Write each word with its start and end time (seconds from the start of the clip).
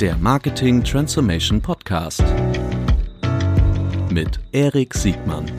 Der 0.00 0.14
Marketing 0.18 0.84
Transformation 0.84 1.62
Podcast 1.62 2.22
mit 4.10 4.38
Erik 4.52 4.92
Siegmann. 4.92 5.50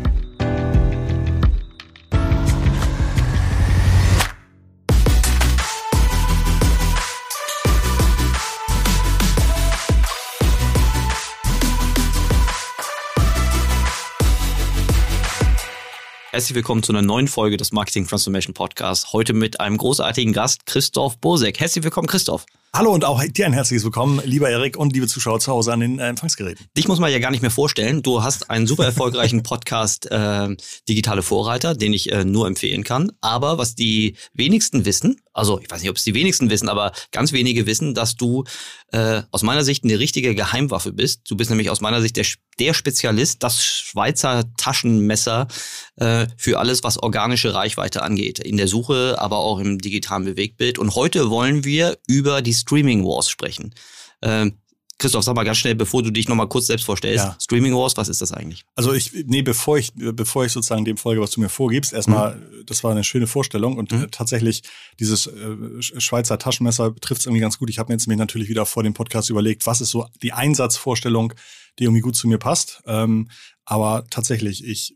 Herzlich 16.29 16.54
willkommen 16.54 16.83
zu 16.83 16.91
einer 16.91 17.01
neuen 17.01 17.27
Folge 17.27 17.57
des 17.57 17.71
Marketing 17.71 18.05
Transformation 18.05 18.54
Podcasts. 18.54 19.11
Heute 19.13 19.33
mit 19.33 19.59
einem 19.59 19.77
großartigen 19.77 20.31
Gast, 20.33 20.67
Christoph 20.67 21.17
Bosek. 21.17 21.59
Herzlich 21.59 21.83
willkommen, 21.83 22.05
Christoph. 22.05 22.45
Hallo 22.78 22.94
und 22.94 23.05
auch 23.05 23.23
dir 23.23 23.48
ein 23.48 23.54
herzliches 23.54 23.84
Willkommen, 23.86 24.21
lieber 24.23 24.52
Erik 24.52 24.77
und 24.77 24.94
liebe 24.94 25.08
Zuschauer 25.08 25.40
zu 25.40 25.52
Hause 25.52 25.73
an 25.73 25.80
den 25.80 25.98
äh, 25.98 26.09
Empfangsgeräten. 26.09 26.68
Dich 26.77 26.88
muss 26.88 26.99
man 26.99 27.12
ja 27.12 27.18
gar 27.18 27.31
nicht 27.31 27.41
mehr 27.41 27.49
vorstellen. 27.49 28.04
Du 28.04 28.22
hast 28.22 28.52
einen 28.52 28.68
super 28.68 28.85
erfolgreichen 28.85 29.41
Podcast 29.41 30.05
äh, 30.12 30.55
Digitale 30.88 31.23
Vorreiter, 31.23 31.73
den 31.73 31.91
ich 31.91 32.12
äh, 32.12 32.23
nur 32.23 32.45
empfehlen 32.45 32.84
kann. 32.84 33.12
Aber 33.20 33.58
was 33.58 33.73
die 33.73 34.16
wenigsten 34.35 34.85
wissen, 34.85 35.20
also 35.38 35.59
ich 35.59 35.70
weiß 35.70 35.82
nicht, 35.82 35.90
ob 35.90 35.98
es 35.98 36.04
die 36.04 36.13
wenigsten 36.13 36.49
wissen, 36.49 36.68
aber 36.68 36.91
ganz 37.12 37.32
wenige 37.32 37.66
wissen, 37.66 37.94
dass 37.94 38.16
du 38.16 38.44
äh, 38.91 39.21
aus 39.32 39.44
meiner 39.44 39.63
Sicht 39.63 39.84
eine 39.84 39.99
richtige 39.99 40.34
Geheimwaffe 40.34 40.91
bist. 40.91 41.21
Du 41.30 41.38
bist 41.38 41.49
nämlich 41.49 41.70
aus 41.70 41.80
meiner 41.80 42.02
Sicht 42.02 42.18
der, 42.18 42.26
der 42.59 42.73
Spezialist, 42.73 43.44
das 43.44 43.63
Schweizer 43.63 44.46
Taschenmesser 44.57 45.48
äh, 45.98 46.26
für 46.38 46.57
alles, 46.57 46.84
was 46.84 46.98
organische 46.98 47.54
Reichweite 47.54 48.02
angeht. 48.02 48.40
In 48.40 48.57
der 48.57 48.68
Suche, 48.68 49.18
aber 49.20 49.38
auch 49.38 49.59
im 49.59 49.77
digitalen 49.77 50.26
Bewegtbild. 50.26 50.80
Und 50.80 50.96
heute 50.96 51.30
wollen 51.30 51.63
wir 51.63 51.98
über 52.07 52.41
die 52.41 52.54
Streaming 52.67 53.05
Wars 53.05 53.30
sprechen. 53.30 53.73
Ähm, 54.21 54.59
Christoph, 54.99 55.23
sag 55.23 55.35
mal 55.35 55.44
ganz 55.44 55.57
schnell, 55.59 55.76
bevor 55.76 56.02
du 56.02 56.09
dich 56.09 56.27
nochmal 56.27 56.48
kurz 56.48 56.66
selbst 56.66 56.85
vorstellst. 56.85 57.23
Ja. 57.23 57.37
Streaming 57.40 57.76
Wars, 57.76 57.96
was 57.98 58.10
ist 58.10 58.20
das 58.20 58.32
eigentlich? 58.32 58.65
Also 58.76 58.93
ich, 58.93 59.12
nee, 59.27 59.43
bevor 59.43 59.77
ich, 59.77 59.91
bevor 59.93 60.43
ich 60.43 60.51
sozusagen 60.51 60.85
dem 60.85 60.98
folge, 60.98 61.21
was 61.21 61.29
du 61.29 61.40
mir 61.40 61.49
vorgibst, 61.49 61.93
erstmal, 61.93 62.35
mhm. 62.35 62.65
das 62.65 62.84
war 62.84 62.91
eine 62.91 63.04
schöne 63.04 63.27
Vorstellung 63.27 63.77
und 63.77 63.91
mhm. 63.91 64.10
tatsächlich 64.10 64.64
dieses 65.00 65.28
äh, 65.28 65.82
Schweizer 65.82 66.40
Taschenmesser 66.40 66.95
trifft 66.95 67.22
es 67.22 67.28
irgendwie 67.28 67.42
ganz 67.42 67.60
gut. 67.60 67.70
Ich 67.70 67.78
habe 67.78 67.92
mir 67.92 67.95
jetzt 67.95 68.08
mir 68.08 68.18
natürlich 68.18 68.50
wieder 68.50 68.66
vor 68.66 68.82
dem 68.82 68.95
Podcast 68.95 69.30
überlegt, 69.30 69.68
was 69.68 69.82
ist 69.82 69.92
so 69.92 70.08
die 70.23 70.34
Einsatzvorstellung, 70.34 71.34
die 71.78 71.84
irgendwie 71.84 72.02
gut 72.02 72.16
zu 72.16 72.28
mir 72.28 72.40
passt. 72.40 72.82
Ähm, 72.88 73.30
aber 73.66 74.06
tatsächlich, 74.10 74.66
ich 74.66 74.95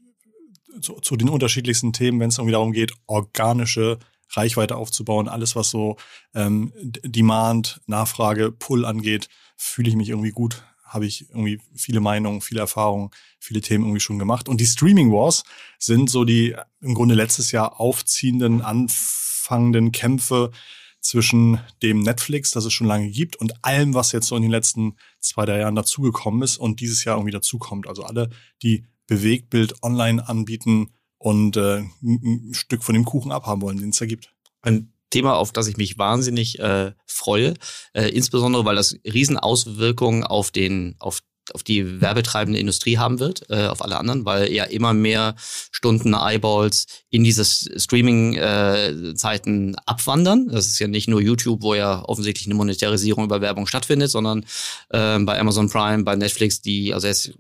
zu, 0.82 0.96
zu 0.96 1.16
den 1.16 1.30
unterschiedlichsten 1.30 1.94
Themen, 1.94 2.20
wenn 2.20 2.30
es 2.30 2.38
irgendwie 2.38 2.54
darum 2.54 2.72
geht, 2.72 2.94
organische 3.06 4.00
Reichweite 4.32 4.76
aufzubauen, 4.76 5.28
alles 5.28 5.56
was 5.56 5.70
so 5.70 5.98
ähm, 6.34 6.74
Demand, 6.76 7.82
Nachfrage, 7.86 8.52
Pull 8.52 8.86
angeht, 8.86 9.28
fühle 9.58 9.90
ich 9.90 9.96
mich 9.96 10.10
irgendwie 10.10 10.32
gut, 10.32 10.64
habe 10.84 11.06
ich 11.06 11.30
irgendwie 11.30 11.60
viele 11.76 12.00
Meinungen, 12.00 12.42
viele 12.42 12.62
Erfahrungen, 12.62 13.12
viele 13.40 13.62
Themen 13.62 13.86
irgendwie 13.86 14.02
schon 14.02 14.20
gemacht. 14.20 14.50
Und 14.50 14.60
die 14.60 14.66
Streaming 14.66 15.12
Wars 15.12 15.44
sind 15.80 16.10
so 16.10 16.26
die 16.26 16.56
im 16.82 16.94
Grunde 16.94 17.16
letztes 17.16 17.52
Jahr 17.52 17.80
aufziehenden, 17.80 18.62
anfangenden 18.62 19.92
Kämpfe 19.92 20.52
zwischen 21.00 21.60
dem 21.82 22.00
Netflix, 22.00 22.52
das 22.52 22.66
es 22.66 22.74
schon 22.74 22.88
lange 22.88 23.10
gibt, 23.10 23.36
und 23.36 23.64
allem, 23.64 23.94
was 23.94 24.12
jetzt 24.12 24.28
so 24.28 24.36
in 24.36 24.44
den 24.44 24.52
letzten 24.52 24.96
zwei, 25.20 25.46
drei 25.46 25.60
Jahren 25.60 25.76
dazugekommen 25.76 26.44
ist 26.44 26.58
und 26.58 26.80
dieses 26.80 27.04
Jahr 27.04 27.18
irgendwie 27.18 27.32
dazukommt. 27.32 27.88
Also 27.88 28.04
alle, 28.04 28.30
die 28.62 28.86
Bewegtbild 29.08 29.84
online 29.84 30.28
anbieten, 30.28 30.94
und 31.22 31.56
äh, 31.56 31.84
ein 32.02 32.52
Stück 32.54 32.84
von 32.84 32.96
dem 32.96 33.06
Kuchen 33.06 33.32
abhaben 33.32 33.62
wollen, 33.62 33.78
den 33.78 33.90
es 33.90 34.00
da 34.00 34.08
gibt. 34.08 34.34
Ein 34.62 34.92
Thema, 35.12 35.36
auf 35.36 35.52
das 35.52 35.68
ich 35.68 35.78
mich 35.78 36.00
wahnsinnig 36.00 36.60
äh, 36.60 36.94
freue, 37.06 37.54
äh, 37.94 38.10
insbesondere 38.10 38.66
weil 38.66 38.76
das 38.76 38.98
Riesenauswirkungen 39.06 40.24
auf 40.24 40.50
den 40.52 40.96
auf 41.00 41.22
auf 41.54 41.64
die 41.64 42.00
werbetreibende 42.00 42.60
Industrie 42.60 42.98
haben 42.98 43.20
wird, 43.20 43.50
äh, 43.50 43.66
auf 43.66 43.84
alle 43.84 43.98
anderen, 43.98 44.24
weil 44.26 44.54
ja 44.54 44.64
immer 44.64 44.94
mehr 44.94 45.36
Stunden 45.72 46.14
Eyeballs 46.14 46.86
in 47.10 47.26
diese 47.26 47.44
Streaming-Zeiten 47.44 49.74
äh, 49.74 49.78
abwandern. 49.86 50.48
Das 50.50 50.68
ist 50.68 50.80
ja 50.80 50.88
nicht 50.88 51.10
nur 51.10 51.20
YouTube, 51.20 51.62
wo 51.64 51.74
ja 51.74 52.04
offensichtlich 52.06 52.46
eine 52.46 52.56
Monetarisierung 52.56 53.26
über 53.26 53.42
Werbung 53.42 53.68
stattfindet, 53.68 54.12
sondern 54.12 54.46
äh, 54.92 55.20
bei 55.20 55.38
Amazon 55.40 55.70
Prime, 55.70 56.04
bei 56.04 56.16
Netflix, 56.16 56.62
die 56.62 56.94
also 56.94 57.08
jetzt 57.08 57.34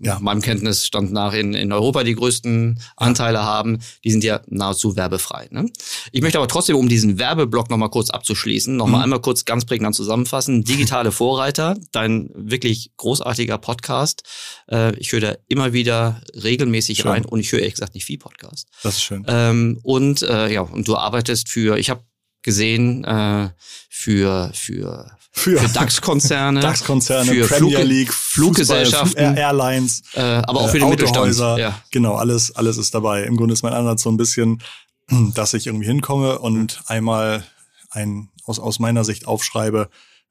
ja. 0.00 0.18
meinem 0.20 0.42
Kenntnisstand 0.42 1.12
nach 1.12 1.32
in, 1.32 1.54
in 1.54 1.72
Europa 1.72 2.02
die 2.04 2.14
größten 2.14 2.80
Anteile 2.96 3.38
ja. 3.38 3.44
haben, 3.44 3.78
die 4.04 4.10
sind 4.10 4.24
ja 4.24 4.40
nahezu 4.48 4.96
werbefrei. 4.96 5.48
Ne? 5.50 5.70
Ich 6.12 6.22
möchte 6.22 6.38
aber 6.38 6.48
trotzdem, 6.48 6.76
um 6.76 6.88
diesen 6.88 7.18
Werbeblock 7.18 7.70
nochmal 7.70 7.90
kurz 7.90 8.10
abzuschließen, 8.10 8.76
nochmal 8.76 8.98
mhm. 8.98 9.04
einmal 9.04 9.20
kurz 9.20 9.44
ganz 9.44 9.64
prägnant 9.64 9.94
zusammenfassen. 9.94 10.64
Digitale 10.64 11.12
Vorreiter, 11.12 11.76
dein 11.92 12.30
wirklich 12.34 12.92
großartiger 12.96 13.58
Podcast. 13.58 14.22
Äh, 14.70 14.96
ich 14.96 15.12
höre 15.12 15.20
da 15.20 15.34
immer 15.48 15.72
wieder 15.72 16.22
regelmäßig 16.42 16.98
schön. 16.98 17.10
rein 17.10 17.24
und 17.24 17.40
ich 17.40 17.52
höre 17.52 17.60
ehrlich 17.60 17.74
gesagt 17.74 17.94
nicht 17.94 18.04
viel 18.04 18.18
Podcast. 18.18 18.68
Das 18.82 18.96
ist 18.96 19.02
schön. 19.02 19.24
Ähm, 19.28 19.78
und 19.82 20.22
äh, 20.22 20.52
ja, 20.52 20.62
und 20.62 20.86
du 20.88 20.96
arbeitest 20.96 21.48
für, 21.48 21.78
ich 21.78 21.90
habe 21.90 22.02
gesehen, 22.42 23.04
äh, 23.04 23.50
für, 23.88 24.50
für 24.54 25.16
für, 25.32 25.58
für 25.58 25.68
DAX-Konzerne, 25.68 26.60
DAX-Konzerne, 26.60 27.32
für 27.32 27.46
Premier 27.46 27.78
Flug, 27.78 27.88
League, 27.88 28.12
Fluggesellschaften, 28.12 29.26
Fußball, 29.26 29.38
Airlines, 29.38 30.02
äh, 30.14 30.20
aber 30.20 30.60
auch 30.60 30.70
für 30.70 30.80
den 30.80 30.88
Mittelstand. 30.90 31.36
Ja. 31.36 31.80
Genau, 31.90 32.16
alles, 32.16 32.54
alles 32.56 32.76
ist 32.76 32.94
dabei. 32.94 33.22
Im 33.24 33.36
Grunde 33.36 33.54
ist 33.54 33.62
mein 33.62 33.72
Ansatz 33.72 34.02
so 34.02 34.10
ein 34.10 34.16
bisschen, 34.16 34.62
dass 35.34 35.54
ich 35.54 35.66
irgendwie 35.66 35.86
hinkomme 35.86 36.38
und 36.38 36.82
einmal 36.86 37.44
ein 37.90 38.28
aus, 38.44 38.58
aus 38.58 38.78
meiner 38.80 39.04
Sicht 39.04 39.26
aufschreibe, 39.26 39.88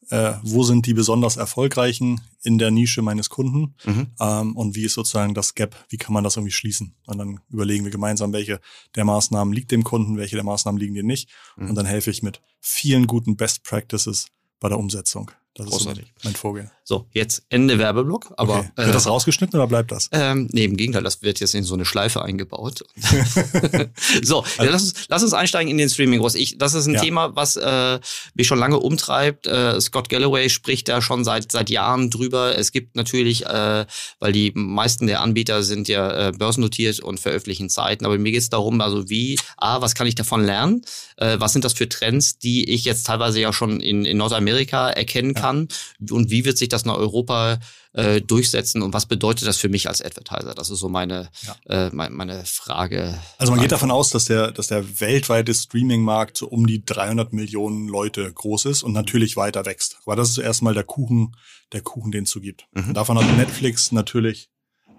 äh, 0.09 0.33
wo 0.43 0.63
sind 0.63 0.85
die 0.85 0.93
besonders 0.93 1.37
erfolgreichen 1.37 2.21
in 2.43 2.57
der 2.57 2.71
Nische 2.71 3.01
meines 3.01 3.29
Kunden 3.29 3.75
mhm. 3.85 4.07
ähm, 4.19 4.55
und 4.55 4.75
wie 4.75 4.85
ist 4.85 4.93
sozusagen 4.93 5.33
das 5.33 5.55
Gap, 5.55 5.75
wie 5.89 5.97
kann 5.97 6.13
man 6.13 6.23
das 6.23 6.35
irgendwie 6.35 6.53
schließen? 6.53 6.95
Und 7.05 7.17
dann 7.17 7.39
überlegen 7.49 7.83
wir 7.83 7.91
gemeinsam, 7.91 8.33
welche 8.33 8.59
der 8.95 9.05
Maßnahmen 9.05 9.53
liegt 9.53 9.71
dem 9.71 9.83
Kunden, 9.83 10.17
welche 10.17 10.35
der 10.35 10.45
Maßnahmen 10.45 10.79
liegen 10.79 10.95
dir 10.95 11.03
nicht. 11.03 11.29
Mhm. 11.57 11.69
Und 11.69 11.75
dann 11.75 11.85
helfe 11.85 12.11
ich 12.11 12.23
mit 12.23 12.41
vielen 12.59 13.07
guten 13.07 13.35
Best 13.35 13.63
Practices 13.63 14.27
bei 14.59 14.69
der 14.69 14.79
Umsetzung. 14.79 15.31
Das 15.59 15.69
Großartig. 15.69 16.05
ist 16.05 16.23
so 16.23 16.29
mein 16.29 16.35
Vorgehen. 16.35 16.71
So, 16.83 17.05
jetzt 17.13 17.43
Ende 17.49 17.77
Werbeblock. 17.77 18.33
Aber 18.37 18.59
okay. 18.59 18.69
Wird 18.75 18.89
äh, 18.89 18.91
das 18.91 19.07
rausgeschnitten 19.07 19.59
oder 19.59 19.67
bleibt 19.67 19.91
das? 19.91 20.09
Ähm, 20.11 20.49
nee, 20.51 20.63
im 20.63 20.77
Gegenteil, 20.77 21.03
das 21.03 21.21
wird 21.21 21.39
jetzt 21.39 21.53
in 21.53 21.63
so 21.63 21.75
eine 21.75 21.85
Schleife 21.85 22.23
eingebaut. 22.23 22.83
so, 24.23 24.39
also, 24.41 24.43
ja, 24.57 24.71
lass, 24.71 24.83
uns, 24.83 24.93
lass 25.07 25.23
uns 25.23 25.33
einsteigen 25.33 25.69
in 25.69 25.77
den 25.77 25.89
Streaming 25.89 26.21
Wars. 26.21 26.35
Ich, 26.35 26.57
das 26.57 26.73
ist 26.73 26.87
ein 26.87 26.95
ja. 26.95 27.01
Thema, 27.01 27.35
was 27.35 27.57
äh, 27.57 27.99
mich 28.33 28.47
schon 28.47 28.57
lange 28.57 28.79
umtreibt. 28.79 29.45
Äh, 29.45 29.79
Scott 29.81 30.09
Galloway 30.09 30.49
spricht 30.49 30.87
da 30.87 31.01
schon 31.01 31.23
seit 31.23 31.51
seit 31.51 31.69
Jahren 31.69 32.09
drüber. 32.09 32.57
Es 32.57 32.71
gibt 32.71 32.95
natürlich, 32.95 33.45
äh, 33.45 33.85
weil 34.19 34.31
die 34.31 34.51
meisten 34.55 35.07
der 35.07 35.21
Anbieter 35.21 35.63
sind 35.63 35.87
ja 35.87 36.29
äh, 36.29 36.31
börsennotiert 36.31 36.99
und 37.01 37.19
veröffentlichen 37.19 37.69
Zeiten, 37.69 38.05
aber 38.05 38.17
mir 38.17 38.31
geht 38.31 38.41
es 38.41 38.49
darum, 38.49 38.79
also 38.81 39.09
wie, 39.09 39.37
A, 39.57 39.81
was 39.81 39.95
kann 39.95 40.07
ich 40.07 40.15
davon 40.15 40.43
lernen? 40.43 40.81
Äh, 41.17 41.39
was 41.39 41.53
sind 41.53 41.65
das 41.65 41.73
für 41.73 41.89
Trends, 41.89 42.39
die 42.39 42.69
ich 42.69 42.85
jetzt 42.85 43.05
teilweise 43.05 43.39
ja 43.39 43.53
schon 43.53 43.79
in, 43.79 44.05
in 44.05 44.17
Nordamerika 44.17 44.89
erkennen 44.89 45.33
kann? 45.33 45.48
Kann 45.49 45.67
und 46.09 46.29
wie 46.29 46.45
wird 46.45 46.57
sich 46.57 46.69
das 46.69 46.85
nach 46.85 46.95
Europa 46.95 47.59
äh, 47.93 48.21
durchsetzen 48.21 48.81
und 48.81 48.93
was 48.93 49.05
bedeutet 49.05 49.47
das 49.47 49.57
für 49.57 49.69
mich 49.69 49.87
als 49.87 50.01
Advertiser? 50.01 50.53
Das 50.53 50.69
ist 50.69 50.79
so 50.79 50.89
meine, 50.89 51.29
ja. 51.41 51.87
äh, 51.87 51.89
meine, 51.93 52.15
meine 52.15 52.45
Frage. 52.45 53.19
Also 53.37 53.51
man 53.51 53.61
geht 53.61 53.71
davon 53.71 53.91
aus, 53.91 54.09
dass 54.09 54.25
der, 54.25 54.51
dass 54.51 54.67
der 54.67 54.99
weltweite 54.99 55.53
Streaming-Markt 55.53 56.37
so 56.37 56.47
um 56.47 56.67
die 56.67 56.85
300 56.85 57.33
Millionen 57.33 57.87
Leute 57.87 58.31
groß 58.31 58.65
ist 58.65 58.83
und 58.83 58.93
natürlich 58.93 59.35
weiter 59.35 59.65
wächst. 59.65 59.97
Aber 60.05 60.15
das 60.15 60.29
ist 60.29 60.37
erstmal 60.37 60.73
der 60.73 60.83
Kuchen, 60.83 61.35
der 61.73 61.81
Kuchen, 61.81 62.11
den 62.11 62.23
es 62.23 62.31
so 62.31 62.39
gibt. 62.39 62.67
Mhm. 62.73 62.93
Davon 62.93 63.17
hat 63.17 63.37
Netflix 63.37 63.91
natürlich 63.91 64.49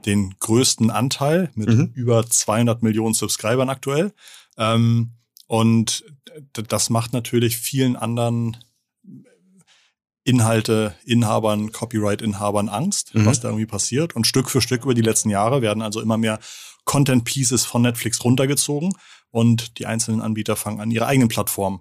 den 0.06 0.34
größten 0.40 0.90
Anteil 0.90 1.50
mit 1.54 1.68
mhm. 1.68 1.92
über 1.94 2.26
200 2.26 2.82
Millionen 2.82 3.14
Subscribern 3.14 3.68
aktuell. 3.68 4.12
Ähm, 4.56 5.12
und 5.46 6.04
das 6.52 6.90
macht 6.90 7.12
natürlich 7.12 7.56
vielen 7.56 7.96
anderen 7.96 8.56
Inhalte, 10.24 10.94
Inhabern, 11.04 11.72
Copyright-Inhabern 11.72 12.68
Angst, 12.68 13.14
mhm. 13.14 13.26
was 13.26 13.40
da 13.40 13.48
irgendwie 13.48 13.66
passiert. 13.66 14.14
Und 14.14 14.26
Stück 14.26 14.50
für 14.50 14.60
Stück 14.60 14.84
über 14.84 14.94
die 14.94 15.02
letzten 15.02 15.30
Jahre 15.30 15.62
werden 15.62 15.82
also 15.82 16.00
immer 16.00 16.18
mehr 16.18 16.38
Content-Pieces 16.84 17.64
von 17.64 17.82
Netflix 17.82 18.24
runtergezogen 18.24 18.92
und 19.30 19.78
die 19.78 19.86
einzelnen 19.86 20.20
Anbieter 20.20 20.56
fangen 20.56 20.80
an, 20.80 20.90
ihre 20.90 21.06
eigenen 21.06 21.28
Plattformen 21.28 21.80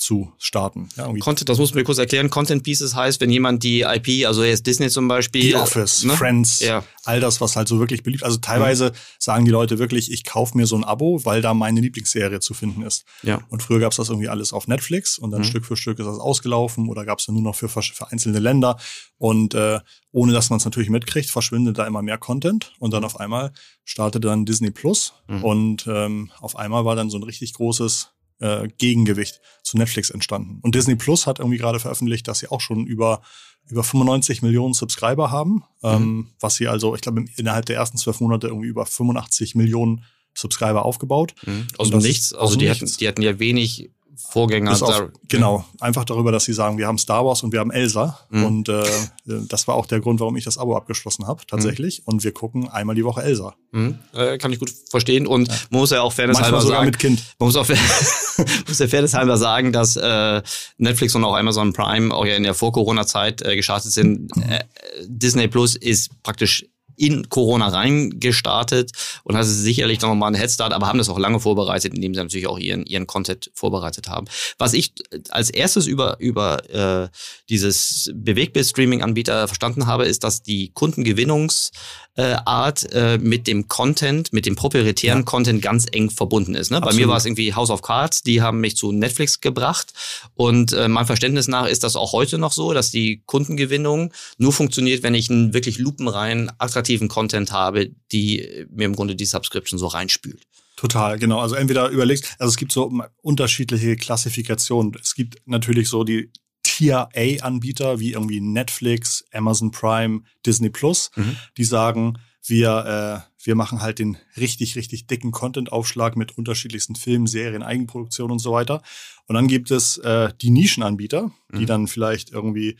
zu 0.00 0.32
starten. 0.38 0.88
Ja, 0.96 1.12
Content, 1.18 1.48
das 1.50 1.58
muss 1.58 1.74
man 1.74 1.84
kurz 1.84 1.98
erklären. 1.98 2.30
Content 2.30 2.62
Pieces 2.62 2.94
heißt, 2.94 3.20
wenn 3.20 3.30
jemand 3.30 3.62
die 3.62 3.82
IP, 3.82 4.26
also 4.26 4.42
jetzt 4.42 4.66
Disney 4.66 4.88
zum 4.88 5.06
Beispiel. 5.08 5.42
The 5.42 5.56
Office, 5.56 6.04
ne? 6.04 6.14
Friends, 6.14 6.60
ja. 6.60 6.82
all 7.04 7.20
das, 7.20 7.40
was 7.42 7.54
halt 7.54 7.68
so 7.68 7.78
wirklich 7.78 8.02
beliebt. 8.02 8.24
Also 8.24 8.38
teilweise 8.38 8.86
mhm. 8.86 8.94
sagen 9.18 9.44
die 9.44 9.50
Leute 9.50 9.78
wirklich, 9.78 10.10
ich 10.10 10.24
kaufe 10.24 10.56
mir 10.56 10.66
so 10.66 10.74
ein 10.76 10.84
Abo, 10.84 11.24
weil 11.24 11.42
da 11.42 11.52
meine 11.52 11.82
Lieblingsserie 11.82 12.40
zu 12.40 12.54
finden 12.54 12.82
ist. 12.82 13.04
Ja. 13.22 13.42
Und 13.50 13.62
früher 13.62 13.78
gab 13.78 13.92
es 13.92 13.98
das 13.98 14.08
irgendwie 14.08 14.30
alles 14.30 14.54
auf 14.54 14.68
Netflix 14.68 15.18
und 15.18 15.32
dann 15.32 15.42
mhm. 15.42 15.44
Stück 15.44 15.66
für 15.66 15.76
Stück 15.76 15.98
ist 15.98 16.06
das 16.06 16.18
ausgelaufen 16.18 16.88
oder 16.88 17.04
gab 17.04 17.18
es 17.18 17.26
dann 17.26 17.34
nur 17.34 17.44
noch 17.44 17.54
für, 17.54 17.68
für 17.68 18.10
einzelne 18.10 18.38
Länder. 18.38 18.78
Und 19.18 19.52
äh, 19.52 19.80
ohne 20.12 20.32
dass 20.32 20.48
man 20.48 20.56
es 20.56 20.64
natürlich 20.64 20.88
mitkriegt, 20.88 21.28
verschwindet 21.28 21.76
da 21.76 21.86
immer 21.86 22.00
mehr 22.00 22.16
Content 22.16 22.72
und 22.78 22.94
dann 22.94 23.04
auf 23.04 23.20
einmal 23.20 23.52
startete 23.84 24.28
dann 24.28 24.46
Disney 24.46 24.70
Plus 24.70 25.12
mhm. 25.28 25.44
und 25.44 25.86
ähm, 25.86 26.30
auf 26.40 26.56
einmal 26.56 26.86
war 26.86 26.96
dann 26.96 27.10
so 27.10 27.18
ein 27.18 27.22
richtig 27.22 27.52
großes 27.52 28.12
äh, 28.40 28.68
Gegengewicht 28.78 29.40
zu 29.62 29.78
Netflix 29.78 30.10
entstanden. 30.10 30.58
Und 30.62 30.74
Disney 30.74 30.96
Plus 30.96 31.26
hat 31.26 31.38
irgendwie 31.38 31.58
gerade 31.58 31.80
veröffentlicht, 31.80 32.26
dass 32.28 32.40
sie 32.40 32.48
auch 32.48 32.60
schon 32.60 32.86
über 32.86 33.22
über 33.68 33.84
95 33.84 34.42
Millionen 34.42 34.74
Subscriber 34.74 35.30
haben, 35.30 35.62
ähm, 35.82 36.02
mhm. 36.02 36.26
was 36.40 36.56
sie 36.56 36.66
also, 36.66 36.94
ich 36.94 37.02
glaube, 37.02 37.24
innerhalb 37.36 37.66
der 37.66 37.76
ersten 37.76 37.98
zwölf 37.98 38.20
Monate 38.20 38.48
irgendwie 38.48 38.66
über 38.68 38.84
85 38.84 39.54
Millionen 39.54 40.04
Subscriber 40.34 40.84
aufgebaut. 40.84 41.34
Mhm. 41.46 41.66
Aus 41.78 41.90
dem 41.90 42.00
Nichts. 42.00 42.34
Also 42.34 42.56
die, 42.56 42.68
Nichts. 42.68 42.80
Hatten, 42.80 42.98
die 42.98 43.08
hatten 43.08 43.22
ja 43.22 43.38
wenig 43.38 43.90
Vorgänger. 44.30 44.72
Auf, 44.72 45.08
genau, 45.28 45.64
einfach 45.80 46.04
darüber, 46.04 46.32
dass 46.32 46.44
sie 46.44 46.52
sagen, 46.52 46.78
wir 46.78 46.86
haben 46.86 46.98
Star 46.98 47.24
Wars 47.24 47.42
und 47.42 47.52
wir 47.52 47.60
haben 47.60 47.70
Elsa. 47.70 48.18
Mhm. 48.30 48.44
Und 48.44 48.68
äh, 48.68 48.82
das 49.24 49.66
war 49.68 49.74
auch 49.74 49.86
der 49.86 50.00
Grund, 50.00 50.20
warum 50.20 50.36
ich 50.36 50.44
das 50.44 50.58
Abo 50.58 50.76
abgeschlossen 50.76 51.26
habe, 51.26 51.42
tatsächlich. 51.46 52.00
Mhm. 52.00 52.04
Und 52.06 52.24
wir 52.24 52.32
gucken 52.32 52.68
einmal 52.68 52.94
die 52.94 53.04
Woche 53.04 53.22
Elsa. 53.22 53.54
Mhm. 53.72 53.98
Äh, 54.12 54.38
kann 54.38 54.52
ich 54.52 54.58
gut 54.58 54.72
verstehen. 54.90 55.26
Und 55.26 55.48
ja. 55.48 55.54
man 55.70 55.80
muss 55.80 55.90
ja 55.90 56.02
auch 56.02 56.12
fairness 56.12 56.40
halber 56.40 56.60
sagen, 56.60 56.86
mit 56.86 56.98
kind. 56.98 57.22
man 57.38 57.46
muss 57.46 57.56
auch 57.56 57.68
muss 58.68 58.78
ja 58.78 58.88
fairness 58.88 59.14
halber 59.14 59.36
sagen, 59.36 59.72
dass 59.72 59.96
äh, 59.96 60.42
Netflix 60.78 61.14
und 61.14 61.24
auch 61.24 61.36
Amazon 61.36 61.72
Prime 61.72 62.14
auch 62.14 62.26
ja 62.26 62.36
in 62.36 62.42
der 62.42 62.54
Vor-Corona-Zeit 62.54 63.42
äh, 63.42 63.56
gestartet 63.56 63.92
sind. 63.92 64.30
Äh, 64.36 64.60
Disney 65.06 65.48
Plus 65.48 65.76
ist 65.76 66.22
praktisch 66.22 66.66
in 66.96 67.28
Corona 67.28 67.68
reingestartet 67.68 68.92
und 69.24 69.36
hatte 69.36 69.48
sicherlich 69.48 70.00
noch 70.00 70.14
mal 70.14 70.26
einen 70.26 70.36
Headstart, 70.36 70.72
aber 70.72 70.86
haben 70.86 70.98
das 70.98 71.08
auch 71.08 71.18
lange 71.18 71.40
vorbereitet, 71.40 71.94
indem 71.94 72.14
sie 72.14 72.20
natürlich 72.20 72.46
auch 72.46 72.58
ihren, 72.58 72.84
ihren 72.86 73.06
Content 73.06 73.50
vorbereitet 73.54 74.08
haben. 74.08 74.26
Was 74.58 74.72
ich 74.72 74.92
als 75.30 75.50
erstes 75.50 75.86
über, 75.86 76.18
über 76.20 76.68
äh, 76.70 77.08
dieses 77.48 78.10
Bewegbild-Streaming-Anbieter 78.14 79.48
verstanden 79.48 79.86
habe, 79.86 80.06
ist, 80.06 80.24
dass 80.24 80.42
die 80.42 80.70
Kundengewinnungsart 80.72 81.72
äh, 82.16 83.18
mit 83.18 83.46
dem 83.46 83.68
Content, 83.68 84.32
mit 84.32 84.46
dem 84.46 84.56
proprietären 84.56 85.20
ja. 85.20 85.24
Content 85.24 85.62
ganz 85.62 85.86
eng 85.90 86.10
verbunden 86.10 86.54
ist. 86.54 86.70
Ne? 86.70 86.80
Bei 86.80 86.92
mir 86.92 87.08
war 87.08 87.16
es 87.16 87.24
irgendwie 87.24 87.54
House 87.54 87.70
of 87.70 87.82
Cards, 87.82 88.22
die 88.22 88.42
haben 88.42 88.60
mich 88.60 88.76
zu 88.76 88.92
Netflix 88.92 89.40
gebracht 89.40 89.92
und 90.34 90.72
äh, 90.72 90.88
mein 90.88 91.06
Verständnis 91.06 91.48
nach 91.48 91.66
ist 91.66 91.84
das 91.84 91.96
auch 91.96 92.12
heute 92.12 92.38
noch 92.38 92.52
so, 92.52 92.72
dass 92.72 92.90
die 92.90 93.22
Kundengewinnung 93.26 94.12
nur 94.38 94.52
funktioniert, 94.52 95.02
wenn 95.02 95.14
ich 95.14 95.30
einen 95.30 95.54
wirklich 95.54 95.78
lupenrein 95.78 96.50
attraktiven 96.58 97.08
Content 97.08 97.52
habe, 97.52 97.90
die 98.12 98.66
mir 98.70 98.84
im 98.84 98.96
Grunde 98.96 99.14
die 99.14 99.26
Subscription 99.26 99.78
so 99.78 99.86
reinspült. 99.86 100.42
Total, 100.80 101.18
genau. 101.18 101.40
Also 101.40 101.56
entweder 101.56 101.90
überlegst, 101.90 102.36
also 102.38 102.50
es 102.50 102.56
gibt 102.56 102.72
so 102.72 102.90
unterschiedliche 103.20 103.96
Klassifikationen. 103.96 104.96
Es 105.00 105.14
gibt 105.14 105.36
natürlich 105.44 105.90
so 105.90 106.04
die 106.04 106.30
Tier 106.62 107.08
A-Anbieter 107.14 108.00
wie 108.00 108.12
irgendwie 108.12 108.40
Netflix, 108.40 109.24
Amazon 109.32 109.70
Prime, 109.70 110.22
Disney 110.44 110.70
Plus, 110.70 111.10
mhm. 111.16 111.36
die 111.56 111.64
sagen, 111.64 112.18
wir, 112.44 113.24
äh, 113.26 113.44
wir 113.44 113.54
machen 113.54 113.82
halt 113.82 113.98
den 113.98 114.16
richtig, 114.36 114.76
richtig 114.76 115.06
dicken 115.06 115.30
Content-Aufschlag 115.30 116.16
mit 116.16 116.36
unterschiedlichsten 116.36 116.94
Filmen, 116.94 117.26
Serien, 117.26 117.62
Eigenproduktionen 117.62 118.32
und 118.32 118.38
so 118.38 118.52
weiter. 118.52 118.82
Und 119.26 119.34
dann 119.34 119.46
gibt 119.46 119.70
es 119.70 119.98
äh, 119.98 120.32
die 120.40 120.50
Nischenanbieter, 120.50 121.30
die 121.52 121.60
mhm. 121.60 121.66
dann 121.66 121.86
vielleicht 121.86 122.30
irgendwie 122.30 122.76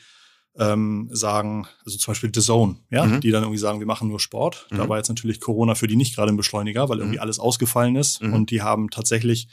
ähm, 0.59 1.09
sagen, 1.13 1.67
also 1.85 1.97
zum 1.99 2.13
Beispiel 2.13 2.31
The 2.35 2.41
Zone, 2.41 2.77
ja, 2.91 3.07
mhm. 3.07 3.21
die 3.21 3.31
dann 3.31 3.43
irgendwie 3.43 3.59
sagen, 3.59 3.79
wir 3.79 3.87
machen 3.87 4.09
nur 4.09 4.21
Sport. 4.21 4.67
Mhm. 4.71 4.79
Da 4.79 4.89
war 4.89 4.97
jetzt 4.97 5.09
natürlich 5.09 5.41
Corona 5.41 5.75
für 5.75 5.87
die 5.87 5.97
nicht 5.97 6.15
gerade 6.15 6.33
ein 6.33 6.37
Beschleuniger, 6.37 6.89
weil 6.89 6.99
irgendwie 6.99 7.19
mhm. 7.19 7.23
alles 7.23 7.39
ausgefallen 7.39 7.97
ist. 7.97 8.23
Mhm. 8.23 8.33
Und 8.33 8.51
die 8.51 8.63
haben 8.63 8.91
tatsächlich 8.91 9.49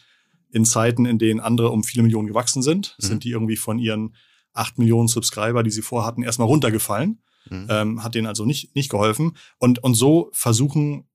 in 0.52 0.66
Zeiten, 0.66 1.06
in 1.06 1.20
denen 1.20 1.40
andere 1.40 1.70
um 1.70 1.84
viele 1.84 2.04
Millionen 2.04 2.28
gewachsen 2.28 2.62
sind, 2.62 2.96
mhm. 3.00 3.06
sind 3.06 3.24
die 3.24 3.32
irgendwie 3.32 3.58
von 3.58 3.80
ihren 3.80 4.16
acht 4.54 4.78
Millionen 4.78 5.08
Subscriber, 5.08 5.64
die 5.64 5.72
sie 5.72 5.82
vorhatten, 5.82 6.24
erstmal 6.24 6.48
runtergefallen. 6.48 7.22
Mhm. 7.50 7.68
Ähm, 7.70 8.04
hat 8.04 8.16
denen 8.16 8.28
also 8.28 8.46
nicht, 8.46 8.76
nicht 8.76 8.90
geholfen. 8.90 9.38
Und, 9.58 9.84
und 9.84 9.96
so 9.96 10.30
versuchen 10.34 11.08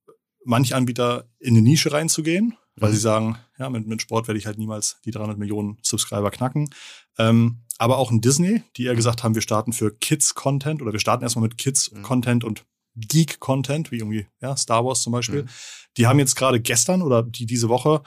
manche 0.44 0.76
Anbieter 0.76 1.28
in 1.38 1.54
eine 1.54 1.62
Nische 1.62 1.92
reinzugehen, 1.92 2.56
weil 2.76 2.92
sie 2.92 2.98
sagen, 2.98 3.38
ja, 3.58 3.68
mit, 3.68 3.86
mit 3.86 4.00
Sport 4.00 4.28
werde 4.28 4.38
ich 4.38 4.46
halt 4.46 4.58
niemals 4.58 4.98
die 5.04 5.10
300 5.10 5.38
Millionen 5.38 5.78
Subscriber 5.82 6.30
knacken. 6.30 6.70
Ähm, 7.18 7.62
aber 7.78 7.98
auch 7.98 8.10
ein 8.10 8.20
Disney, 8.20 8.62
die 8.76 8.84
ja 8.84 8.94
gesagt 8.94 9.22
haben, 9.22 9.34
wir 9.34 9.42
starten 9.42 9.72
für 9.72 9.94
Kids-Content 9.94 10.82
oder 10.82 10.92
wir 10.92 11.00
starten 11.00 11.22
erstmal 11.22 11.44
mit 11.44 11.58
Kids-Content 11.58 12.42
mhm. 12.42 12.48
und 12.48 12.64
Geek-Content, 12.96 13.90
wie 13.90 13.98
irgendwie 13.98 14.26
ja, 14.40 14.56
Star 14.56 14.84
Wars 14.84 15.02
zum 15.02 15.12
Beispiel. 15.12 15.44
Mhm. 15.44 15.48
Die 15.96 16.06
haben 16.06 16.18
jetzt 16.18 16.34
gerade 16.34 16.60
gestern 16.60 17.02
oder 17.02 17.22
die 17.22 17.46
diese 17.46 17.68
Woche 17.68 18.02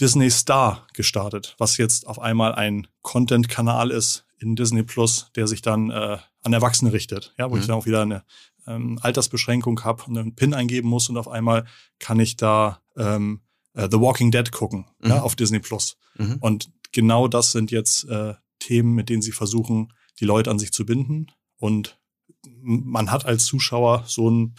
Disney 0.00 0.30
Star 0.30 0.86
gestartet, 0.92 1.54
was 1.58 1.76
jetzt 1.76 2.06
auf 2.06 2.18
einmal 2.18 2.54
ein 2.54 2.86
Content-Kanal 3.02 3.90
ist 3.90 4.26
in 4.38 4.56
Disney 4.56 4.82
Plus, 4.82 5.30
der 5.36 5.46
sich 5.46 5.62
dann 5.62 5.90
äh, 5.90 6.18
an 6.42 6.52
Erwachsene 6.52 6.92
richtet, 6.92 7.34
ja, 7.38 7.50
wo 7.50 7.54
mhm. 7.54 7.60
ich 7.60 7.66
dann 7.66 7.76
auch 7.76 7.86
wieder 7.86 8.02
eine 8.02 8.24
ähm, 8.66 8.98
Altersbeschränkung 9.02 9.84
habe 9.84 10.04
und 10.04 10.18
einen 10.18 10.34
PIN 10.34 10.54
eingeben 10.54 10.88
muss 10.88 11.08
und 11.08 11.16
auf 11.16 11.28
einmal 11.28 11.64
kann 11.98 12.18
ich 12.20 12.36
da 12.36 12.80
ähm, 12.96 13.40
äh, 13.74 13.88
The 13.90 14.00
Walking 14.00 14.30
Dead 14.30 14.50
gucken, 14.50 14.86
mhm. 15.00 15.10
ja, 15.10 15.22
auf 15.22 15.36
Disney 15.36 15.60
Plus. 15.60 15.96
Mhm. 16.16 16.36
Und 16.40 16.70
genau 16.92 17.28
das 17.28 17.52
sind 17.52 17.70
jetzt 17.70 18.04
äh, 18.08 18.34
Themen, 18.58 18.94
mit 18.94 19.08
denen 19.08 19.22
sie 19.22 19.32
versuchen, 19.32 19.92
die 20.20 20.24
Leute 20.24 20.50
an 20.50 20.58
sich 20.58 20.72
zu 20.72 20.86
binden. 20.86 21.26
Und 21.58 21.98
man 22.62 23.10
hat 23.10 23.26
als 23.26 23.44
Zuschauer 23.44 24.04
so 24.06 24.30
ein 24.30 24.54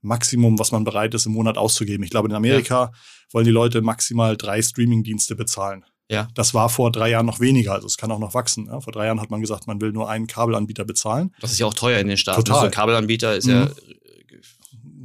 Maximum, 0.00 0.58
was 0.58 0.72
man 0.72 0.84
bereit 0.84 1.14
ist, 1.14 1.26
im 1.26 1.32
Monat 1.32 1.58
auszugeben. 1.58 2.04
Ich 2.04 2.10
glaube, 2.10 2.28
in 2.28 2.34
Amerika 2.34 2.84
ja. 2.84 2.92
wollen 3.32 3.44
die 3.44 3.50
Leute 3.50 3.82
maximal 3.82 4.36
drei 4.36 4.62
Streaming-Dienste 4.62 5.34
bezahlen. 5.36 5.84
Ja. 6.10 6.28
Das 6.34 6.54
war 6.54 6.68
vor 6.70 6.90
drei 6.90 7.10
Jahren 7.10 7.26
noch 7.26 7.40
weniger, 7.40 7.72
also 7.72 7.86
es 7.86 7.98
kann 7.98 8.10
auch 8.10 8.18
noch 8.18 8.32
wachsen. 8.32 8.66
Ja? 8.66 8.80
Vor 8.80 8.92
drei 8.92 9.06
Jahren 9.06 9.20
hat 9.20 9.30
man 9.30 9.40
gesagt, 9.40 9.66
man 9.66 9.80
will 9.80 9.92
nur 9.92 10.08
einen 10.08 10.26
Kabelanbieter 10.26 10.84
bezahlen. 10.84 11.34
Das 11.40 11.52
ist 11.52 11.58
ja 11.58 11.66
auch 11.66 11.74
teuer 11.74 11.98
in 11.98 12.08
den 12.08 12.16
Staaten. 12.16 12.42
Total. 12.44 12.60
So 12.60 12.66
ein 12.66 12.70
Kabelanbieter 12.70 13.36
ist 13.36 13.46
mhm. 13.46 13.52
ja 13.52 13.70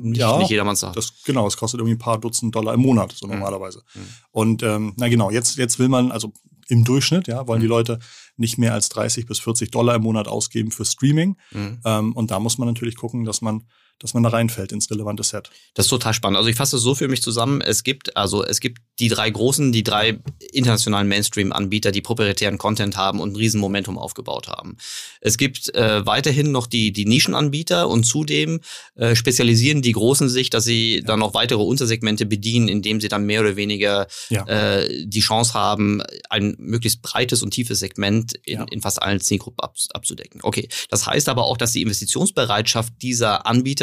nicht, 0.03 0.19
ja, 0.19 0.37
nicht 0.37 0.49
jedermanns 0.49 0.81
Sache. 0.81 0.95
Das, 0.95 1.23
genau, 1.23 1.47
es 1.47 1.57
kostet 1.57 1.79
irgendwie 1.79 1.95
ein 1.95 1.99
paar 1.99 2.19
Dutzend 2.19 2.53
Dollar 2.53 2.73
im 2.73 2.81
Monat, 2.81 3.13
so 3.13 3.25
mhm. 3.25 3.33
normalerweise. 3.33 3.83
Mhm. 3.95 3.99
Und 4.31 4.63
ähm, 4.63 4.93
na 4.97 5.07
genau, 5.07 5.31
jetzt, 5.31 5.57
jetzt 5.57 5.79
will 5.79 5.87
man, 5.87 6.11
also 6.11 6.33
im 6.67 6.83
Durchschnitt, 6.83 7.27
ja, 7.27 7.47
wollen 7.47 7.61
die 7.61 7.67
mhm. 7.67 7.71
Leute 7.71 7.99
nicht 8.35 8.57
mehr 8.57 8.73
als 8.73 8.89
30 8.89 9.25
bis 9.25 9.39
40 9.39 9.71
Dollar 9.71 9.95
im 9.95 10.03
Monat 10.03 10.27
ausgeben 10.27 10.71
für 10.71 10.85
Streaming. 10.85 11.37
Mhm. 11.51 11.79
Ähm, 11.85 12.13
und 12.13 12.31
da 12.31 12.39
muss 12.39 12.57
man 12.57 12.67
natürlich 12.67 12.95
gucken, 12.95 13.25
dass 13.25 13.41
man 13.41 13.63
dass 13.99 14.13
man 14.13 14.23
da 14.23 14.29
reinfällt 14.29 14.73
ins 14.73 14.91
relevante 14.91 15.23
Set. 15.23 15.49
Das 15.75 15.85
ist 15.85 15.89
total 15.89 16.13
spannend. 16.13 16.37
Also 16.37 16.49
ich 16.49 16.57
fasse 16.57 16.75
es 16.75 16.81
so 16.81 16.93
für 16.93 17.07
mich 17.07 17.21
zusammen. 17.21 17.61
Es 17.61 17.83
gibt, 17.83 18.17
also 18.17 18.43
es 18.43 18.59
gibt 18.59 18.81
die 18.99 19.07
drei 19.07 19.29
großen, 19.29 19.71
die 19.71 19.83
drei 19.83 20.19
internationalen 20.51 21.07
Mainstream-Anbieter, 21.07 21.91
die 21.91 22.01
proprietären 22.01 22.57
Content 22.57 22.97
haben 22.97 23.21
und 23.21 23.31
ein 23.31 23.35
Riesenmomentum 23.37 23.97
aufgebaut 23.97 24.49
haben. 24.49 24.77
Es 25.21 25.37
gibt 25.37 25.73
äh, 25.73 26.05
weiterhin 26.05 26.51
noch 26.51 26.67
die, 26.67 26.91
die 26.91 27.05
Nischenanbieter 27.05 27.87
und 27.87 28.03
zudem 28.03 28.59
äh, 28.95 29.15
spezialisieren 29.15 29.81
die 29.81 29.93
Großen 29.93 30.27
sich, 30.27 30.49
dass 30.49 30.65
sie 30.65 30.97
ja. 30.97 31.01
dann 31.01 31.19
noch 31.19 31.33
weitere 31.33 31.61
Untersegmente 31.61 32.25
bedienen, 32.25 32.67
indem 32.67 32.99
sie 32.99 33.07
dann 33.07 33.25
mehr 33.25 33.39
oder 33.39 33.55
weniger 33.55 34.07
ja. 34.29 34.45
äh, 34.47 35.05
die 35.05 35.21
Chance 35.21 35.53
haben, 35.53 36.03
ein 36.29 36.55
möglichst 36.59 37.01
breites 37.01 37.41
und 37.41 37.51
tiefes 37.51 37.79
Segment 37.79 38.33
in, 38.45 38.59
ja. 38.59 38.65
in 38.69 38.81
fast 38.81 39.01
allen 39.01 39.21
Zielgruppen 39.21 39.61
ab, 39.61 39.75
abzudecken. 39.93 40.41
Okay, 40.43 40.67
das 40.89 41.07
heißt 41.07 41.29
aber 41.29 41.45
auch, 41.45 41.57
dass 41.57 41.71
die 41.71 41.81
Investitionsbereitschaft 41.81 42.93
dieser 43.01 43.47
Anbieter 43.47 43.82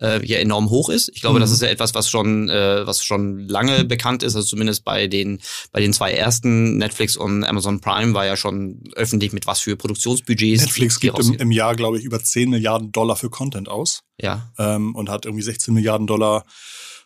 äh, 0.00 0.26
ja 0.26 0.38
enorm 0.38 0.70
hoch 0.70 0.90
ist. 0.90 1.10
Ich 1.14 1.20
glaube, 1.20 1.38
mhm. 1.38 1.42
das 1.42 1.50
ist 1.50 1.62
ja 1.62 1.68
etwas, 1.68 1.94
was 1.94 2.10
schon, 2.10 2.48
äh, 2.50 2.86
was 2.86 3.04
schon 3.04 3.48
lange 3.48 3.84
bekannt 3.84 4.22
ist 4.22 4.34
ist. 4.34 4.36
Also 4.36 4.48
zumindest 4.48 4.84
bei 4.84 5.06
den, 5.06 5.40
bei 5.72 5.80
den 5.80 5.92
zwei 5.92 6.12
ersten, 6.12 6.76
Netflix 6.78 7.16
und 7.16 7.44
Amazon 7.44 7.80
Prime, 7.80 8.14
war 8.14 8.26
ja 8.26 8.36
schon 8.36 8.82
öffentlich, 8.94 9.32
mit 9.32 9.46
was 9.46 9.60
für 9.60 9.76
Produktionsbudgets. 9.76 10.62
Netflix 10.62 11.00
gibt 11.00 11.18
im, 11.18 11.34
im, 11.34 11.50
Jahr, 11.50 11.76
glaube 11.76 11.98
ich, 11.98 12.04
über 12.04 12.22
10 12.22 12.50
Milliarden 12.50 12.92
Dollar 12.92 13.16
für 13.16 13.30
Content 13.30 13.68
aus. 13.68 14.02
Ja. 14.20 14.50
Ähm, 14.58 14.94
und 14.94 15.08
hat 15.08 15.26
irgendwie 15.26 15.44
16 15.44 15.72
Milliarden 15.72 16.06
Dollar 16.06 16.44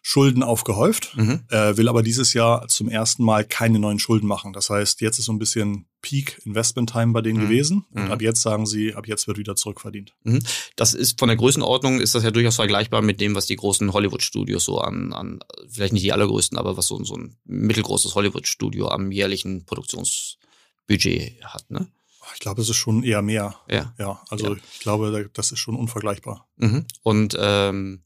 Schulden 0.01 0.43
aufgehäuft, 0.43 1.17
mhm. 1.17 1.43
äh, 1.51 1.77
will 1.77 1.89
aber 1.89 2.03
dieses 2.03 2.33
Jahr 2.33 2.67
zum 2.69 2.89
ersten 2.89 3.25
Mal 3.25 3.45
keine 3.45 3.79
neuen 3.79 3.99
Schulden 3.99 4.27
machen. 4.27 4.53
Das 4.53 4.71
heißt, 4.71 5.01
jetzt 5.01 5.19
ist 5.19 5.27
so 5.27 5.33
ein 5.33 5.39
bisschen 5.39 5.88
Peak 6.01 6.41
Investment 6.45 6.91
Time 6.91 7.13
bei 7.13 7.23
denen 7.23 7.41
mhm. 7.41 7.45
gewesen. 7.45 7.87
Und 7.93 8.07
mhm. 8.07 8.13
ab 8.13 8.23
jetzt 8.23 8.43
sagen 8.43 8.67
sie, 8.67 8.95
ab 8.95 9.07
jetzt 9.09 9.27
wird 9.27 9.39
wieder 9.39 9.57
zurückverdient. 9.57 10.15
Mhm. 10.23 10.41
Das 10.77 10.95
ist 10.95 11.19
von 11.19 11.29
der 11.29 11.37
Größenordnung 11.37 12.01
ist 12.01 12.15
das 12.15 12.23
ja 12.23 12.31
durchaus 12.31 12.57
vergleichbar 12.57 13.03
mit 13.03 13.21
dem, 13.21 13.35
was 13.35 13.47
die 13.47 13.57
großen 13.57 13.93
Hollywood-Studios 13.93 14.65
so 14.65 14.79
an, 14.79 15.13
an, 15.13 15.41
vielleicht 15.69 15.93
nicht 15.93 16.05
die 16.05 16.13
allergrößten, 16.13 16.57
aber 16.57 16.77
was 16.77 16.87
so, 16.87 17.03
so 17.05 17.17
ein 17.17 17.37
mittelgroßes 17.45 18.15
Hollywood-Studio 18.15 18.89
am 18.89 19.11
jährlichen 19.11 19.65
Produktionsbudget 19.65 21.45
hat, 21.45 21.71
ne? 21.71 21.89
Ich 22.35 22.41
glaube, 22.41 22.61
es 22.61 22.69
ist 22.69 22.77
schon 22.77 23.05
eher 23.05 23.23
mehr. 23.23 23.57
Ja. 23.71 23.95
Ja, 23.99 24.23
also 24.29 24.55
ja. 24.55 24.61
ich 24.75 24.81
glaube, 24.81 25.31
das 25.33 25.51
ist 25.51 25.59
schon 25.59 25.77
unvergleichbar. 25.77 26.47
Mhm. 26.57 26.85
Und 27.03 27.37
ähm, 27.41 28.03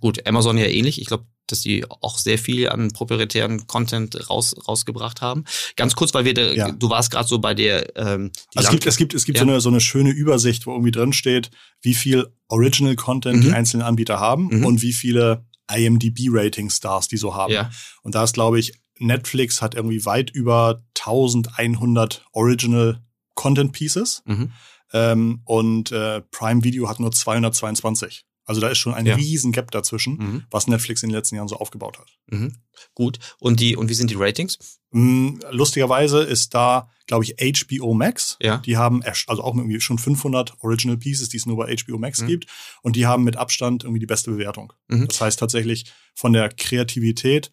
gut, 0.00 0.26
Amazon 0.26 0.56
ja 0.56 0.66
ähnlich. 0.66 0.98
Ich 1.00 1.06
glaube, 1.06 1.26
dass 1.46 1.60
die 1.60 1.84
auch 1.88 2.18
sehr 2.18 2.38
viel 2.38 2.68
an 2.68 2.92
proprietären 2.92 3.66
Content 3.66 4.28
raus, 4.30 4.54
rausgebracht 4.66 5.20
haben. 5.20 5.44
Ganz 5.76 5.94
kurz, 5.94 6.14
weil 6.14 6.24
wir, 6.24 6.34
da, 6.34 6.52
ja. 6.52 6.70
du 6.70 6.90
warst 6.90 7.10
gerade 7.10 7.28
so 7.28 7.38
bei 7.38 7.54
der. 7.54 7.96
Ähm, 7.96 8.32
also 8.54 8.68
es 8.68 8.70
gibt, 8.70 8.86
es 8.86 8.96
gibt, 8.96 9.14
es 9.14 9.24
gibt 9.24 9.38
ja. 9.38 9.44
so, 9.44 9.50
eine, 9.50 9.60
so 9.60 9.68
eine 9.68 9.80
schöne 9.80 10.10
Übersicht, 10.10 10.66
wo 10.66 10.72
irgendwie 10.72 10.90
drin 10.90 11.12
steht, 11.12 11.50
wie 11.82 11.94
viel 11.94 12.26
Original 12.48 12.96
Content 12.96 13.38
mhm. 13.38 13.40
die 13.42 13.52
einzelnen 13.52 13.82
Anbieter 13.84 14.20
haben 14.20 14.48
mhm. 14.48 14.64
und 14.64 14.82
wie 14.82 14.92
viele 14.92 15.44
IMDb-Rating-Stars 15.72 17.08
die 17.08 17.16
so 17.16 17.34
haben. 17.34 17.52
Ja. 17.52 17.70
Und 18.02 18.14
da 18.14 18.24
ist, 18.24 18.34
glaube 18.34 18.58
ich, 18.58 18.72
Netflix 18.98 19.60
hat 19.60 19.74
irgendwie 19.74 20.04
weit 20.04 20.30
über 20.30 20.82
1100 20.98 22.24
Original 22.32 23.02
Content 23.34 23.72
Pieces 23.72 24.22
mhm. 24.24 24.52
ähm, 24.92 25.40
und 25.44 25.92
äh, 25.92 26.22
Prime 26.30 26.64
Video 26.64 26.88
hat 26.88 27.00
nur 27.00 27.12
222. 27.12 28.24
Also 28.46 28.60
da 28.60 28.68
ist 28.68 28.78
schon 28.78 28.94
ein 28.94 29.06
ja. 29.06 29.16
riesen 29.16 29.52
Gap 29.52 29.72
dazwischen, 29.72 30.16
mhm. 30.16 30.44
was 30.50 30.68
Netflix 30.68 31.02
in 31.02 31.10
den 31.10 31.16
letzten 31.16 31.34
Jahren 31.34 31.48
so 31.48 31.56
aufgebaut 31.56 31.98
hat. 31.98 32.16
Mhm. 32.28 32.54
Gut. 32.94 33.18
Und 33.40 33.60
die 33.60 33.76
und 33.76 33.88
wie 33.90 33.94
sind 33.94 34.10
die 34.10 34.14
Ratings? 34.14 34.80
Mm, 34.92 35.38
lustigerweise 35.50 36.22
ist 36.22 36.54
da, 36.54 36.88
glaube 37.06 37.24
ich, 37.24 37.34
HBO 37.38 37.92
Max. 37.92 38.36
Ja. 38.40 38.58
Die 38.58 38.76
haben 38.76 39.02
also 39.02 39.42
auch 39.42 39.56
irgendwie 39.56 39.80
schon 39.80 39.98
500 39.98 40.62
Original 40.62 40.96
Pieces, 40.96 41.28
die 41.28 41.38
es 41.38 41.46
nur 41.46 41.56
bei 41.56 41.74
HBO 41.76 41.98
Max 41.98 42.22
mhm. 42.22 42.28
gibt. 42.28 42.46
Und 42.82 42.94
die 42.94 43.06
haben 43.06 43.24
mit 43.24 43.36
Abstand 43.36 43.82
irgendwie 43.82 44.00
die 44.00 44.06
beste 44.06 44.30
Bewertung. 44.30 44.72
Mhm. 44.88 45.08
Das 45.08 45.20
heißt 45.20 45.40
tatsächlich 45.40 45.92
von 46.14 46.32
der 46.32 46.48
Kreativität 46.48 47.50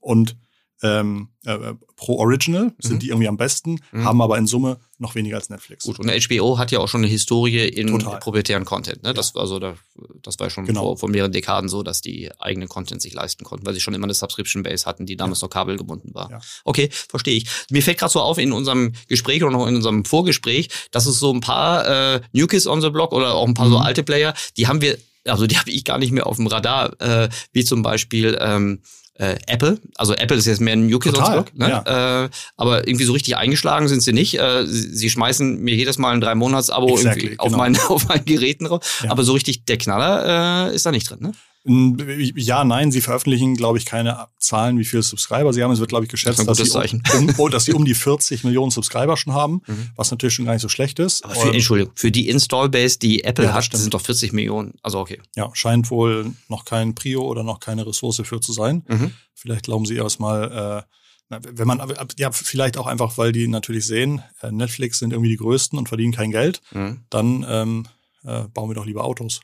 und 0.00 0.36
ähm, 0.82 1.28
äh, 1.44 1.74
pro 1.96 2.18
Original 2.18 2.72
sind 2.78 2.94
mhm. 2.94 2.98
die 3.00 3.08
irgendwie 3.08 3.28
am 3.28 3.36
besten, 3.36 3.80
mhm. 3.92 4.04
haben 4.04 4.22
aber 4.22 4.38
in 4.38 4.46
Summe 4.46 4.78
noch 4.98 5.14
weniger 5.14 5.36
als 5.36 5.48
Netflix. 5.48 5.84
Gut, 5.84 5.98
und 5.98 6.10
HBO 6.10 6.58
hat 6.58 6.70
ja 6.70 6.78
auch 6.78 6.88
schon 6.88 7.02
eine 7.02 7.10
Historie 7.10 7.66
in 7.68 7.88
Total. 7.88 8.18
proprietären 8.18 8.64
Content. 8.64 9.02
Ne? 9.02 9.14
Das 9.14 9.34
war 9.34 9.46
so, 9.46 9.58
da, 9.58 9.74
das 10.22 10.38
war 10.38 10.50
schon 10.50 10.66
genau. 10.66 10.82
vor, 10.82 10.98
vor, 10.98 11.08
mehreren 11.08 11.32
Dekaden 11.32 11.68
so, 11.68 11.82
dass 11.82 12.00
die 12.00 12.30
eigenen 12.38 12.68
Content 12.68 13.00
sich 13.00 13.14
leisten 13.14 13.44
konnten, 13.44 13.66
weil 13.66 13.74
sie 13.74 13.80
schon 13.80 13.94
immer 13.94 14.04
eine 14.04 14.14
Subscription 14.14 14.62
Base 14.62 14.84
hatten, 14.86 15.06
die 15.06 15.16
damals 15.16 15.40
ja. 15.40 15.46
noch 15.46 15.50
kabelgebunden 15.50 16.14
war. 16.14 16.30
Ja. 16.30 16.40
Okay, 16.64 16.90
verstehe 16.90 17.36
ich. 17.36 17.46
Mir 17.70 17.82
fällt 17.82 17.98
gerade 17.98 18.12
so 18.12 18.20
auf 18.20 18.38
in 18.38 18.52
unserem 18.52 18.92
Gespräch 19.08 19.42
oder 19.42 19.52
noch 19.52 19.66
in 19.66 19.76
unserem 19.76 20.04
Vorgespräch, 20.04 20.68
dass 20.90 21.06
es 21.06 21.18
so 21.18 21.32
ein 21.32 21.40
paar 21.40 22.14
äh, 22.14 22.20
New 22.32 22.46
Kids 22.46 22.66
on 22.66 22.80
the 22.80 22.90
Block 22.90 23.12
oder 23.12 23.34
auch 23.34 23.46
ein 23.46 23.54
paar 23.54 23.66
mhm. 23.66 23.72
so 23.72 23.78
alte 23.78 24.02
Player, 24.02 24.34
die 24.56 24.66
haben 24.66 24.80
wir 24.80 24.98
also 25.26 25.46
die 25.46 25.58
habe 25.58 25.70
ich 25.70 25.84
gar 25.84 25.98
nicht 25.98 26.12
mehr 26.12 26.26
auf 26.26 26.36
dem 26.36 26.46
Radar, 26.46 26.98
äh, 27.00 27.28
wie 27.52 27.62
zum 27.62 27.82
Beispiel 27.82 28.38
ähm, 28.40 28.80
äh, 29.20 29.36
Apple. 29.46 29.78
Also 29.96 30.14
Apple 30.14 30.36
ist 30.36 30.46
jetzt 30.46 30.60
mehr 30.60 30.74
ein 30.74 30.88
Kids 30.98 31.18
on 31.18 31.44
ne? 31.54 31.68
Ja. 31.68 32.24
Äh, 32.24 32.30
aber 32.56 32.88
irgendwie 32.88 33.04
so 33.04 33.12
richtig 33.12 33.36
eingeschlagen 33.36 33.86
sind 33.86 34.02
sie 34.02 34.12
nicht. 34.12 34.38
Äh, 34.38 34.66
sie, 34.66 34.94
sie 34.94 35.10
schmeißen 35.10 35.60
mir 35.60 35.74
jedes 35.74 35.98
Mal 35.98 36.14
ein 36.14 36.20
drei 36.20 36.34
Monats 36.34 36.70
Abo 36.70 36.94
exactly, 36.94 37.22
irgendwie 37.22 37.38
auf 37.38 37.46
genau. 37.48 37.58
meinen 37.58 37.76
auf 37.88 38.08
meinen 38.08 38.24
Geräten 38.24 38.64
drauf. 38.64 39.00
Ja. 39.04 39.10
Aber 39.10 39.22
so 39.22 39.32
richtig 39.34 39.66
der 39.66 39.76
Knaller 39.76 40.68
äh, 40.70 40.74
ist 40.74 40.86
da 40.86 40.90
nicht 40.90 41.08
drin. 41.10 41.18
Ne? 41.20 41.32
Ja, 41.64 42.64
nein, 42.64 42.90
sie 42.90 43.02
veröffentlichen, 43.02 43.54
glaube 43.54 43.76
ich, 43.76 43.84
keine 43.84 44.28
Zahlen, 44.38 44.78
wie 44.78 44.84
viele 44.84 45.02
Subscriber 45.02 45.52
sie 45.52 45.62
haben. 45.62 45.70
Es 45.72 45.78
wird, 45.78 45.90
glaube 45.90 46.06
ich, 46.06 46.10
geschätzt, 46.10 46.38
das 46.38 46.46
dass, 46.46 46.56
sie 46.56 46.78
um, 46.78 47.28
um, 47.28 47.34
oh, 47.36 47.48
dass 47.50 47.66
sie 47.66 47.74
um 47.74 47.84
die 47.84 47.94
40 48.10 48.44
Millionen 48.44 48.70
Subscriber 48.70 49.14
schon 49.18 49.34
haben, 49.34 49.60
mhm. 49.66 49.90
was 49.94 50.10
natürlich 50.10 50.34
schon 50.34 50.46
gar 50.46 50.54
nicht 50.54 50.62
so 50.62 50.70
schlecht 50.70 50.98
ist. 50.98 51.22
Aber 51.22 51.34
für, 51.34 51.52
Entschuldigung, 51.52 51.92
für 51.96 52.10
die 52.10 52.30
Install-Base, 52.30 52.98
die 52.98 53.24
Apple 53.24 53.44
ja, 53.44 53.52
hat, 53.52 53.74
das 53.74 53.82
sind 53.82 53.92
doch 53.92 54.00
40 54.00 54.32
Millionen. 54.32 54.74
Also 54.82 55.00
okay. 55.00 55.20
Ja, 55.36 55.50
scheint 55.52 55.90
wohl 55.90 56.32
noch 56.48 56.64
kein 56.64 56.94
Prio 56.94 57.22
oder 57.22 57.42
noch 57.42 57.60
keine 57.60 57.86
Ressource 57.86 58.22
für 58.24 58.40
zu 58.40 58.54
sein. 58.54 58.82
Mhm. 58.88 59.12
Vielleicht 59.34 59.64
glauben 59.64 59.84
sie 59.84 59.96
erstmal, 59.96 60.86
äh, 61.30 61.38
wenn 61.52 61.68
man, 61.68 61.82
ja, 62.18 62.32
vielleicht 62.32 62.78
auch 62.78 62.86
einfach, 62.86 63.18
weil 63.18 63.32
die 63.32 63.46
natürlich 63.48 63.86
sehen, 63.86 64.22
äh, 64.40 64.50
Netflix 64.50 64.98
sind 64.98 65.12
irgendwie 65.12 65.30
die 65.30 65.36
Größten 65.36 65.78
und 65.78 65.88
verdienen 65.88 66.12
kein 66.12 66.30
Geld, 66.30 66.62
mhm. 66.72 67.02
dann 67.10 67.44
ähm, 67.46 67.86
äh, 68.24 68.48
bauen 68.48 68.70
wir 68.70 68.74
doch 68.74 68.86
lieber 68.86 69.04
Autos. 69.04 69.40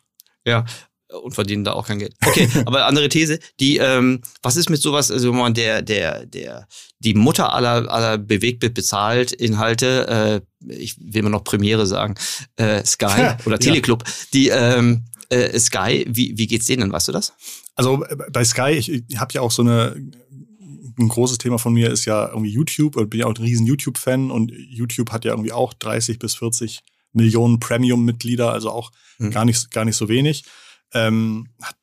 Ja, 0.47 0.65
und 1.09 1.35
verdienen 1.35 1.65
da 1.65 1.73
auch 1.73 1.87
kein 1.87 1.99
Geld. 1.99 2.15
Okay, 2.25 2.49
aber 2.67 2.87
andere 2.87 3.09
These, 3.09 3.39
die, 3.61 3.79
ähm, 3.79 4.21
was 4.43 4.57
ist 4.57 4.71
mit 4.71 4.81
sowas, 4.81 5.11
also 5.11 5.31
wenn 5.31 5.39
man 5.39 5.55
der, 5.55 5.83
der, 5.83 6.27
der, 6.27 6.67
die 6.99 7.15
Mutter 7.15 7.53
aller, 7.53 7.91
aller 7.91 8.19
Bewegtbild 8.19 8.75
bezahlt 8.75 9.33
Inhalte, 9.33 10.43
äh, 10.61 10.73
ich 10.73 10.97
will 11.01 11.23
mal 11.23 11.31
noch 11.31 11.45
Premiere 11.45 11.87
sagen, 11.87 12.15
äh, 12.57 12.85
Sky 12.85 13.35
oder 13.45 13.59
Teleclub, 13.59 14.05
ja. 14.05 14.13
die 14.33 14.49
ähm, 14.49 15.05
äh, 15.29 15.59
Sky, 15.59 16.05
wie, 16.09 16.37
wie 16.37 16.47
geht's 16.47 16.67
denen, 16.67 16.83
denn, 16.83 16.93
weißt 16.93 17.09
du 17.09 17.13
das? 17.13 17.33
Also 17.75 18.05
äh, 18.05 18.17
bei 18.31 18.45
Sky, 18.45 18.71
ich, 18.71 18.91
ich 18.91 19.19
habe 19.19 19.33
ja 19.35 19.41
auch 19.41 19.51
so 19.51 19.63
eine 19.63 19.97
ein 20.99 21.09
großes 21.09 21.37
Thema 21.37 21.59
von 21.59 21.75
mir 21.75 21.91
ist 21.91 22.07
ja 22.07 22.27
irgendwie 22.29 22.51
YouTube 22.51 22.97
und 22.97 23.11
bin 23.11 23.21
ja 23.21 23.27
auch 23.27 23.35
ein 23.35 23.43
riesen 23.43 23.67
YouTube-Fan 23.67 24.31
und 24.31 24.51
YouTube 24.51 25.13
hat 25.13 25.27
ja 25.27 25.33
irgendwie 25.33 25.53
auch 25.53 25.75
30 25.75 26.19
bis 26.19 26.37
40 26.37 26.81
Millionen 27.13 27.61
Premium-Mitglieder, 27.61 28.51
also 28.51 28.71
auch 28.71 28.93
mhm. 29.19 29.31
gar 29.31 29.45
nicht, 29.45 29.71
gar 29.71 29.85
nicht 29.85 29.97
so 29.97 30.09
wenig 30.09 30.45
ähm, 30.97 31.49
hat 31.63 31.77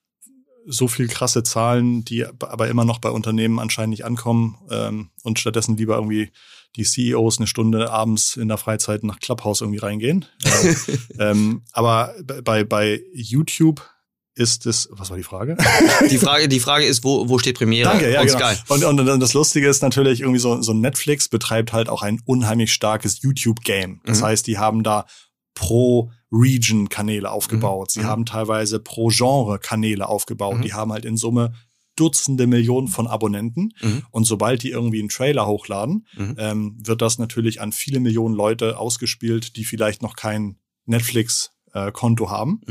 so 0.66 0.88
viel 0.88 1.08
krasse 1.08 1.44
Zahlen, 1.44 2.06
die 2.06 2.26
aber 2.26 2.68
immer 2.70 2.86
noch 2.86 3.00
bei 3.00 3.10
Unternehmen 3.10 3.60
anscheinend 3.60 3.92
nicht 3.92 4.06
ankommen 4.06 4.58
ähm, 4.70 5.10
und 5.24 5.40
stattdessen 5.40 5.78
lieber 5.78 5.96
irgendwie 5.96 6.32
die 6.76 6.84
CEOs 6.84 7.38
eine 7.38 7.48
Stunde 7.48 7.92
abends 7.92 8.36
in 8.36 8.48
der 8.48 8.58
Freizeit 8.58 9.04
nach 9.04 9.20
Clubhouse 9.20 9.62
irgendwie 9.62 9.80
reingehen. 9.80 10.26
äh, 10.44 10.76
ähm, 11.20 11.64
aber 11.72 12.16
bei, 12.44 12.64
bei 12.64 13.02
YouTube 13.14 13.88
ist 14.36 14.66
es, 14.66 14.90
was 14.92 15.12
war 15.12 15.18
die 15.18 15.24
Frage? 15.24 15.58
Die 16.10 16.18
Frage, 16.18 16.48
die 16.48 16.60
Frage 16.60 16.86
ist, 16.86 17.04
wo, 17.04 17.30
wo 17.30 17.38
steht 17.38 17.56
Premiere 17.56 17.88
Danke, 17.88 18.12
ja, 18.12 18.22
und 18.22 18.28
genau. 18.28 18.40
Sky? 18.40 18.56
Und, 18.68 18.84
und, 18.84 19.08
und 19.08 19.20
das 19.20 19.36
Lustige 19.36 19.68
ist 19.68 19.84
natürlich 19.84 20.22
irgendwie 20.22 20.40
so, 20.40 20.60
so 20.64 20.74
Netflix 20.74 21.30
betreibt 21.30 21.72
halt 21.72 21.88
auch 21.88 22.02
ein 22.02 22.20
unheimlich 22.26 22.74
starkes 22.74 23.22
YouTube-Game. 23.22 24.02
Das 24.06 24.22
mhm. 24.22 24.26
heißt, 24.26 24.48
die 24.48 24.58
haben 24.58 24.82
da 24.82 25.06
pro 25.54 26.12
Region-Kanäle 26.34 27.32
aufgebaut. 27.32 27.90
Mhm. 27.90 27.92
Sie 27.92 28.00
mhm. 28.02 28.06
haben 28.06 28.26
teilweise 28.26 28.80
pro 28.80 29.10
Genre 29.10 29.60
Kanäle 29.60 30.10
aufgebaut. 30.10 30.58
Mhm. 30.58 30.62
Die 30.64 30.74
haben 30.74 30.92
halt 30.92 31.06
in 31.06 31.18
Summe 31.18 31.54
Dutzende 31.96 32.48
Millionen 32.48 32.88
von 32.88 33.06
Abonnenten. 33.06 33.74
Mhm. 33.80 34.02
Und 34.10 34.24
sobald 34.26 34.64
die 34.64 34.72
irgendwie 34.72 35.00
einen 35.00 35.10
Trailer 35.10 35.46
hochladen, 35.46 36.08
mhm. 36.16 36.36
ähm, 36.40 36.78
wird 36.84 37.04
das 37.04 37.20
natürlich 37.20 37.62
an 37.62 37.72
viele 37.72 38.00
Millionen 38.00 38.34
Leute 38.34 38.80
ausgespielt, 38.80 39.58
die 39.58 39.64
vielleicht 39.64 40.02
noch 40.02 40.16
kein 40.16 40.58
Netflix-Konto 40.86 42.26
äh, 42.26 42.30
haben. 42.30 42.62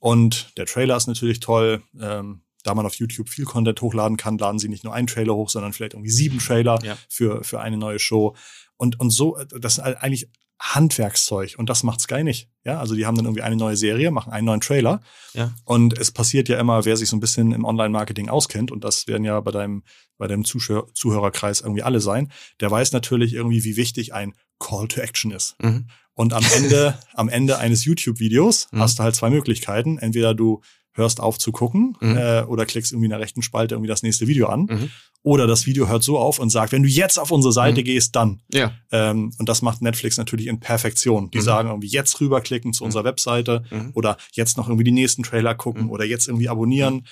Und 0.00 0.52
der 0.56 0.64
Trailer 0.64 0.96
ist 0.96 1.08
natürlich 1.08 1.40
toll. 1.40 1.82
Ähm, 2.00 2.40
da 2.62 2.74
man 2.74 2.86
auf 2.86 2.94
YouTube 2.94 3.28
viel 3.28 3.44
Content 3.44 3.82
hochladen 3.82 4.16
kann, 4.16 4.38
laden 4.38 4.58
sie 4.58 4.70
nicht 4.70 4.84
nur 4.84 4.94
einen 4.94 5.06
Trailer 5.06 5.34
hoch, 5.34 5.50
sondern 5.50 5.74
vielleicht 5.74 5.92
irgendwie 5.92 6.10
sieben 6.10 6.38
Trailer 6.38 6.78
ja. 6.82 6.96
für, 7.10 7.44
für 7.44 7.60
eine 7.60 7.76
neue 7.76 7.98
Show. 7.98 8.34
Und, 8.78 8.98
und 8.98 9.10
so, 9.10 9.36
das 9.60 9.74
ist 9.74 9.80
eigentlich 9.80 10.30
Handwerkszeug 10.60 11.56
und 11.58 11.68
das 11.68 11.82
macht 11.82 12.00
Sky 12.00 12.24
nicht. 12.24 12.48
Ja, 12.64 12.78
also 12.78 12.94
die 12.94 13.04
haben 13.04 13.16
dann 13.16 13.26
irgendwie 13.26 13.42
eine 13.42 13.56
neue 13.56 13.76
Serie, 13.76 14.10
machen 14.10 14.32
einen 14.32 14.46
neuen 14.46 14.60
Trailer. 14.60 15.02
Ja. 15.34 15.52
Und 15.64 15.98
es 15.98 16.10
passiert 16.10 16.48
ja 16.48 16.58
immer, 16.58 16.84
wer 16.84 16.96
sich 16.96 17.08
so 17.08 17.16
ein 17.16 17.20
bisschen 17.20 17.52
im 17.52 17.64
Online-Marketing 17.64 18.28
auskennt, 18.28 18.70
und 18.70 18.84
das 18.84 19.06
werden 19.06 19.24
ja 19.24 19.38
bei 19.40 19.50
deinem, 19.50 19.82
bei 20.16 20.26
deinem 20.26 20.44
Zuschauer, 20.44 20.92
Zuhörerkreis 20.94 21.60
irgendwie 21.60 21.82
alle 21.82 22.00
sein, 22.00 22.32
der 22.60 22.70
weiß 22.70 22.92
natürlich 22.92 23.34
irgendwie, 23.34 23.64
wie 23.64 23.76
wichtig 23.76 24.14
ein 24.14 24.34
Call 24.58 24.88
to 24.88 25.00
Action 25.00 25.30
ist. 25.32 25.56
Mhm. 25.60 25.88
Und 26.14 26.32
am 26.32 26.44
Ende, 26.56 26.98
am 27.12 27.28
Ende 27.28 27.58
eines 27.58 27.84
YouTube-Videos 27.84 28.68
mhm. 28.70 28.78
hast 28.78 28.98
du 28.98 29.02
halt 29.02 29.16
zwei 29.16 29.30
Möglichkeiten. 29.30 29.98
Entweder 29.98 30.34
du 30.34 30.62
hörst 30.94 31.20
auf 31.20 31.38
zu 31.38 31.52
gucken 31.52 31.96
mhm. 32.00 32.16
äh, 32.16 32.42
oder 32.42 32.64
klickst 32.66 32.92
irgendwie 32.92 33.06
in 33.06 33.10
der 33.10 33.20
rechten 33.20 33.42
Spalte 33.42 33.74
irgendwie 33.74 33.88
das 33.88 34.02
nächste 34.02 34.26
Video 34.26 34.46
an. 34.46 34.66
Mhm. 34.70 34.90
Oder 35.22 35.46
das 35.46 35.66
Video 35.66 35.88
hört 35.88 36.02
so 36.02 36.18
auf 36.18 36.38
und 36.38 36.50
sagt, 36.50 36.72
wenn 36.72 36.82
du 36.82 36.88
jetzt 36.88 37.18
auf 37.18 37.30
unsere 37.30 37.52
Seite 37.52 37.80
mhm. 37.80 37.84
gehst, 37.84 38.14
dann. 38.14 38.42
Ja. 38.52 38.72
Ähm, 38.92 39.32
und 39.38 39.48
das 39.48 39.62
macht 39.62 39.82
Netflix 39.82 40.18
natürlich 40.18 40.46
in 40.46 40.60
Perfektion. 40.60 41.30
Die 41.30 41.38
mhm. 41.38 41.42
sagen 41.42 41.68
irgendwie 41.70 41.88
jetzt 41.88 42.20
rüberklicken 42.20 42.72
zu 42.72 42.84
mhm. 42.84 42.86
unserer 42.86 43.04
Webseite 43.04 43.64
mhm. 43.70 43.90
oder 43.94 44.16
jetzt 44.32 44.56
noch 44.56 44.68
irgendwie 44.68 44.84
die 44.84 44.92
nächsten 44.92 45.22
Trailer 45.22 45.54
gucken 45.54 45.88
oder 45.88 46.04
jetzt 46.04 46.28
irgendwie 46.28 46.48
abonnieren. 46.48 47.06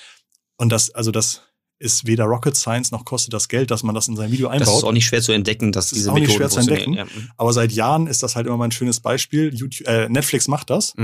Und 0.57 0.71
das, 0.71 0.91
also 0.91 1.11
das 1.11 1.43
ist 1.79 2.07
weder 2.07 2.27
Rocket 2.27 2.55
Science 2.55 2.93
noch 2.93 3.05
kostet 3.05 3.33
das 3.33 3.49
Geld, 3.49 3.73
dass 3.73 3.83
man 3.83 3.95
das 3.95 4.07
in 4.07 4.15
sein 4.15 4.31
Video 4.31 4.47
einbaut. 4.47 4.69
Das 4.69 4.77
ist 4.77 4.85
auch 4.85 4.93
nicht 4.93 5.07
schwer 5.07 5.23
zu 5.23 5.33
entdecken, 5.33 5.73
dass 5.73 5.87
das 5.87 5.97
diese 5.97 6.05
ist 6.05 6.09
auch 6.11 6.15
Methoden 6.15 6.29
nicht 6.29 6.37
schwer 6.37 6.49
zu 6.49 6.61
entdecken. 6.61 6.93
Ja. 6.95 7.07
Aber 7.37 7.53
seit 7.53 7.73
Jahren 7.73 8.07
ist 8.07 8.23
das 8.23 8.37
halt 8.37 8.47
immer 8.47 8.59
mein 8.59 8.71
schönes 8.71 9.01
Beispiel. 9.01 9.53
YouTube, 9.53 9.89
äh, 9.89 10.09
Netflix 10.09 10.47
macht 10.47 10.71
das 10.71 10.95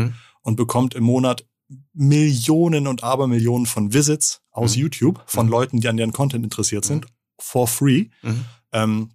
und 0.43 0.57
bekommt 0.57 0.95
im 0.95 1.05
Monat 1.05 1.45
Millionen 1.93 2.87
und 2.87 3.05
Abermillionen 3.05 3.67
von 3.67 3.93
Visits 3.93 4.41
aus 4.51 4.77
mhm. 4.77 4.83
YouTube 4.83 5.23
von 5.27 5.47
mhm. 5.47 5.53
Leuten, 5.53 5.81
die 5.81 5.89
an 5.89 5.97
deren 5.97 6.13
Content 6.13 6.45
interessiert 6.45 6.85
sind, 6.85 7.05
mhm. 7.05 7.11
for 7.39 7.69
free. 7.69 8.07
Mhm. 8.23 8.45
Ähm, 8.73 9.11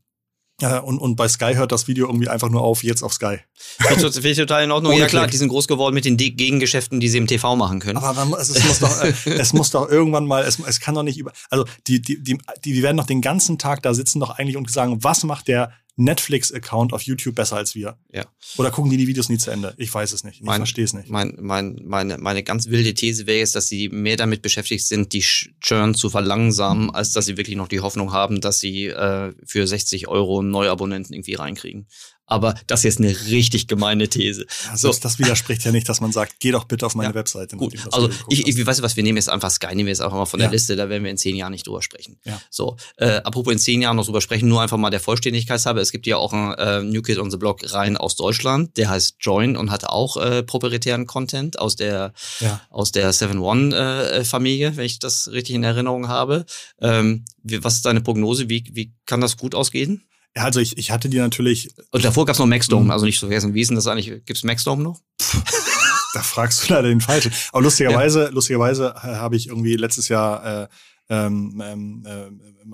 äh, 0.61 0.79
und, 0.79 0.99
und 0.99 1.15
bei 1.15 1.27
Sky 1.27 1.55
hört 1.55 1.71
das 1.71 1.87
Video 1.87 2.05
irgendwie 2.07 2.29
einfach 2.29 2.49
nur 2.49 2.61
auf, 2.61 2.83
jetzt 2.83 3.01
auf 3.01 3.13
Sky. 3.13 3.39
Finde 3.53 4.29
ich, 4.29 4.37
total 4.37 4.63
in 4.63 4.71
Ordnung. 4.71 4.93
ja 4.93 5.07
klar, 5.07 5.27
die 5.27 5.37
sind 5.37 5.49
groß 5.49 5.67
geworden 5.67 5.95
mit 5.95 6.05
den 6.05 6.15
Gegengeschäften, 6.15 6.99
die 6.99 7.09
sie 7.09 7.17
im 7.17 7.27
TV 7.27 7.55
machen 7.55 7.79
können. 7.79 7.97
Aber 7.97 8.25
man, 8.25 8.39
es, 8.39 8.49
es, 8.49 8.63
muss 8.63 8.79
doch, 8.79 9.03
äh, 9.03 9.13
es 9.25 9.53
muss 9.53 9.71
doch 9.71 9.89
irgendwann 9.89 10.25
mal, 10.25 10.43
es, 10.43 10.59
es 10.59 10.79
kann 10.79 10.95
doch 10.95 11.03
nicht 11.03 11.17
über, 11.17 11.33
also 11.49 11.65
die, 11.87 12.01
die, 12.01 12.21
die, 12.23 12.37
die 12.63 12.83
werden 12.83 12.97
doch 12.97 13.07
den 13.07 13.21
ganzen 13.21 13.57
Tag 13.57 13.81
da 13.81 13.93
sitzen 13.93 14.19
doch 14.19 14.29
eigentlich 14.29 14.55
und 14.55 14.69
sagen, 14.69 15.03
was 15.03 15.23
macht 15.23 15.47
der 15.47 15.71
Netflix-Account 15.95 16.93
auf 16.93 17.03
YouTube 17.03 17.35
besser 17.35 17.57
als 17.57 17.75
wir? 17.75 17.97
Ja. 18.11 18.25
Oder 18.57 18.71
gucken 18.71 18.89
die 18.89 18.97
die 18.97 19.07
Videos 19.07 19.29
nie 19.29 19.37
zu 19.37 19.51
Ende? 19.51 19.73
Ich 19.77 19.93
weiß 19.93 20.11
es 20.11 20.23
nicht. 20.23 20.41
Ich 20.41 20.45
verstehe 20.45 20.85
es 20.85 20.93
nicht. 20.93 21.09
Mein, 21.09 21.37
mein, 21.39 21.81
meine, 21.83 22.17
meine 22.17 22.43
ganz 22.43 22.67
wilde 22.67 22.93
These 22.93 23.27
wäre 23.27 23.39
jetzt, 23.39 23.55
dass 23.55 23.67
sie 23.67 23.89
mehr 23.89 24.17
damit 24.17 24.41
beschäftigt 24.41 24.85
sind, 24.85 25.13
die 25.13 25.23
Churn 25.59 25.93
zu 25.93 26.09
verlangsamen, 26.09 26.89
als 26.89 27.13
dass 27.13 27.25
sie 27.25 27.37
wirklich 27.37 27.57
noch 27.57 27.67
die 27.67 27.81
Hoffnung 27.81 28.11
haben, 28.11 28.41
dass 28.41 28.59
sie 28.59 28.87
äh, 28.87 29.33
für 29.45 29.67
60 29.67 30.07
Euro 30.07 30.41
Neuabonnenten 30.41 31.13
irgendwie 31.13 31.35
reinkriegen 31.35 31.87
aber 32.25 32.55
das 32.67 32.81
ist 32.81 32.83
jetzt 32.83 32.99
eine 32.99 33.09
richtig 33.31 33.67
gemeine 33.67 34.07
These. 34.07 34.45
Also 34.69 34.91
so. 34.91 34.99
das 35.01 35.19
widerspricht 35.19 35.63
ja 35.65 35.71
nicht, 35.71 35.87
dass 35.89 36.01
man 36.01 36.11
sagt, 36.11 36.35
geh 36.39 36.51
doch 36.51 36.63
bitte 36.63 36.85
auf 36.85 36.95
meine 36.95 37.09
ja, 37.09 37.15
Webseite. 37.15 37.57
Gut, 37.57 37.75
also 37.91 38.09
ich, 38.29 38.47
ich, 38.47 38.65
weiß 38.65 38.81
was, 38.81 38.95
wir 38.95 39.03
nehmen 39.03 39.17
jetzt 39.17 39.29
einfach 39.29 39.51
Sky, 39.51 39.67
nehmen 39.67 39.85
wir 39.85 39.91
jetzt 39.91 40.01
einfach 40.01 40.17
mal 40.17 40.25
von 40.25 40.39
der 40.39 40.47
ja. 40.47 40.51
Liste, 40.51 40.75
da 40.75 40.89
werden 40.89 41.03
wir 41.03 41.11
in 41.11 41.17
zehn 41.17 41.35
Jahren 41.35 41.51
nicht 41.51 41.67
drüber 41.67 41.81
sprechen. 41.81 42.17
Ja. 42.23 42.41
So, 42.49 42.77
äh, 42.97 43.17
apropos 43.23 43.53
in 43.53 43.59
zehn 43.59 43.81
Jahren 43.81 43.97
noch 43.97 44.05
drüber 44.05 44.21
sprechen, 44.21 44.47
nur 44.47 44.61
einfach 44.61 44.77
mal 44.77 44.89
der 44.89 44.99
Vollständigkeit 44.99 45.63
habe. 45.65 45.81
Es 45.81 45.91
gibt 45.91 46.07
ja 46.07 46.17
auch 46.17 46.33
ein 46.33 46.53
äh, 46.53 46.81
New 46.81 47.01
Kid 47.01 47.19
on 47.19 47.29
the 47.29 47.37
Block 47.37 47.73
rein 47.73 47.97
aus 47.97 48.15
Deutschland, 48.15 48.77
der 48.77 48.89
heißt 48.89 49.17
Join 49.19 49.55
und 49.55 49.69
hat 49.69 49.85
auch 49.85 50.17
äh, 50.17 50.43
proprietären 50.43 51.05
Content 51.07 51.59
aus 51.59 51.75
der 51.75 52.13
ja. 52.39 52.61
aus 52.69 52.91
der 52.91 53.13
7-One 53.13 53.75
äh, 53.75 54.23
Familie, 54.23 54.75
wenn 54.77 54.85
ich 54.85 54.99
das 54.99 55.29
richtig 55.31 55.55
in 55.55 55.63
Erinnerung 55.63 56.07
habe. 56.07 56.45
Ähm, 56.81 57.25
wie, 57.43 57.63
was 57.63 57.75
ist 57.75 57.85
deine 57.85 58.01
Prognose? 58.01 58.49
Wie, 58.49 58.63
wie 58.71 58.93
kann 59.05 59.21
das 59.21 59.37
gut 59.37 59.55
ausgehen? 59.55 60.03
Ja, 60.35 60.45
also 60.45 60.59
ich, 60.59 60.77
ich 60.77 60.91
hatte 60.91 61.09
die 61.09 61.17
natürlich. 61.17 61.69
Und 61.91 62.03
davor 62.03 62.25
gab's 62.25 62.39
noch 62.39 62.47
Maxdome, 62.47 62.85
mhm. 62.85 62.91
also 62.91 63.05
nicht 63.05 63.19
so 63.19 63.27
vergessen. 63.27 63.53
Wie 63.53 63.61
ist 63.61 63.67
denn 63.67 63.75
das 63.75 63.87
eigentlich? 63.87 64.25
Gibt's 64.25 64.43
Maxdome 64.43 64.83
noch? 64.83 64.99
da 66.13 66.21
fragst 66.21 66.67
du 66.69 66.73
leider 66.73 66.87
den 66.87 67.01
Falschen. 67.01 67.31
Aber 67.51 67.61
lustigerweise, 67.61 68.23
ja. 68.25 68.29
lustigerweise 68.29 68.95
habe 68.95 69.35
ich 69.35 69.47
irgendwie 69.47 69.75
letztes 69.75 70.07
Jahr 70.09 70.63
äh, 70.63 70.67
ähm, 71.09 71.61
ähm, 71.63 72.03
äh, 72.05 72.31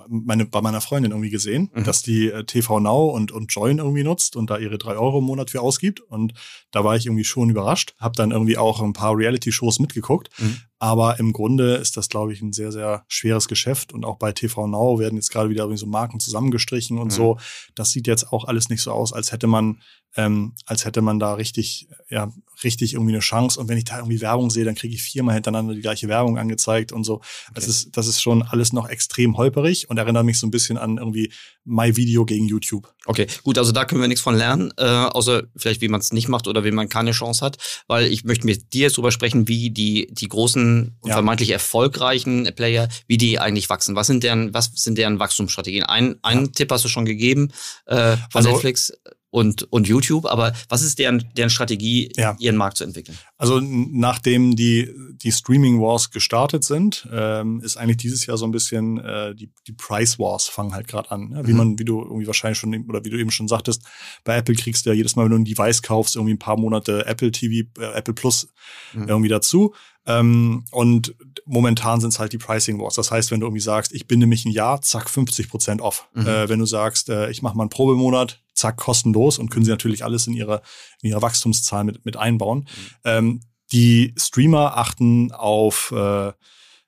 meine, 0.08 0.46
bei 0.46 0.60
meiner 0.60 0.80
Freundin 0.80 1.10
irgendwie 1.10 1.30
gesehen, 1.30 1.70
mhm. 1.74 1.84
dass 1.84 2.02
die 2.02 2.30
äh, 2.30 2.44
TV 2.44 2.78
Now 2.78 3.10
und, 3.10 3.32
und 3.32 3.52
Join 3.52 3.78
irgendwie 3.78 4.04
nutzt 4.04 4.36
und 4.36 4.50
da 4.50 4.58
ihre 4.58 4.78
drei 4.78 4.96
Euro 4.96 5.18
im 5.18 5.24
Monat 5.24 5.50
für 5.50 5.60
ausgibt. 5.60 6.00
Und 6.00 6.34
da 6.70 6.84
war 6.84 6.96
ich 6.96 7.06
irgendwie 7.06 7.24
schon 7.24 7.50
überrascht. 7.50 7.94
Hab 7.98 8.14
dann 8.14 8.30
irgendwie 8.30 8.56
auch 8.56 8.80
ein 8.80 8.92
paar 8.92 9.16
Reality-Shows 9.16 9.80
mitgeguckt. 9.80 10.30
Mhm. 10.38 10.58
Aber 10.78 11.18
im 11.18 11.32
Grunde 11.32 11.74
ist 11.74 11.96
das, 11.96 12.08
glaube 12.08 12.32
ich, 12.32 12.40
ein 12.40 12.52
sehr, 12.52 12.72
sehr 12.72 13.04
schweres 13.08 13.48
Geschäft. 13.48 13.92
Und 13.92 14.04
auch 14.04 14.16
bei 14.16 14.32
TV 14.32 14.66
Now 14.66 14.98
werden 14.98 15.16
jetzt 15.16 15.30
gerade 15.30 15.50
wieder 15.50 15.76
so 15.76 15.86
Marken 15.86 16.20
zusammengestrichen 16.20 16.98
und 16.98 17.08
mhm. 17.08 17.10
so. 17.10 17.38
Das 17.74 17.90
sieht 17.90 18.06
jetzt 18.06 18.32
auch 18.32 18.44
alles 18.44 18.68
nicht 18.68 18.82
so 18.82 18.92
aus, 18.92 19.12
als 19.12 19.32
hätte 19.32 19.48
man 19.48 19.80
ähm, 20.16 20.54
als 20.66 20.84
hätte 20.84 21.02
man 21.02 21.18
da 21.18 21.34
richtig, 21.34 21.88
ja, 22.08 22.32
richtig 22.64 22.94
irgendwie 22.94 23.12
eine 23.12 23.20
Chance. 23.20 23.58
Und 23.58 23.68
wenn 23.68 23.78
ich 23.78 23.84
da 23.84 23.98
irgendwie 23.98 24.20
Werbung 24.20 24.50
sehe, 24.50 24.64
dann 24.64 24.74
kriege 24.74 24.94
ich 24.94 25.02
viermal 25.02 25.34
hintereinander 25.34 25.74
die 25.74 25.80
gleiche 25.80 26.08
Werbung 26.08 26.38
angezeigt 26.38 26.92
und 26.92 27.04
so. 27.04 27.14
Okay. 27.14 27.24
Das 27.54 27.68
ist, 27.68 27.96
das 27.96 28.06
ist 28.06 28.20
schon 28.20 28.42
alles 28.42 28.72
noch 28.72 28.88
extrem 28.88 29.36
holperig 29.36 29.88
und 29.90 29.98
erinnert 29.98 30.24
mich 30.24 30.38
so 30.38 30.46
ein 30.46 30.50
bisschen 30.50 30.78
an 30.78 30.98
irgendwie 30.98 31.32
My 31.64 31.96
Video 31.96 32.24
gegen 32.24 32.46
YouTube. 32.46 32.92
Okay, 33.06 33.26
gut, 33.44 33.58
also 33.58 33.72
da 33.72 33.84
können 33.84 34.00
wir 34.00 34.08
nichts 34.08 34.22
von 34.22 34.34
lernen, 34.34 34.72
äh, 34.76 34.84
außer 34.84 35.44
vielleicht, 35.56 35.80
wie 35.80 35.88
man 35.88 36.00
es 36.00 36.12
nicht 36.12 36.28
macht 36.28 36.46
oder 36.48 36.64
wie 36.64 36.70
man 36.70 36.88
keine 36.88 37.12
Chance 37.12 37.44
hat, 37.44 37.56
weil 37.86 38.06
ich 38.06 38.24
möchte 38.24 38.46
mit 38.46 38.72
dir 38.72 38.82
jetzt 38.82 38.96
drüber 38.96 39.10
sprechen, 39.10 39.48
wie 39.48 39.70
die, 39.70 40.08
die 40.10 40.28
großen 40.28 40.96
und 41.00 41.08
ja. 41.08 41.14
vermeintlich 41.14 41.50
erfolgreichen 41.50 42.50
Player, 42.54 42.88
wie 43.06 43.16
die 43.16 43.38
eigentlich 43.38 43.70
wachsen. 43.70 43.96
Was 43.96 44.06
sind 44.06 44.22
deren, 44.22 44.52
was 44.52 44.70
sind 44.74 44.98
deren 44.98 45.18
Wachstumsstrategien? 45.18 45.84
Ein, 45.84 46.16
einen 46.22 46.46
ja. 46.46 46.52
Tipp 46.52 46.72
hast 46.72 46.84
du 46.84 46.88
schon 46.88 47.04
gegeben 47.04 47.52
äh, 47.86 48.16
von 48.16 48.26
also, 48.34 48.50
Netflix 48.50 48.92
und, 49.30 49.72
und 49.72 49.86
YouTube, 49.86 50.26
aber 50.26 50.52
was 50.68 50.82
ist 50.82 50.98
deren, 50.98 51.28
deren 51.36 51.50
Strategie, 51.50 52.12
ja. 52.16 52.36
ihren 52.38 52.56
Markt 52.56 52.76
zu 52.76 52.84
entwickeln? 52.84 53.16
Also 53.38 53.60
nachdem 53.60 54.56
die, 54.56 54.92
die 55.12 55.30
Streaming 55.30 55.80
Wars 55.80 56.10
gestartet 56.10 56.64
sind, 56.64 57.08
ähm, 57.12 57.60
ist 57.60 57.76
eigentlich 57.76 57.98
dieses 57.98 58.26
Jahr 58.26 58.36
so 58.36 58.44
ein 58.44 58.50
bisschen 58.50 58.98
äh, 58.98 59.34
die, 59.34 59.50
die 59.66 59.72
Price 59.72 60.18
Wars 60.18 60.48
fangen 60.48 60.74
halt 60.74 60.88
gerade 60.88 61.10
an. 61.12 61.28
Ne? 61.28 61.46
Wie 61.46 61.52
mhm. 61.52 61.56
man, 61.56 61.78
wie 61.78 61.84
du 61.84 62.02
irgendwie 62.02 62.26
wahrscheinlich 62.26 62.58
schon, 62.58 62.74
oder 62.88 63.04
wie 63.04 63.10
du 63.10 63.18
eben 63.18 63.30
schon 63.30 63.48
sagtest, 63.48 63.82
bei 64.24 64.36
Apple 64.36 64.56
kriegst 64.56 64.84
du 64.84 64.90
ja 64.90 64.96
jedes 64.96 65.14
Mal, 65.14 65.24
wenn 65.24 65.32
du 65.32 65.38
ein 65.38 65.44
Device 65.44 65.82
kaufst, 65.82 66.16
irgendwie 66.16 66.34
ein 66.34 66.38
paar 66.38 66.58
Monate 66.58 67.06
Apple 67.06 67.30
TV, 67.30 67.68
äh, 67.78 67.92
Apple 67.94 68.14
Plus 68.14 68.48
mhm. 68.92 69.08
irgendwie 69.08 69.28
dazu. 69.28 69.74
Ähm, 70.06 70.64
und 70.70 71.14
momentan 71.44 72.00
sind 72.00 72.10
es 72.10 72.18
halt 72.18 72.32
die 72.32 72.38
Pricing 72.38 72.80
Wars. 72.80 72.94
Das 72.94 73.10
heißt, 73.10 73.30
wenn 73.30 73.40
du 73.40 73.46
irgendwie 73.46 73.62
sagst, 73.62 73.92
ich 73.92 74.06
binde 74.06 74.26
mich 74.26 74.44
ein 74.44 74.50
Jahr, 74.50 74.80
zack, 74.82 75.10
50 75.10 75.48
Prozent 75.48 75.80
off. 75.80 76.08
Mhm. 76.14 76.26
Äh, 76.26 76.48
wenn 76.48 76.58
du 76.58 76.66
sagst, 76.66 77.08
äh, 77.10 77.30
ich 77.30 77.42
mache 77.42 77.56
mal 77.56 77.64
einen 77.64 77.70
Probemonat, 77.70 78.40
zack, 78.60 78.76
kostenlos 78.76 79.38
und 79.38 79.50
können 79.50 79.64
sie 79.64 79.70
natürlich 79.70 80.04
alles 80.04 80.26
in 80.26 80.34
ihre, 80.34 80.62
in 81.02 81.10
ihre 81.10 81.22
Wachstumszahl 81.22 81.84
mit, 81.84 82.04
mit 82.04 82.16
einbauen. 82.16 82.60
Mhm. 82.60 82.66
Ähm, 83.04 83.40
die 83.72 84.14
Streamer 84.16 84.76
achten 84.76 85.32
auf 85.32 85.92
äh, 85.96 86.32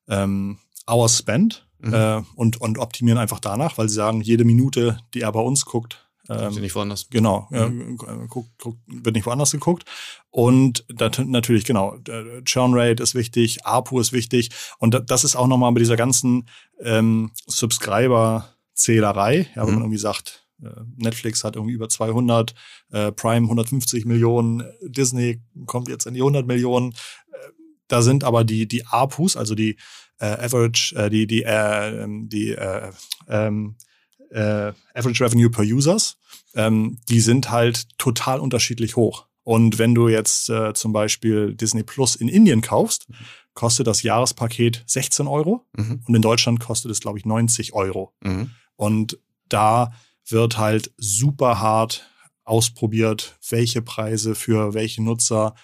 ähm, 0.09 0.59
Our 0.91 1.09
Spend 1.09 1.67
mhm. 1.79 1.95
äh, 1.95 2.23
und, 2.35 2.61
und 2.61 2.79
optimieren 2.79 3.19
einfach 3.19 3.41
danach, 3.41 3.79
weil 3.79 3.89
sie 3.89 3.95
sagen, 3.95 4.21
jede 4.21 4.45
Minute, 4.45 4.99
die 5.15 5.23
er 5.23 5.33
bei 5.33 5.41
uns 5.41 5.65
guckt, 5.65 6.07
ähm, 6.29 6.55
nicht 6.55 6.77
woanders. 6.77 7.09
Genau, 7.11 7.49
mhm. 7.51 7.99
äh, 8.01 8.29
guck, 8.29 8.47
guck, 8.59 8.77
wird 8.87 9.17
nicht 9.17 9.27
woanders 9.27 9.51
geguckt. 9.51 9.85
Und 10.31 10.85
das, 10.89 11.19
natürlich, 11.19 11.65
genau, 11.65 11.99
Churn 12.45 12.75
Rate 12.75 13.03
ist 13.03 13.17
wichtig, 13.17 13.67
APU 13.67 13.99
ist 13.99 14.13
wichtig. 14.13 14.51
Und 14.79 15.03
das 15.07 15.25
ist 15.25 15.35
auch 15.35 15.49
nochmal 15.49 15.73
bei 15.73 15.81
dieser 15.81 15.97
ganzen 15.97 16.49
ähm, 16.81 17.33
Subscriber-Zählerei, 17.47 19.49
ja, 19.55 19.63
wenn 19.63 19.71
mhm. 19.71 19.75
man 19.75 19.83
irgendwie 19.83 19.99
sagt, 19.99 20.39
äh, 20.39 20.42
Netflix 20.97 21.45
hat 21.45 21.57
irgendwie 21.57 21.75
über 21.75 21.89
200, 21.89 22.55
äh, 22.91 23.13
Prime 23.13 23.47
150 23.47 24.05
Millionen, 24.05 24.63
Disney 24.83 25.41
kommt 25.67 25.89
jetzt 25.89 26.07
in 26.07 26.15
die 26.15 26.21
100 26.21 26.47
Millionen. 26.47 26.93
Äh, 26.93 27.37
da 27.89 28.03
sind 28.03 28.25
aber 28.25 28.45
die, 28.45 28.67
die 28.67 28.87
APUs, 28.87 29.37
also 29.37 29.55
die 29.55 29.77
äh, 30.19 30.27
Average, 30.27 30.95
äh, 30.97 31.11
die, 31.11 31.27
die, 31.27 31.43
äh, 31.43 32.07
die 32.09 32.51
äh, 32.51 32.91
ähm, 33.29 33.77
äh, 34.31 34.73
Average 34.95 35.25
Revenue 35.25 35.51
per 35.51 35.65
Users, 35.65 36.17
ähm, 36.55 36.99
die 37.09 37.21
sind 37.21 37.51
halt 37.51 37.87
total 37.99 38.41
unterschiedlich 38.41 38.97
hoch. 38.97 39.27
Und 39.45 39.79
wenn 39.79 39.95
du 39.95 40.09
jetzt 40.09 40.49
äh, 40.51 40.73
zum 40.73 40.93
Beispiel 40.93 41.55
Disney 41.55 41.83
Plus 41.83 42.15
in 42.15 42.29
Indien 42.29 42.61
kaufst, 42.61 43.09
kostet 43.55 43.87
das 43.87 44.03
Jahrespaket 44.03 44.85
16 44.87 45.27
Euro 45.27 45.67
mhm. 45.77 46.03
und 46.07 46.15
in 46.15 46.23
Deutschland 46.23 46.61
kostet 46.61 46.91
es, 46.91 47.01
glaube 47.01 47.19
ich, 47.19 47.25
90 47.25 47.75
Euro. 47.75 48.15
Mhm. 48.23 48.51
Und 48.77 49.19
da 49.49 49.93
wird 50.27 50.59
halt 50.59 50.93
super 50.97 51.61
hart 51.61 52.09
ausprobiert, 52.45 53.39
welche 53.49 53.83
Preise 53.83 54.35
für 54.35 54.75
welche 54.75 55.03
Nutzer 55.03 55.55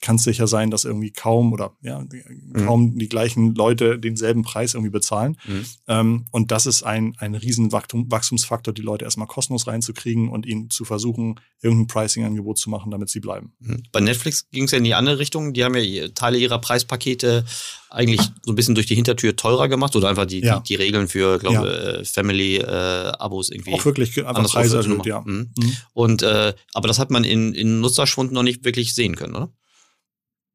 kann 0.00 0.16
es 0.16 0.22
sicher 0.22 0.46
sein, 0.46 0.70
dass 0.70 0.84
irgendwie 0.84 1.12
kaum 1.12 1.52
oder 1.52 1.72
ja, 1.82 2.00
mhm. 2.00 2.66
kaum 2.66 2.98
die 2.98 3.08
gleichen 3.08 3.54
Leute 3.54 3.98
denselben 3.98 4.42
Preis 4.42 4.74
irgendwie 4.74 4.90
bezahlen. 4.90 5.36
Mhm. 5.46 5.66
Ähm, 5.88 6.26
und 6.30 6.50
das 6.50 6.66
ist 6.66 6.82
ein, 6.82 7.14
ein 7.18 7.34
riesen 7.34 7.70
Wachstumsfaktor, 7.72 8.72
die 8.72 8.82
Leute 8.82 9.04
erstmal 9.04 9.26
kostenlos 9.26 9.66
reinzukriegen 9.66 10.28
und 10.28 10.46
ihnen 10.46 10.70
zu 10.70 10.84
versuchen, 10.84 11.38
irgendein 11.60 11.86
Pricing-Angebot 11.88 12.58
zu 12.58 12.70
machen, 12.70 12.90
damit 12.90 13.10
sie 13.10 13.20
bleiben. 13.20 13.52
Mhm. 13.60 13.82
Bei 13.92 14.00
Netflix 14.00 14.48
ging 14.50 14.64
es 14.64 14.70
ja 14.70 14.78
in 14.78 14.84
die 14.84 14.94
andere 14.94 15.18
Richtung. 15.18 15.52
Die 15.52 15.64
haben 15.64 15.74
ja 15.76 16.08
Teile 16.08 16.38
ihrer 16.38 16.60
Preispakete 16.60 17.44
eigentlich 17.90 18.20
so 18.42 18.52
ein 18.52 18.54
bisschen 18.54 18.74
durch 18.74 18.86
die 18.86 18.94
Hintertür 18.94 19.36
teurer 19.36 19.68
gemacht 19.68 19.96
oder 19.96 20.08
einfach 20.08 20.26
die, 20.26 20.40
ja. 20.40 20.60
die, 20.60 20.68
die, 20.68 20.74
Regeln 20.76 21.08
für, 21.08 21.38
glaube 21.38 21.68
ja. 21.68 22.00
äh, 22.00 22.04
Family-Abos 22.04 23.50
äh, 23.50 23.54
irgendwie. 23.54 23.74
Auch 23.74 23.84
wirklich 23.84 24.24
einfach 24.24 24.48
Preise 24.48 24.78
erhöht, 24.78 25.06
ja. 25.06 25.20
Mhm. 25.20 25.50
Mhm. 25.56 25.76
Und 25.92 26.22
äh, 26.22 26.54
aber 26.72 26.88
das 26.88 26.98
hat 26.98 27.10
man 27.10 27.24
in, 27.24 27.52
in 27.52 27.80
Nutzerschwund 27.80 28.32
noch 28.32 28.44
nicht 28.44 28.64
wirklich 28.64 28.94
sehen 28.94 29.16
können, 29.16 29.34
oder? 29.34 29.52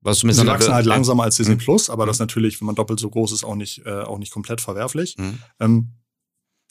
Was 0.05 0.19
Sie 0.19 0.27
wachsen 0.27 0.73
halt 0.73 0.85
langsamer 0.85 1.23
als 1.23 1.37
Disney 1.37 1.55
mhm. 1.55 1.59
Plus, 1.59 1.89
aber 1.89 2.05
das 2.05 2.19
natürlich, 2.19 2.61
wenn 2.61 2.67
man 2.67 2.75
doppelt 2.75 2.99
so 2.99 3.09
groß 3.09 3.31
ist, 3.31 3.43
auch 3.43 3.55
nicht, 3.55 3.85
äh, 3.85 4.01
auch 4.01 4.19
nicht 4.19 4.31
komplett 4.31 4.61
verwerflich. 4.61 5.17
Mhm. 5.17 5.39
Ähm, 5.59 5.87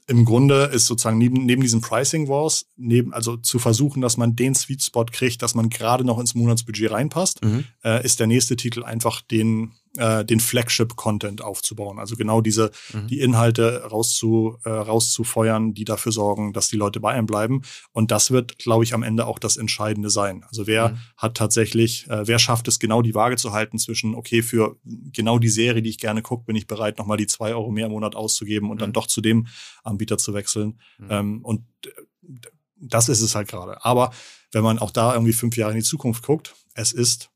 Im 0.07 0.25
Grunde 0.25 0.65
ist 0.73 0.87
sozusagen 0.87 1.19
neben, 1.19 1.45
neben 1.45 1.61
diesen 1.61 1.81
Pricing 1.81 2.29
Wars, 2.29 2.67
neben, 2.77 3.13
also 3.13 3.37
zu 3.37 3.59
versuchen, 3.59 4.01
dass 4.01 4.17
man 4.17 4.37
den 4.37 4.55
Sweet 4.55 4.83
Spot 4.83 5.07
kriegt, 5.07 5.43
dass 5.43 5.57
man 5.57 5.69
gerade 5.69 6.05
noch 6.05 6.21
ins 6.21 6.37
Monatsbudget 6.37 6.93
reinpasst, 6.93 7.45
mhm. 7.45 7.65
äh, 7.83 8.05
ist 8.05 8.21
der 8.21 8.29
nächste 8.29 8.55
Titel 8.55 8.85
einfach 8.85 9.21
den 9.21 9.73
äh, 9.97 10.25
den 10.25 10.41
Flagship-Content 10.41 11.43
aufzubauen. 11.43 11.99
Also 11.99 12.17
genau 12.17 12.41
diese, 12.41 12.71
mhm. 12.93 13.07
die 13.07 13.21
Inhalte 13.21 13.85
rauszu, 13.85 14.59
äh, 14.65 14.71
rauszufeuern, 14.71 15.75
die 15.75 15.85
dafür 15.85 16.13
sorgen, 16.13 16.53
dass 16.53 16.69
die 16.69 16.77
Leute 16.77 17.01
bei 17.01 17.13
einem 17.13 17.27
bleiben. 17.27 17.63
Und 17.93 18.11
das 18.11 18.31
wird, 18.31 18.59
glaube 18.59 18.85
ich, 18.85 18.95
am 18.95 19.03
Ende 19.03 19.27
auch 19.27 19.39
das 19.39 19.57
Entscheidende 19.57 20.11
sein. 20.11 20.45
Also 20.49 20.67
wer 20.67 20.91
mhm. 20.91 20.99
hat 21.17 21.37
tatsächlich, 21.37 22.09
äh, 22.09 22.27
wer 22.27 22.39
schafft 22.39 22.69
es 22.69 22.79
genau 22.79 23.03
die 23.03 23.15
Waage 23.15 23.37
zu 23.37 23.53
halten 23.53 23.79
zwischen, 23.79 24.15
okay, 24.15 24.43
für 24.43 24.77
genau 24.85 25.39
die 25.39 25.49
Serie, 25.49 25.83
die 25.83 25.91
ich 25.91 25.99
gerne 25.99 26.23
gucke, 26.23 26.45
bin 26.45 26.57
ich 26.57 26.67
bereit, 26.67 26.99
nochmal 26.99 27.17
die 27.17 27.27
zwei 27.27 27.55
Euro 27.55 27.71
mehr 27.71 27.87
im 27.87 27.93
Monat 27.93 28.17
auszugeben 28.17 28.71
und 28.71 28.77
mhm. 28.77 28.81
dann 28.81 28.93
doch 28.93 29.07
zu 29.07 29.21
dem 29.21 29.47
Anbieter 29.83 30.19
zu 30.19 30.35
wechseln. 30.35 30.81
Mhm. 30.99 31.07
Ähm, 31.11 31.45
und 31.45 31.63
das 32.77 33.09
ist 33.09 33.21
es 33.21 33.35
halt 33.35 33.49
gerade. 33.49 33.85
Aber 33.85 34.11
wenn 34.53 34.63
man 34.63 34.79
auch 34.79 34.91
da 34.91 35.15
irgendwie 35.15 35.33
fünf 35.33 35.57
Jahre 35.57 35.73
in 35.73 35.79
die 35.79 35.85
Zukunft 35.85 36.25
guckt, 36.25 36.55
es 36.75 36.93
ist 36.93 37.31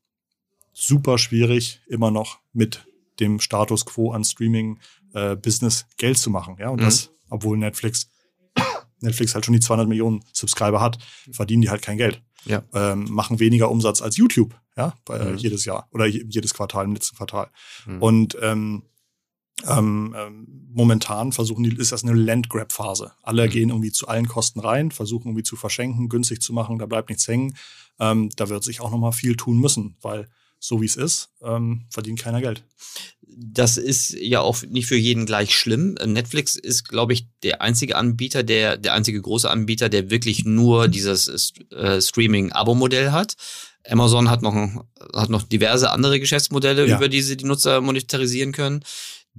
super 0.73 1.17
schwierig, 1.17 1.81
immer 1.87 2.11
noch 2.11 2.39
mit 2.53 2.85
dem 3.19 3.39
Status 3.39 3.85
quo 3.85 4.11
an 4.11 4.23
Streaming-Business 4.23 5.81
äh, 5.81 5.95
Geld 5.97 6.17
zu 6.17 6.29
machen. 6.29 6.55
Ja, 6.59 6.69
und 6.69 6.79
mhm. 6.79 6.85
das, 6.85 7.11
obwohl 7.29 7.57
Netflix, 7.57 8.09
Netflix 9.01 9.35
halt 9.35 9.45
schon 9.45 9.53
die 9.53 9.59
200 9.59 9.87
Millionen 9.87 10.23
Subscriber 10.33 10.81
hat, 10.81 10.97
verdienen 11.31 11.61
die 11.61 11.69
halt 11.69 11.81
kein 11.81 11.97
Geld. 11.97 12.21
Ja. 12.45 12.63
Ähm, 12.73 13.05
machen 13.09 13.39
weniger 13.39 13.69
Umsatz 13.69 14.01
als 14.01 14.15
YouTube, 14.15 14.55
ja, 14.77 14.93
äh, 15.09 15.31
mhm. 15.31 15.37
jedes 15.37 15.65
Jahr 15.65 15.89
oder 15.91 16.05
jedes 16.05 16.53
Quartal 16.53 16.85
im 16.85 16.93
letzten 16.93 17.17
Quartal. 17.17 17.49
Mhm. 17.85 18.01
Und 18.01 18.37
ähm, 18.41 18.83
ähm, 19.67 20.15
ähm, 20.17 20.69
momentan 20.73 21.33
versuchen 21.33 21.63
die, 21.63 21.75
ist 21.75 21.91
das 21.91 22.03
eine 22.03 22.13
Landgrab-Phase. 22.13 23.11
Alle 23.23 23.47
mhm. 23.47 23.51
gehen 23.51 23.69
irgendwie 23.69 23.91
zu 23.91 24.07
allen 24.07 24.27
Kosten 24.27 24.61
rein, 24.61 24.91
versuchen 24.91 25.27
irgendwie 25.27 25.43
zu 25.43 25.57
verschenken, 25.57 26.07
günstig 26.07 26.41
zu 26.41 26.53
machen, 26.53 26.79
da 26.79 26.85
bleibt 26.85 27.09
nichts 27.09 27.27
hängen. 27.27 27.55
Ähm, 27.99 28.29
da 28.37 28.47
wird 28.47 28.63
sich 28.63 28.79
auch 28.79 28.91
noch 28.91 28.97
mal 28.97 29.11
viel 29.11 29.35
tun 29.35 29.59
müssen, 29.59 29.97
weil 30.01 30.29
so 30.59 30.81
wie 30.81 30.85
es 30.85 30.95
ist, 30.95 31.29
ähm, 31.41 31.85
verdient 31.89 32.19
keiner 32.19 32.41
Geld. 32.41 32.63
Das 33.41 33.77
ist 33.77 34.11
ja 34.11 34.41
auch 34.41 34.61
nicht 34.63 34.87
für 34.87 34.97
jeden 34.97 35.25
gleich 35.25 35.55
schlimm. 35.55 35.93
Netflix 36.05 36.55
ist, 36.55 36.89
glaube 36.89 37.13
ich, 37.13 37.27
der 37.43 37.61
einzige 37.61 37.95
Anbieter, 37.95 38.43
der, 38.43 38.75
der 38.75 38.93
einzige 38.93 39.21
große 39.21 39.49
Anbieter, 39.49 39.87
der 39.87 40.09
wirklich 40.09 40.43
nur 40.43 40.87
dieses 40.89 41.53
äh, 41.71 42.01
Streaming-Abo-Modell 42.01 43.11
hat. 43.11 43.35
Amazon 43.87 44.29
hat 44.29 44.41
noch, 44.41 44.83
hat 45.13 45.29
noch 45.29 45.43
diverse 45.43 45.91
andere 45.91 46.19
Geschäftsmodelle, 46.19 46.85
ja. 46.87 46.97
über 46.97 47.07
die 47.07 47.21
sie 47.21 47.37
die 47.37 47.45
Nutzer 47.45 47.79
monetarisieren 47.81 48.51
können. 48.51 48.83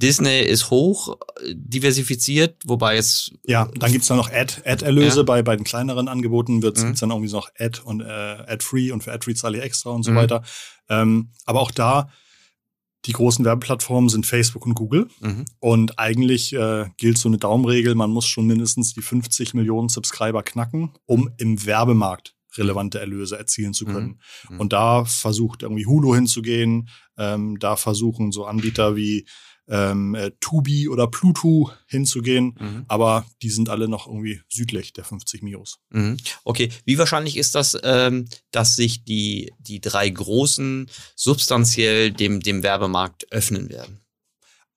Disney 0.00 0.40
ist 0.40 0.70
hoch 0.70 1.16
diversifiziert, 1.52 2.56
wobei 2.64 2.96
jetzt. 2.96 3.32
Ja, 3.46 3.68
dann 3.76 3.92
gibt's 3.92 4.08
dann 4.08 4.16
noch 4.16 4.30
Ad-Erlöse. 4.30 5.10
Ad 5.10 5.16
ja. 5.18 5.22
bei, 5.22 5.42
bei 5.42 5.56
den 5.56 5.64
kleineren 5.64 6.08
Angeboten 6.08 6.62
wird's, 6.62 6.82
mhm. 6.82 6.86
gibt's 6.86 7.00
dann 7.00 7.10
irgendwie 7.10 7.32
noch 7.32 7.50
Ad 7.58 7.80
und 7.84 8.00
äh, 8.00 8.04
Ad-Free 8.04 8.92
und 8.92 9.02
für 9.02 9.12
Ad-Free 9.12 9.34
zahle 9.34 9.58
ich 9.58 9.64
extra 9.64 9.90
und 9.90 10.02
so 10.02 10.12
mhm. 10.12 10.16
weiter. 10.16 10.42
Ähm, 10.88 11.30
aber 11.44 11.60
auch 11.60 11.70
da, 11.70 12.10
die 13.06 13.12
großen 13.12 13.44
Werbeplattformen 13.44 14.10
sind 14.10 14.26
Facebook 14.26 14.66
und 14.66 14.74
Google. 14.74 15.08
Mhm. 15.20 15.44
Und 15.58 15.98
eigentlich 15.98 16.52
äh, 16.52 16.86
gilt 16.96 17.18
so 17.18 17.28
eine 17.28 17.38
Daumenregel, 17.38 17.94
man 17.94 18.10
muss 18.10 18.26
schon 18.26 18.46
mindestens 18.46 18.94
die 18.94 19.02
50 19.02 19.54
Millionen 19.54 19.88
Subscriber 19.88 20.42
knacken, 20.42 20.92
um 21.06 21.30
im 21.38 21.64
Werbemarkt 21.64 22.34
relevante 22.56 22.98
Erlöse 22.98 23.38
erzielen 23.38 23.74
zu 23.74 23.84
können. 23.84 24.20
Mhm. 24.48 24.60
Und 24.60 24.72
da 24.72 25.04
versucht 25.04 25.62
irgendwie 25.62 25.86
Hulu 25.86 26.14
hinzugehen, 26.14 26.88
ähm, 27.16 27.58
da 27.58 27.76
versuchen 27.76 28.32
so 28.32 28.44
Anbieter 28.44 28.96
wie 28.96 29.26
ähm, 29.70 30.14
äh, 30.14 30.32
Tubi 30.40 30.88
oder 30.88 31.06
Pluto 31.06 31.70
hinzugehen, 31.86 32.56
mhm. 32.58 32.84
aber 32.88 33.24
die 33.40 33.50
sind 33.50 33.68
alle 33.68 33.88
noch 33.88 34.06
irgendwie 34.06 34.42
südlich 34.48 34.92
der 34.92 35.04
50 35.04 35.42
Mios. 35.42 35.78
Mhm. 35.90 36.16
Okay, 36.44 36.70
wie 36.84 36.98
wahrscheinlich 36.98 37.36
ist 37.36 37.54
das, 37.54 37.78
ähm, 37.82 38.28
dass 38.50 38.76
sich 38.76 39.04
die, 39.04 39.52
die 39.58 39.80
drei 39.80 40.08
großen 40.08 40.90
substanziell 41.14 42.10
dem, 42.10 42.40
dem 42.40 42.62
Werbemarkt 42.62 43.32
öffnen 43.32 43.68
werden? 43.68 44.00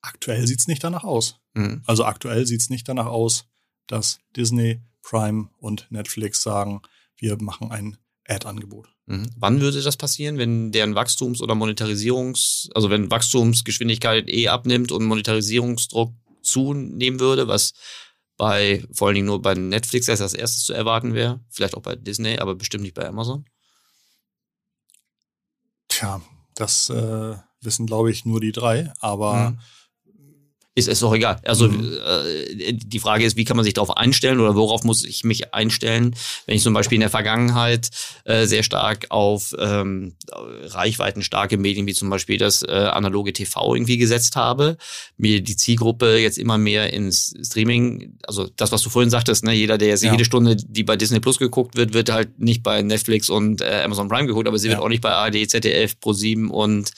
Aktuell 0.00 0.46
sieht's 0.46 0.68
nicht 0.68 0.84
danach 0.84 1.04
aus. 1.04 1.36
Mhm. 1.54 1.82
Also 1.86 2.04
aktuell 2.04 2.46
sieht's 2.46 2.70
nicht 2.70 2.88
danach 2.88 3.06
aus, 3.06 3.46
dass 3.88 4.20
Disney, 4.36 4.80
Prime 5.02 5.48
und 5.58 5.86
Netflix 5.90 6.42
sagen, 6.42 6.80
wir 7.16 7.36
machen 7.42 7.70
ein 7.70 7.98
Ad-Angebot. 8.28 8.88
Mhm. 9.06 9.30
Wann 9.36 9.60
würde 9.60 9.82
das 9.82 9.96
passieren, 9.96 10.38
wenn 10.38 10.72
deren 10.72 10.94
Wachstums- 10.94 11.42
oder 11.42 11.54
Monetarisierungs-, 11.54 12.70
also 12.74 12.90
wenn 12.90 13.10
Wachstumsgeschwindigkeit 13.10 14.28
eh 14.28 14.48
abnimmt 14.48 14.92
und 14.92 15.04
Monetarisierungsdruck 15.04 16.12
zunehmen 16.42 17.20
würde, 17.20 17.48
was 17.48 17.72
bei, 18.36 18.84
vor 18.92 19.08
allen 19.08 19.16
Dingen 19.16 19.26
nur 19.26 19.42
bei 19.42 19.54
Netflix 19.54 20.08
erst 20.08 20.22
als 20.22 20.34
erstes 20.34 20.64
zu 20.64 20.72
erwarten 20.72 21.14
wäre, 21.14 21.40
vielleicht 21.50 21.76
auch 21.76 21.82
bei 21.82 21.94
Disney, 21.94 22.38
aber 22.38 22.54
bestimmt 22.54 22.82
nicht 22.82 22.94
bei 22.94 23.06
Amazon? 23.06 23.44
Tja, 25.88 26.20
das 26.54 26.90
äh, 26.90 27.36
wissen, 27.60 27.86
glaube 27.86 28.10
ich, 28.10 28.24
nur 28.24 28.40
die 28.40 28.52
drei, 28.52 28.92
aber 29.00 29.50
mhm 29.50 29.58
ist 30.76 30.88
es 30.88 31.00
doch 31.00 31.14
egal. 31.14 31.40
Also 31.44 31.68
mhm. 31.68 31.98
äh, 32.04 32.72
die 32.72 32.98
Frage 32.98 33.24
ist, 33.24 33.36
wie 33.36 33.44
kann 33.44 33.56
man 33.56 33.64
sich 33.64 33.74
darauf 33.74 33.96
einstellen 33.96 34.40
oder 34.40 34.56
worauf 34.56 34.82
muss 34.82 35.04
ich 35.04 35.22
mich 35.22 35.54
einstellen, 35.54 36.16
wenn 36.46 36.56
ich 36.56 36.62
zum 36.62 36.74
Beispiel 36.74 36.96
in 36.96 37.00
der 37.00 37.10
Vergangenheit 37.10 37.90
äh, 38.24 38.46
sehr 38.46 38.64
stark 38.64 39.06
auf 39.10 39.54
ähm, 39.58 40.14
reichweitenstarke 40.32 41.58
Medien 41.58 41.86
wie 41.86 41.94
zum 41.94 42.10
Beispiel 42.10 42.38
das 42.38 42.62
äh, 42.62 42.72
analoge 42.72 43.32
TV 43.32 43.74
irgendwie 43.74 43.98
gesetzt 43.98 44.34
habe, 44.34 44.76
mir 45.16 45.40
die 45.42 45.56
Zielgruppe 45.56 46.18
jetzt 46.18 46.38
immer 46.38 46.58
mehr 46.58 46.92
ins 46.92 47.34
Streaming, 47.40 48.18
also 48.26 48.48
das, 48.56 48.72
was 48.72 48.82
du 48.82 48.90
vorhin 48.90 49.10
sagtest, 49.10 49.44
ne, 49.44 49.52
jeder, 49.52 49.78
der 49.78 49.88
jetzt 49.88 50.02
ja. 50.02 50.10
jede 50.10 50.24
Stunde, 50.24 50.56
die 50.56 50.82
bei 50.82 50.96
Disney 50.96 51.20
Plus 51.20 51.38
geguckt 51.38 51.76
wird, 51.76 51.94
wird 51.94 52.10
halt 52.10 52.40
nicht 52.40 52.64
bei 52.64 52.82
Netflix 52.82 53.30
und 53.30 53.60
äh, 53.60 53.82
Amazon 53.84 54.08
Prime 54.08 54.26
geguckt, 54.26 54.48
aber 54.48 54.58
sie 54.58 54.66
ja. 54.66 54.74
wird 54.74 54.82
auch 54.82 54.88
nicht 54.88 55.02
bei 55.02 55.12
ARD, 55.12 55.48
ZDF, 55.48 55.94
Pro7 56.02 56.48
und 56.48 56.90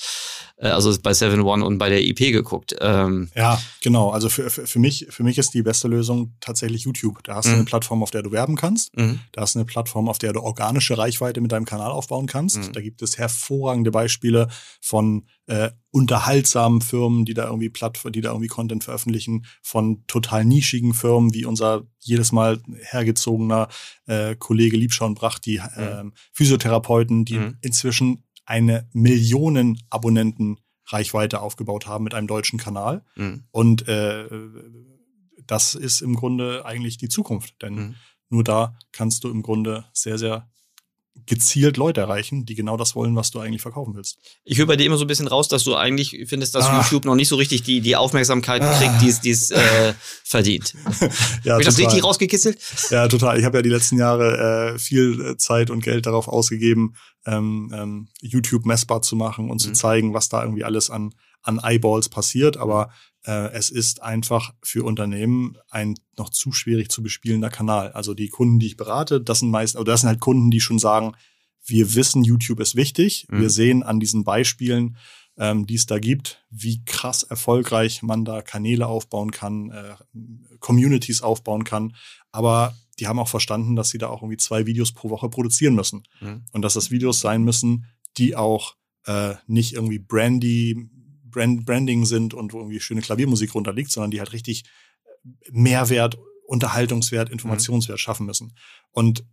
äh, 0.56 0.68
also 0.68 0.94
bei 1.02 1.12
7 1.12 1.40
One 1.42 1.64
und 1.64 1.78
bei 1.78 1.88
der 1.88 2.02
IP 2.02 2.18
geguckt. 2.32 2.74
Ähm, 2.80 3.28
ja, 3.34 3.60
genau. 3.82 4.10
Also 4.10 4.28
für, 4.28 4.48
für, 4.50 4.66
für, 4.66 4.78
mich, 4.78 5.06
für 5.10 5.22
mich 5.22 5.38
ist 5.38 5.52
die 5.54 5.62
beste 5.62 5.88
Lösung 5.88 6.34
tatsächlich 6.40 6.84
YouTube. 6.84 7.22
Da 7.24 7.36
hast 7.36 7.46
du 7.46 7.50
mhm. 7.50 7.56
eine 7.56 7.64
Plattform, 7.64 8.02
auf 8.02 8.10
der 8.10 8.22
du 8.22 8.32
werben 8.32 8.56
kannst. 8.56 8.96
Mhm. 8.96 9.20
Da 9.32 9.42
hast 9.42 9.54
du 9.54 9.58
eine 9.58 9.66
Plattform, 9.66 10.08
auf 10.08 10.18
der 10.18 10.32
du 10.32 10.40
organische 10.40 10.96
Reichweite 10.96 11.40
mit 11.40 11.52
deinem 11.52 11.66
Kanal 11.66 11.90
aufbauen 11.90 12.26
kannst. 12.26 12.58
Mhm. 12.58 12.72
Da 12.72 12.80
gibt 12.80 13.02
es 13.02 13.18
hervorragende 13.18 13.90
Beispiele 13.90 14.48
von 14.80 15.26
äh, 15.46 15.70
unterhaltsamen 15.90 16.80
Firmen, 16.80 17.24
die 17.24 17.34
da 17.34 17.46
irgendwie 17.46 17.70
Platt, 17.70 17.98
die 18.14 18.20
da 18.20 18.30
irgendwie 18.30 18.48
Content 18.48 18.84
veröffentlichen, 18.84 19.46
von 19.62 20.04
total 20.06 20.44
nischigen 20.44 20.94
Firmen 20.94 21.32
wie 21.34 21.44
unser 21.44 21.84
jedes 22.00 22.32
Mal 22.32 22.60
hergezogener 22.80 23.68
äh, 24.06 24.36
Kollege 24.36 24.76
Liebschau 24.76 25.06
und 25.06 25.14
Bracht, 25.16 25.46
die 25.46 25.56
äh, 25.56 26.04
Physiotherapeuten, 26.32 27.24
die 27.24 27.52
inzwischen 27.60 28.25
eine 28.46 28.88
Millionen 28.92 29.78
Abonnenten 29.90 30.58
Reichweite 30.86 31.40
aufgebaut 31.40 31.86
haben 31.86 32.04
mit 32.04 32.14
einem 32.14 32.28
deutschen 32.28 32.58
Kanal. 32.58 33.04
Mhm. 33.16 33.44
Und 33.50 33.88
äh, 33.88 34.28
das 35.46 35.74
ist 35.74 36.00
im 36.00 36.14
Grunde 36.14 36.64
eigentlich 36.64 36.96
die 36.96 37.08
Zukunft, 37.08 37.60
denn 37.62 37.74
mhm. 37.74 37.94
nur 38.28 38.44
da 38.44 38.78
kannst 38.92 39.24
du 39.24 39.30
im 39.30 39.42
Grunde 39.42 39.84
sehr, 39.92 40.18
sehr 40.18 40.48
gezielt 41.24 41.76
Leute 41.76 42.00
erreichen, 42.00 42.44
die 42.44 42.54
genau 42.54 42.76
das 42.76 42.94
wollen, 42.94 43.16
was 43.16 43.30
du 43.30 43.40
eigentlich 43.40 43.62
verkaufen 43.62 43.94
willst. 43.94 44.18
Ich 44.44 44.58
höre 44.58 44.66
bei 44.66 44.76
dir 44.76 44.84
immer 44.84 44.96
so 44.96 45.04
ein 45.04 45.08
bisschen 45.08 45.26
raus, 45.26 45.48
dass 45.48 45.64
du 45.64 45.74
eigentlich 45.74 46.24
findest, 46.26 46.54
dass 46.54 46.66
ah. 46.66 46.76
YouTube 46.76 47.04
noch 47.04 47.14
nicht 47.14 47.28
so 47.28 47.36
richtig 47.36 47.62
die, 47.62 47.80
die 47.80 47.96
Aufmerksamkeit 47.96 48.62
ah. 48.62 48.78
kriegt, 48.78 49.24
die 49.24 49.30
es 49.30 49.50
äh, 49.50 49.94
verdient. 50.24 50.74
ja, 51.42 51.54
Habe 51.54 51.62
ich 51.62 51.68
das 51.68 51.78
richtig 51.78 52.04
rausgekitzelt? 52.04 52.58
Ja, 52.90 53.08
total. 53.08 53.38
Ich 53.38 53.44
habe 53.44 53.58
ja 53.58 53.62
die 53.62 53.70
letzten 53.70 53.98
Jahre 53.98 54.74
äh, 54.74 54.78
viel 54.78 55.20
äh, 55.20 55.36
Zeit 55.36 55.70
und 55.70 55.82
Geld 55.82 56.06
darauf 56.06 56.28
ausgegeben, 56.28 56.94
ähm, 57.26 57.72
ähm, 57.74 58.08
YouTube 58.20 58.66
messbar 58.66 59.02
zu 59.02 59.16
machen 59.16 59.50
und 59.50 59.56
mhm. 59.56 59.58
zu 59.58 59.72
zeigen, 59.72 60.14
was 60.14 60.28
da 60.28 60.42
irgendwie 60.42 60.64
alles 60.64 60.90
an, 60.90 61.14
an 61.42 61.60
Eyeballs 61.62 62.08
passiert. 62.08 62.56
Aber 62.56 62.90
es 63.28 63.70
ist 63.70 64.02
einfach 64.02 64.54
für 64.62 64.84
Unternehmen 64.84 65.56
ein 65.68 65.94
noch 66.16 66.30
zu 66.30 66.52
schwierig 66.52 66.90
zu 66.90 67.02
bespielender 67.02 67.50
Kanal. 67.50 67.90
Also 67.90 68.14
die 68.14 68.28
Kunden, 68.28 68.60
die 68.60 68.66
ich 68.66 68.76
berate, 68.76 69.20
das 69.20 69.40
sind 69.40 69.50
meist, 69.50 69.74
oder 69.74 69.92
das 69.92 70.02
sind 70.02 70.08
halt 70.08 70.20
Kunden, 70.20 70.50
die 70.50 70.60
schon 70.60 70.78
sagen, 70.78 71.16
wir 71.64 71.94
wissen, 71.94 72.24
YouTube 72.24 72.60
ist 72.60 72.76
wichtig. 72.76 73.26
Mhm. 73.28 73.40
Wir 73.40 73.50
sehen 73.50 73.82
an 73.82 74.00
diesen 74.00 74.24
Beispielen, 74.24 74.96
ähm, 75.38 75.66
die 75.66 75.74
es 75.74 75.86
da 75.86 75.98
gibt, 75.98 76.44
wie 76.50 76.84
krass 76.84 77.22
erfolgreich 77.22 78.02
man 78.02 78.24
da 78.24 78.42
Kanäle 78.42 78.86
aufbauen 78.86 79.30
kann, 79.30 79.70
äh, 79.70 79.94
Communities 80.60 81.22
aufbauen 81.22 81.64
kann. 81.64 81.94
Aber 82.32 82.76
die 82.98 83.06
haben 83.06 83.18
auch 83.18 83.28
verstanden, 83.28 83.76
dass 83.76 83.90
sie 83.90 83.98
da 83.98 84.08
auch 84.08 84.22
irgendwie 84.22 84.38
zwei 84.38 84.66
Videos 84.66 84.92
pro 84.92 85.10
Woche 85.10 85.28
produzieren 85.28 85.74
müssen. 85.74 86.04
Mhm. 86.20 86.44
Und 86.52 86.62
dass 86.62 86.74
das 86.74 86.90
Videos 86.90 87.20
sein 87.20 87.42
müssen, 87.42 87.86
die 88.16 88.36
auch 88.36 88.76
äh, 89.04 89.34
nicht 89.46 89.74
irgendwie 89.74 89.98
brandy, 89.98 90.88
Brand, 91.36 91.66
Branding 91.66 92.06
sind 92.06 92.32
und 92.32 92.54
wo 92.54 92.58
irgendwie 92.58 92.80
schöne 92.80 93.02
Klaviermusik 93.02 93.54
runterliegt, 93.54 93.90
sondern 93.92 94.10
die 94.10 94.20
halt 94.20 94.32
richtig 94.32 94.64
Mehrwert, 95.50 96.18
Unterhaltungswert, 96.46 97.28
Informationswert 97.28 97.98
mhm. 97.98 98.00
schaffen 98.00 98.26
müssen. 98.26 98.56
Und 98.90 99.24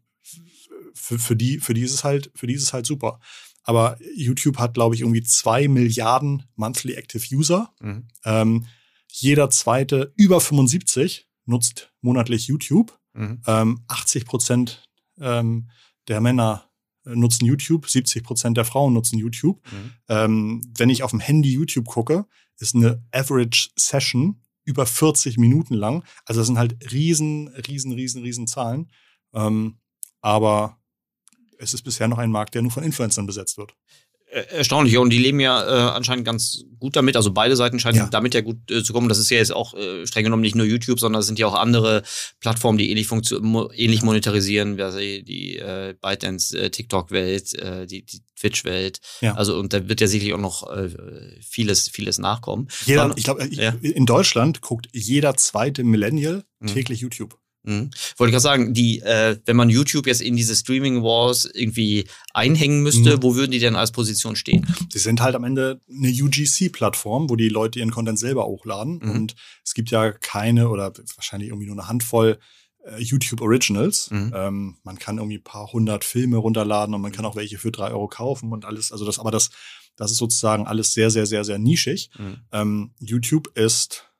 für, 0.93 1.17
für 1.17 1.35
die, 1.35 1.59
für 1.59 1.73
die 1.73 1.81
ist 1.81 1.93
es 1.93 2.03
halt, 2.03 2.29
für 2.35 2.45
die 2.45 2.55
ist 2.55 2.63
es 2.63 2.73
halt 2.73 2.85
super. 2.85 3.19
Aber 3.63 3.97
YouTube 4.15 4.57
hat, 4.57 4.73
glaube 4.73 4.95
ich, 4.95 5.01
irgendwie 5.01 5.23
zwei 5.23 5.69
Milliarden 5.69 6.43
monthly 6.55 6.95
active 6.95 7.23
User. 7.33 7.73
Mhm. 7.79 8.07
Ähm, 8.25 8.65
jeder 9.09 9.49
zweite 9.49 10.11
über 10.17 10.41
75 10.41 11.29
nutzt 11.45 11.93
monatlich 12.01 12.47
YouTube. 12.47 12.99
Mhm. 13.13 13.41
Ähm, 13.47 13.85
80 13.87 14.25
Prozent 14.25 14.89
ähm, 15.21 15.69
der 16.09 16.19
Männer 16.19 16.69
nutzen 17.05 17.45
YouTube, 17.45 17.89
70 17.89 18.23
Prozent 18.23 18.57
der 18.57 18.65
Frauen 18.65 18.93
nutzen 18.93 19.19
YouTube. 19.19 19.61
Mhm. 19.71 19.91
Ähm, 20.09 20.71
wenn 20.77 20.89
ich 20.89 21.03
auf 21.03 21.11
dem 21.11 21.19
Handy 21.19 21.51
YouTube 21.51 21.85
gucke, 21.85 22.25
ist 22.59 22.75
eine 22.75 23.03
Average 23.11 23.69
Session 23.75 24.41
über 24.65 24.85
40 24.85 25.37
Minuten 25.37 25.73
lang. 25.73 26.03
Also 26.25 26.41
das 26.41 26.47
sind 26.47 26.57
halt 26.57 26.91
riesen, 26.91 27.49
riesen, 27.49 27.91
riesen, 27.91 28.23
riesen 28.23 28.47
Zahlen. 28.47 28.91
Ähm, 29.33 29.77
aber 30.21 30.77
es 31.57 31.73
ist 31.73 31.83
bisher 31.83 32.07
noch 32.07 32.17
ein 32.17 32.31
Markt, 32.31 32.55
der 32.55 32.61
nur 32.61 32.71
von 32.71 32.83
Influencern 32.83 33.25
besetzt 33.25 33.57
wird. 33.57 33.75
Erstaunlich, 34.33 34.97
und 34.97 35.11
die 35.11 35.19
leben 35.19 35.39
ja 35.39 35.63
äh, 35.63 35.91
anscheinend 35.91 36.25
ganz 36.25 36.65
gut 36.79 36.95
damit. 36.95 37.15
Also 37.15 37.31
beide 37.31 37.55
Seiten 37.55 37.79
scheinen 37.79 37.97
ja. 37.97 38.07
damit 38.07 38.33
ja 38.33 38.41
gut 38.41 38.71
äh, 38.71 38.83
zu 38.83 38.91
kommen. 38.91 39.07
Das 39.07 39.19
ist 39.19 39.29
ja 39.29 39.37
jetzt 39.37 39.53
auch 39.53 39.75
äh, 39.75 40.07
streng 40.07 40.23
genommen 40.23 40.41
nicht 40.41 40.55
nur 40.55 40.65
YouTube, 40.65 40.99
sondern 40.99 41.19
es 41.19 41.27
sind 41.27 41.37
ja 41.37 41.45
auch 41.45 41.53
andere 41.53 42.01
Plattformen, 42.39 42.79
die 42.79 42.89
ähnlich, 42.89 43.09
mo 43.41 43.69
ähnlich 43.75 44.01
monetarisieren, 44.01 44.81
also 44.81 44.97
die 44.97 45.57
äh, 45.57 45.93
ByteDance, 46.01 46.57
äh, 46.57 46.69
TikTok-Welt, 46.71 47.53
äh, 47.59 47.85
die, 47.85 48.05
die 48.05 48.21
Twitch-Welt. 48.39 48.99
Ja. 49.21 49.35
Also 49.35 49.57
und 49.59 49.71
da 49.71 49.87
wird 49.87 50.01
ja 50.01 50.07
sicherlich 50.07 50.33
auch 50.33 50.39
noch 50.39 50.67
äh, 50.75 50.89
vieles, 51.41 51.89
vieles 51.89 52.17
nachkommen. 52.17 52.69
Jeder, 52.85 53.13
ich 53.15 53.25
glaube, 53.25 53.47
ja. 53.51 53.75
in 53.81 54.07
Deutschland 54.07 54.61
guckt 54.61 54.87
jeder 54.91 55.37
zweite 55.37 55.83
Millennial 55.83 56.43
mhm. 56.59 56.67
täglich 56.67 57.01
YouTube. 57.01 57.37
Mhm. 57.63 57.91
Wollte 58.17 58.29
ich 58.29 58.33
gerade 58.33 58.39
sagen, 58.39 58.73
die, 58.73 58.99
äh, 58.99 59.37
wenn 59.45 59.55
man 59.55 59.69
YouTube 59.69 60.05
jetzt 60.07 60.21
in 60.21 60.35
diese 60.35 60.55
Streaming 60.55 61.01
Wars 61.01 61.45
irgendwie 61.45 62.05
einhängen 62.33 62.83
müsste, 62.83 63.17
mhm. 63.17 63.23
wo 63.23 63.35
würden 63.35 63.51
die 63.51 63.59
denn 63.59 63.75
als 63.75 63.91
Position 63.91 64.35
stehen? 64.35 64.67
Die 64.93 64.99
sind 64.99 65.21
halt 65.21 65.35
am 65.35 65.43
Ende 65.43 65.81
eine 65.89 66.09
UGC-Plattform, 66.09 67.29
wo 67.29 67.35
die 67.35 67.49
Leute 67.49 67.79
ihren 67.79 67.91
Content 67.91 68.19
selber 68.19 68.45
hochladen. 68.45 68.99
Mhm. 69.01 69.11
Und 69.11 69.35
es 69.65 69.73
gibt 69.73 69.91
ja 69.91 70.11
keine 70.11 70.69
oder 70.69 70.93
wahrscheinlich 71.15 71.49
irgendwie 71.49 71.67
nur 71.67 71.77
eine 71.77 71.87
Handvoll 71.87 72.37
äh, 72.85 73.01
YouTube 73.01 73.41
Originals. 73.41 74.11
Mhm. 74.11 74.31
Ähm, 74.35 74.77
man 74.83 74.99
kann 74.99 75.17
irgendwie 75.17 75.37
ein 75.37 75.43
paar 75.43 75.71
hundert 75.71 76.03
Filme 76.03 76.37
runterladen 76.37 76.93
und 76.93 77.01
man 77.01 77.11
kann 77.11 77.25
auch 77.25 77.35
welche 77.35 77.57
für 77.57 77.71
drei 77.71 77.91
Euro 77.91 78.07
kaufen 78.07 78.51
und 78.51 78.65
alles. 78.65 78.91
Also 78.91 79.05
das, 79.05 79.19
aber 79.19 79.31
das, 79.31 79.51
das 79.95 80.11
ist 80.11 80.17
sozusagen 80.17 80.67
alles 80.67 80.93
sehr, 80.93 81.09
sehr, 81.09 81.25
sehr, 81.25 81.43
sehr 81.43 81.59
nischig. 81.59 82.09
Mhm. 82.17 82.37
Ähm, 82.51 82.91
YouTube 82.99 83.57
ist 83.57 84.12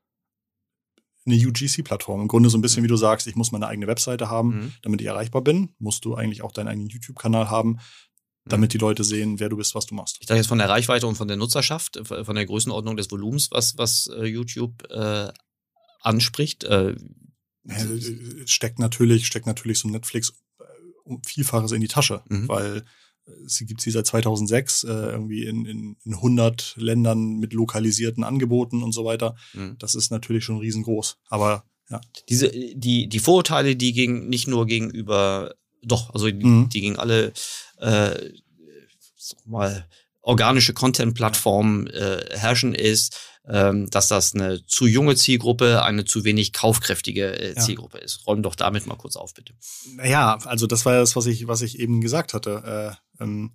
eine 1.25 1.36
UGC-Plattform. 1.36 2.21
Im 2.21 2.27
Grunde 2.27 2.49
so 2.49 2.57
ein 2.57 2.62
bisschen, 2.62 2.83
wie 2.83 2.88
du 2.88 2.95
sagst, 2.95 3.27
ich 3.27 3.36
muss 3.36 3.51
meine 3.51 3.67
eigene 3.67 3.88
Webseite 3.88 4.29
haben, 4.29 4.49
mhm. 4.49 4.73
damit 4.81 5.01
ich 5.01 5.07
erreichbar 5.07 5.41
bin. 5.41 5.69
Musst 5.79 6.05
du 6.05 6.15
eigentlich 6.15 6.41
auch 6.41 6.51
deinen 6.51 6.67
eigenen 6.67 6.89
YouTube-Kanal 6.89 7.49
haben, 7.49 7.79
damit 8.45 8.69
mhm. 8.69 8.71
die 8.71 8.77
Leute 8.79 9.03
sehen, 9.03 9.39
wer 9.39 9.49
du 9.49 9.57
bist, 9.57 9.75
was 9.75 9.86
du 9.86 9.95
machst. 9.95 10.17
Ich 10.19 10.27
dachte 10.27 10.39
jetzt 10.39 10.47
von 10.47 10.57
der 10.57 10.69
Reichweite 10.69 11.07
und 11.07 11.15
von 11.15 11.27
der 11.27 11.38
Nutzerschaft, 11.38 11.97
äh, 11.97 12.25
von 12.25 12.36
der 12.36 12.45
Größenordnung 12.45 12.97
des 12.97 13.09
Volumens, 13.09 13.49
was, 13.51 13.77
was 13.77 14.07
äh, 14.07 14.25
YouTube 14.25 14.89
äh, 14.89 15.31
anspricht. 16.01 16.65
Äh, 16.65 16.95
ja, 17.65 17.75
äh, 17.75 18.47
steckt 18.47 18.79
natürlich, 18.79 19.25
steckt 19.25 19.45
natürlich 19.45 19.79
so 19.79 19.88
Netflix 19.88 20.33
um 21.05 21.21
Vielfaches 21.23 21.71
in 21.71 21.81
die 21.81 21.88
Tasche, 21.88 22.23
mhm. 22.29 22.47
weil 22.47 22.86
sie 23.45 23.65
gibt 23.65 23.81
sie 23.81 23.91
seit 23.91 24.05
2006 24.07 24.83
äh, 24.83 24.88
irgendwie 24.88 25.45
in, 25.45 25.65
in, 25.65 25.97
in 26.03 26.13
100 26.13 26.75
Ländern 26.77 27.38
mit 27.39 27.53
lokalisierten 27.53 28.23
Angeboten 28.23 28.83
und 28.83 28.91
so 28.91 29.05
weiter. 29.05 29.36
Mhm. 29.53 29.77
Das 29.79 29.95
ist 29.95 30.12
natürlich 30.12 30.43
schon 30.43 30.59
riesengroß. 30.59 31.17
Aber 31.29 31.63
ja. 31.89 32.01
Diese, 32.29 32.49
die, 32.49 33.07
die 33.07 33.19
Vorurteile, 33.19 33.75
die 33.75 33.93
gegen, 33.93 34.29
nicht 34.29 34.47
nur 34.47 34.65
gegenüber 34.65 35.53
Doch, 35.83 36.13
also 36.13 36.29
die, 36.29 36.45
mhm. 36.45 36.69
die 36.69 36.81
gegen 36.81 36.97
alle 36.97 37.33
äh, 37.77 38.31
sag 39.17 39.45
mal 39.45 39.88
organische 40.21 40.73
Content-Plattformen 40.73 41.88
äh, 41.88 42.25
herrschen, 42.31 42.73
ist, 42.73 43.19
ähm, 43.47 43.89
dass 43.89 44.07
das 44.07 44.33
eine 44.33 44.65
zu 44.65 44.88
junge 44.88 45.15
Zielgruppe, 45.15 45.83
eine 45.83 46.05
zu 46.05 46.23
wenig 46.23 46.53
kaufkräftige 46.53 47.38
äh, 47.38 47.55
Zielgruppe 47.55 47.97
ja. 47.97 48.05
ist. 48.05 48.25
Räum 48.25 48.41
doch 48.41 48.55
damit 48.55 48.88
mal 48.88 48.95
kurz 48.95 49.17
auf, 49.17 49.33
bitte. 49.33 49.53
Naja, 49.95 50.38
also 50.45 50.65
das 50.65 50.86
war 50.86 50.93
das, 50.93 51.15
was 51.17 51.25
ich, 51.25 51.47
was 51.47 51.62
ich 51.62 51.79
eben 51.79 51.99
gesagt 51.99 52.33
hatte. 52.33 52.95
Äh, 52.95 53.02
ähm, 53.19 53.54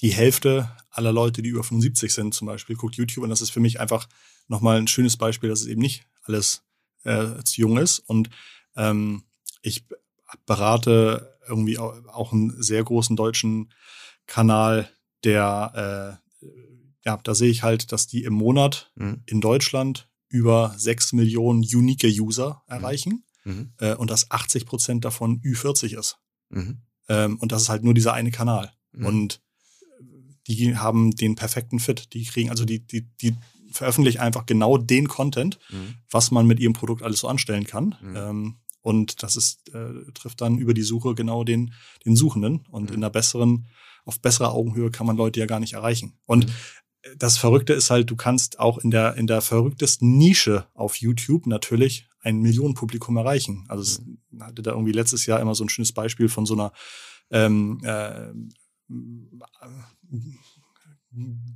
die 0.00 0.12
Hälfte 0.12 0.70
aller 0.90 1.12
Leute, 1.12 1.42
die 1.42 1.50
über 1.50 1.62
75 1.62 2.12
sind, 2.12 2.34
zum 2.34 2.46
Beispiel, 2.46 2.76
guckt 2.76 2.96
YouTube 2.96 3.24
und 3.24 3.30
das 3.30 3.42
ist 3.42 3.50
für 3.50 3.60
mich 3.60 3.80
einfach 3.80 4.08
nochmal 4.48 4.78
ein 4.78 4.88
schönes 4.88 5.16
Beispiel, 5.16 5.50
dass 5.50 5.60
es 5.60 5.66
eben 5.66 5.80
nicht 5.80 6.06
alles 6.22 6.62
äh, 7.04 7.42
zu 7.44 7.60
jung 7.60 7.78
ist. 7.78 7.98
Und 8.00 8.30
ähm, 8.76 9.24
ich 9.62 9.84
berate 10.46 11.38
irgendwie 11.46 11.78
auch 11.78 12.32
einen 12.32 12.62
sehr 12.62 12.82
großen 12.84 13.16
deutschen 13.16 13.72
Kanal, 14.26 14.90
der 15.24 16.20
äh, 16.40 16.46
ja, 17.04 17.16
da 17.22 17.34
sehe 17.34 17.50
ich 17.50 17.62
halt, 17.62 17.92
dass 17.92 18.06
die 18.06 18.24
im 18.24 18.34
Monat 18.34 18.92
mhm. 18.94 19.22
in 19.26 19.40
Deutschland 19.40 20.08
über 20.28 20.74
sechs 20.76 21.12
Millionen 21.12 21.60
unique 21.60 22.04
User 22.04 22.62
mhm. 22.66 22.72
erreichen 22.74 23.24
mhm. 23.44 23.72
äh, 23.78 23.94
und 23.94 24.10
dass 24.10 24.30
80 24.30 24.66
Prozent 24.66 25.04
davon 25.04 25.40
Ü40 25.40 25.98
ist. 25.98 26.18
Mhm. 26.50 26.82
Ähm, 27.10 27.36
und 27.38 27.52
das 27.52 27.62
ist 27.62 27.68
halt 27.68 27.82
nur 27.82 27.92
dieser 27.92 28.14
eine 28.14 28.30
Kanal. 28.30 28.72
Mhm. 28.92 29.04
Und 29.04 29.40
die 30.46 30.76
haben 30.76 31.10
den 31.10 31.34
perfekten 31.34 31.80
Fit. 31.80 32.14
Die 32.14 32.24
kriegen, 32.24 32.50
also 32.50 32.64
die, 32.64 32.86
die, 32.86 33.02
die 33.20 33.34
veröffentlichen 33.72 34.20
einfach 34.20 34.46
genau 34.46 34.78
den 34.78 35.08
Content, 35.08 35.58
mhm. 35.70 35.94
was 36.10 36.30
man 36.30 36.46
mit 36.46 36.60
ihrem 36.60 36.72
Produkt 36.72 37.02
alles 37.02 37.20
so 37.20 37.28
anstellen 37.28 37.66
kann. 37.66 37.96
Ähm, 38.16 38.56
und 38.80 39.22
das 39.22 39.36
ist, 39.36 39.68
äh, 39.74 40.10
trifft 40.14 40.40
dann 40.40 40.58
über 40.58 40.72
die 40.72 40.82
Suche 40.82 41.14
genau 41.14 41.44
den, 41.44 41.74
den 42.06 42.16
Suchenden. 42.16 42.64
Und 42.70 42.90
in 42.90 42.96
einer 42.96 43.10
besseren, 43.10 43.66
auf 44.04 44.20
besserer 44.20 44.52
Augenhöhe 44.52 44.90
kann 44.90 45.06
man 45.06 45.16
Leute 45.16 45.40
ja 45.40 45.46
gar 45.46 45.60
nicht 45.60 45.74
erreichen. 45.74 46.14
Und 46.24 46.46
das 47.16 47.38
Verrückte 47.38 47.72
ist 47.72 47.90
halt, 47.90 48.10
du 48.10 48.16
kannst 48.16 48.58
auch 48.58 48.78
in 48.78 48.90
der, 48.90 49.16
in 49.16 49.26
der 49.26 49.40
verrücktesten 49.40 50.16
Nische 50.16 50.66
auf 50.74 50.96
YouTube 50.96 51.46
natürlich 51.46 52.08
ein 52.22 52.40
Millionenpublikum 52.40 53.16
erreichen. 53.16 53.64
Also 53.68 53.82
es 53.82 54.00
mhm. 54.00 54.42
hatte 54.42 54.62
da 54.62 54.72
irgendwie 54.72 54.92
letztes 54.92 55.26
Jahr 55.26 55.40
immer 55.40 55.54
so 55.54 55.64
ein 55.64 55.68
schönes 55.68 55.92
Beispiel 55.92 56.28
von 56.28 56.46
so 56.46 56.54
einer 56.54 56.72
ähm, 57.30 57.80
äh, 57.82 58.32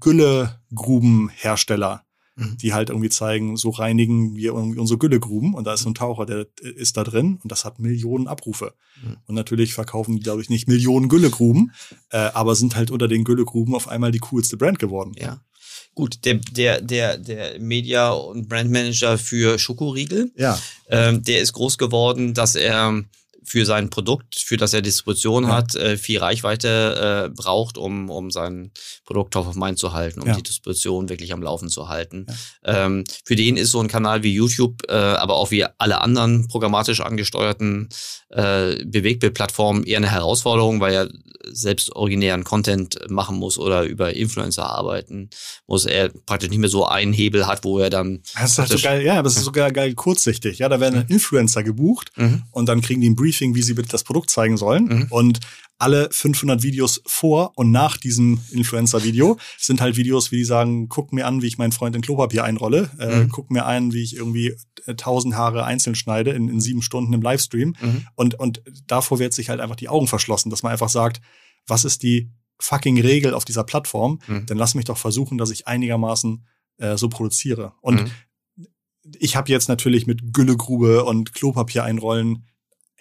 Güllegrubenhersteller, 0.01 2.05
mhm. 2.37 2.57
die 2.59 2.73
halt 2.73 2.91
irgendwie 2.91 3.09
zeigen, 3.09 3.57
so 3.57 3.71
reinigen 3.71 4.37
wir 4.37 4.53
irgendwie 4.53 4.79
unsere 4.79 4.99
Güllegruben 4.99 5.55
und 5.55 5.65
da 5.65 5.75
ist 5.75 5.83
so 5.83 5.91
ein 5.91 5.95
Taucher, 5.95 6.27
der 6.27 6.47
ist 6.61 6.97
da 6.97 7.05
drin 7.05 7.39
und 7.43 7.53
das 7.53 7.65
hat 7.65 7.79
Millionen 7.79 8.27
Abrufe. 8.27 8.75
Mhm. 9.03 9.17
Und 9.27 9.35
natürlich 9.35 9.75
verkaufen 9.75 10.17
die, 10.17 10.23
glaube 10.23 10.43
ich, 10.43 10.51
nicht 10.51 10.69
Millionen 10.69 11.09
Güllegruben, 11.09 11.73
äh, 12.11 12.19
aber 12.19 12.55
sind 12.55 12.77
halt 12.77 12.91
unter 12.91 13.09
den 13.09 13.25
Güllegruben 13.25 13.75
auf 13.75 13.89
einmal 13.89 14.13
die 14.13 14.21
coolste 14.21 14.57
Brand 14.57 14.79
geworden. 14.79 15.13
Ja. 15.17 15.41
Gut, 15.95 16.25
der, 16.25 16.35
der, 16.35 16.81
der, 16.81 17.19
der 17.19 17.61
Media- 17.61 18.11
und 18.11 18.49
Brandmanager 18.49 19.17
für 19.17 19.59
Schokoriegel, 19.59 20.33
ja. 20.37 20.59
ähm, 20.89 21.23
der 21.23 21.41
ist 21.41 21.53
groß 21.53 21.79
geworden, 21.79 22.35
dass 22.35 22.57
er 22.57 23.05
für 23.45 23.65
sein 23.67 23.91
Produkt, 23.91 24.37
für 24.37 24.57
das 24.57 24.73
er 24.73 24.83
Distribution 24.83 25.45
ja. 25.45 25.51
hat, 25.51 25.75
äh, 25.75 25.97
viel 25.97 26.19
Reichweite 26.19 27.27
äh, 27.27 27.35
braucht, 27.35 27.79
um, 27.79 28.11
um 28.11 28.31
sein 28.31 28.71
Produkt 29.05 29.35
top 29.35 29.47
of 29.47 29.55
mind 29.55 29.79
zu 29.79 29.93
halten, 29.93 30.21
um 30.23 30.29
ja. 30.29 30.35
die 30.35 30.43
Distribution 30.43 31.09
wirklich 31.09 31.33
am 31.33 31.43
Laufen 31.43 31.69
zu 31.69 31.89
halten. 31.89 32.27
Ja. 32.65 32.87
Ähm, 32.87 33.05
für 33.25 33.37
den 33.37 33.57
ist 33.57 33.71
so 33.71 33.81
ein 33.81 33.89
Kanal 33.89 34.23
wie 34.23 34.35
YouTube, 34.35 34.83
äh, 34.89 34.93
aber 34.95 35.35
auch 35.37 35.51
wie 35.51 35.65
alle 35.79 36.01
anderen 36.01 36.49
programmatisch 36.49 37.01
angesteuerten 37.01 37.89
äh, 38.31 38.85
Bewegtbildplattformen 38.85 39.85
eher 39.85 39.99
eine 39.99 40.11
Herausforderung, 40.11 40.81
weil 40.81 40.95
er 40.95 41.09
selbst 41.47 41.95
originären 41.95 42.45
Content 42.45 42.99
machen 43.09 43.37
muss 43.37 43.59
oder 43.59 43.85
über 43.85 44.15
Influencer 44.15 44.67
arbeiten 44.67 45.31
muss. 45.67 45.85
Er 45.85 46.09
praktisch 46.09 46.51
nicht 46.51 46.59
mehr 46.59 46.71
so 46.71 46.87
einen 46.87 47.13
Hebel 47.13 47.47
hat, 47.47 47.65
wo 47.65 47.79
er 47.79 47.91
dann. 47.91 48.23
Das 48.35 48.53
ist 48.53 48.59
halt 48.59 48.71
so 48.71 48.79
geil, 48.79 49.03
ja, 49.03 49.19
aber 49.19 49.29
es 49.29 49.37
ist 49.37 49.45
sogar 49.45 49.71
geil 49.71 49.95
kurzsichtig. 49.95 50.59
Ja, 50.59 50.69
da 50.69 50.81
werden 50.81 51.05
Influencer 51.09 51.63
gebucht 51.63 52.11
mhm. 52.17 52.43
und 52.51 52.67
dann 52.67 52.81
kriegen 52.81 53.01
die 53.01 53.11
ein 53.11 53.17
Brief 53.17 53.34
Briefing, 53.35 53.55
wie 53.55 53.63
sie 53.63 53.75
bitte 53.75 53.89
das 53.89 54.05
Produkt 54.05 54.31
zeigen 54.31 54.57
sollen. 54.57 54.85
Mhm. 54.85 55.07
Und 55.11 55.41
alle 55.79 56.09
500 56.11 56.63
Videos 56.63 57.03
vor 57.05 57.53
und 57.57 57.71
nach 57.71 57.97
diesem 57.97 58.41
Influencer-Video 58.51 59.39
sind 59.59 59.81
halt 59.81 59.97
Videos, 59.97 60.31
wie 60.31 60.37
die 60.37 60.45
sagen, 60.45 60.89
guck 60.89 61.13
mir 61.13 61.27
an, 61.27 61.43
wie 61.43 61.49
ich 61.49 61.59
meinen 61.59 61.73
Freund 61.73 61.97
in 61.97 62.03
Klopapier 62.03 62.45
einrolle, 62.45 62.91
äh, 62.99 63.25
mhm. 63.25 63.29
guck 63.31 63.51
mir 63.51 63.67
ein, 63.67 63.93
wie 63.93 64.03
ich 64.03 64.17
irgendwie 64.17 64.57
äh, 64.87 64.95
tausend 64.95 65.35
Haare 65.35 65.65
einzeln 65.65 65.97
schneide 65.97 66.31
in, 66.31 66.49
in 66.49 66.61
sieben 66.61 66.81
Stunden 66.81 67.13
im 67.13 67.23
Livestream. 67.23 67.75
Mhm. 67.81 68.07
Und, 68.15 68.35
und 68.37 68.63
davor 68.87 69.19
wird 69.19 69.35
sich 69.35 69.49
halt 69.49 69.61
einfach 69.61 69.77
die 69.77 69.89
Augen 69.89 70.07
verschlossen, 70.07 70.51
dass 70.51 70.63
man 70.63 70.73
einfach 70.73 70.89
sagt, 70.89 71.21
was 71.67 71.85
ist 71.85 72.03
die 72.03 72.31
fucking 72.61 73.01
Regel 73.01 73.35
auf 73.35 73.45
dieser 73.45 73.65
Plattform? 73.65 74.21
Mhm. 74.29 74.47
Dann 74.47 74.59
lass 74.59 74.77
mich 74.77 74.85
doch 74.85 74.99
versuchen, 74.99 75.39
dass 75.39 75.51
ich 75.51 75.67
einigermaßen 75.67 76.47
äh, 76.79 76.97
so 76.97 77.09
produziere. 77.09 77.73
Und 77.81 78.03
mhm. 78.03 78.67
ich 79.19 79.35
habe 79.35 79.51
jetzt 79.51 79.69
natürlich 79.69 80.07
mit 80.07 80.33
Güllegrube 80.33 81.05
und 81.05 81.35
Klopapier 81.35 81.83
einrollen 81.83 82.47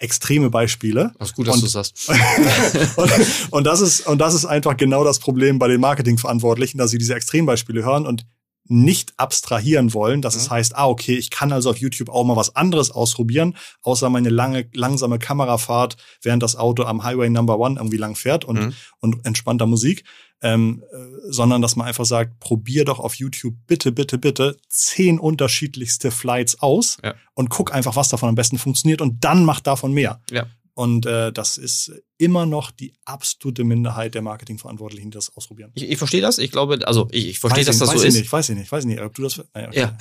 extreme 0.04 0.50
Beispiele. 0.50 1.12
Das 1.18 1.30
ist 1.30 1.34
gut, 1.34 1.48
dass 1.48 1.56
und, 1.56 1.64
du 1.64 1.66
sagst. 1.66 2.08
und, 2.96 3.12
und, 3.50 3.64
das 3.64 3.80
ist, 3.80 4.06
und 4.06 4.18
das 4.18 4.34
ist 4.34 4.44
einfach 4.44 4.76
genau 4.76 5.02
das 5.02 5.18
Problem 5.18 5.58
bei 5.58 5.68
den 5.68 5.80
Marketingverantwortlichen, 5.80 6.78
dass 6.78 6.90
sie 6.90 6.98
diese 6.98 7.14
Extrembeispiele 7.14 7.84
hören 7.84 8.06
und 8.06 8.26
nicht 8.66 9.12
abstrahieren 9.18 9.92
wollen, 9.92 10.22
dass 10.22 10.34
mhm. 10.34 10.40
es 10.40 10.50
heißt, 10.50 10.76
ah, 10.76 10.86
okay, 10.86 11.16
ich 11.16 11.30
kann 11.30 11.52
also 11.52 11.70
auf 11.70 11.76
YouTube 11.76 12.08
auch 12.08 12.24
mal 12.24 12.36
was 12.36 12.56
anderes 12.56 12.90
ausprobieren, 12.90 13.56
außer 13.82 14.08
meine 14.08 14.30
lange, 14.30 14.68
langsame 14.72 15.18
Kamerafahrt, 15.18 15.96
während 16.22 16.42
das 16.42 16.56
Auto 16.56 16.84
am 16.84 17.04
Highway 17.04 17.28
Number 17.28 17.58
One 17.58 17.78
irgendwie 17.78 17.98
lang 17.98 18.14
fährt 18.14 18.44
und, 18.44 18.60
mhm. 18.60 18.74
und 19.00 19.26
entspannter 19.26 19.66
Musik, 19.66 20.04
ähm, 20.42 20.82
äh, 20.92 20.96
sondern 21.30 21.62
dass 21.62 21.76
man 21.76 21.86
einfach 21.86 22.04
sagt, 22.04 22.38
probier 22.40 22.84
doch 22.84 23.00
auf 23.00 23.14
YouTube 23.14 23.54
bitte, 23.66 23.92
bitte, 23.92 24.18
bitte 24.18 24.56
zehn 24.68 25.18
unterschiedlichste 25.18 26.10
Flights 26.10 26.60
aus 26.60 26.98
ja. 27.02 27.14
und 27.34 27.50
guck 27.50 27.72
einfach, 27.72 27.96
was 27.96 28.08
davon 28.08 28.28
am 28.28 28.34
besten 28.34 28.58
funktioniert 28.58 29.00
und 29.00 29.24
dann 29.24 29.44
mach 29.44 29.60
davon 29.60 29.92
mehr. 29.92 30.20
Ja. 30.30 30.46
Und 30.74 31.06
äh, 31.06 31.32
das 31.32 31.56
ist 31.56 31.92
immer 32.18 32.46
noch 32.46 32.72
die 32.72 32.94
absolute 33.04 33.62
Minderheit 33.62 34.14
der 34.14 34.22
Marketingverantwortlichen, 34.22 35.12
die 35.12 35.14
das 35.14 35.34
ausprobieren. 35.36 35.70
Ich, 35.74 35.88
ich 35.88 35.98
verstehe 35.98 36.20
das. 36.20 36.38
Ich 36.38 36.50
glaube, 36.50 36.84
also 36.86 37.06
ich, 37.12 37.28
ich 37.28 37.38
verstehe, 37.38 37.64
dass 37.64 37.78
das 37.78 37.90
weiß 37.90 38.00
so 38.00 38.06
ist. 38.06 38.14
Nicht, 38.14 38.32
weiß 38.32 38.48
ich 38.48 38.56
nicht, 38.56 38.72
weiß 38.72 38.84
ich 38.84 38.90
nicht. 38.90 39.00
Ob 39.00 39.14
du 39.14 39.22
das? 39.22 39.40
Naja, 39.54 39.68
okay. 39.68 39.78
Ja. 39.78 39.96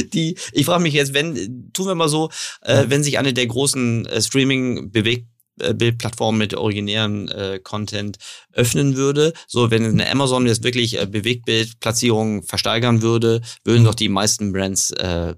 die, 0.14 0.38
ich 0.52 0.64
frage 0.64 0.82
mich 0.82 0.94
jetzt, 0.94 1.12
wenn 1.12 1.70
tun 1.74 1.86
wir 1.86 1.94
mal 1.94 2.08
so, 2.08 2.30
äh, 2.62 2.86
wenn 2.88 3.04
sich 3.04 3.18
eine 3.18 3.34
der 3.34 3.46
großen 3.46 4.06
äh, 4.06 4.22
Streaming 4.22 4.90
bewegt 4.90 5.28
Bildplattform 5.56 6.38
mit 6.38 6.54
originären 6.54 7.28
äh, 7.28 7.60
Content 7.62 8.18
öffnen 8.52 8.96
würde. 8.96 9.32
So, 9.46 9.70
wenn 9.70 9.84
eine 9.84 10.10
Amazon 10.10 10.46
jetzt 10.46 10.64
wirklich 10.64 11.00
äh, 11.00 11.06
Bewegtbildplatzierungen 11.06 12.42
versteigern 12.42 13.02
würde, 13.02 13.40
würden 13.64 13.84
doch 13.84 13.94
die 13.94 14.08
meisten 14.08 14.52
Brands 14.52 14.90
äh, 14.92 15.34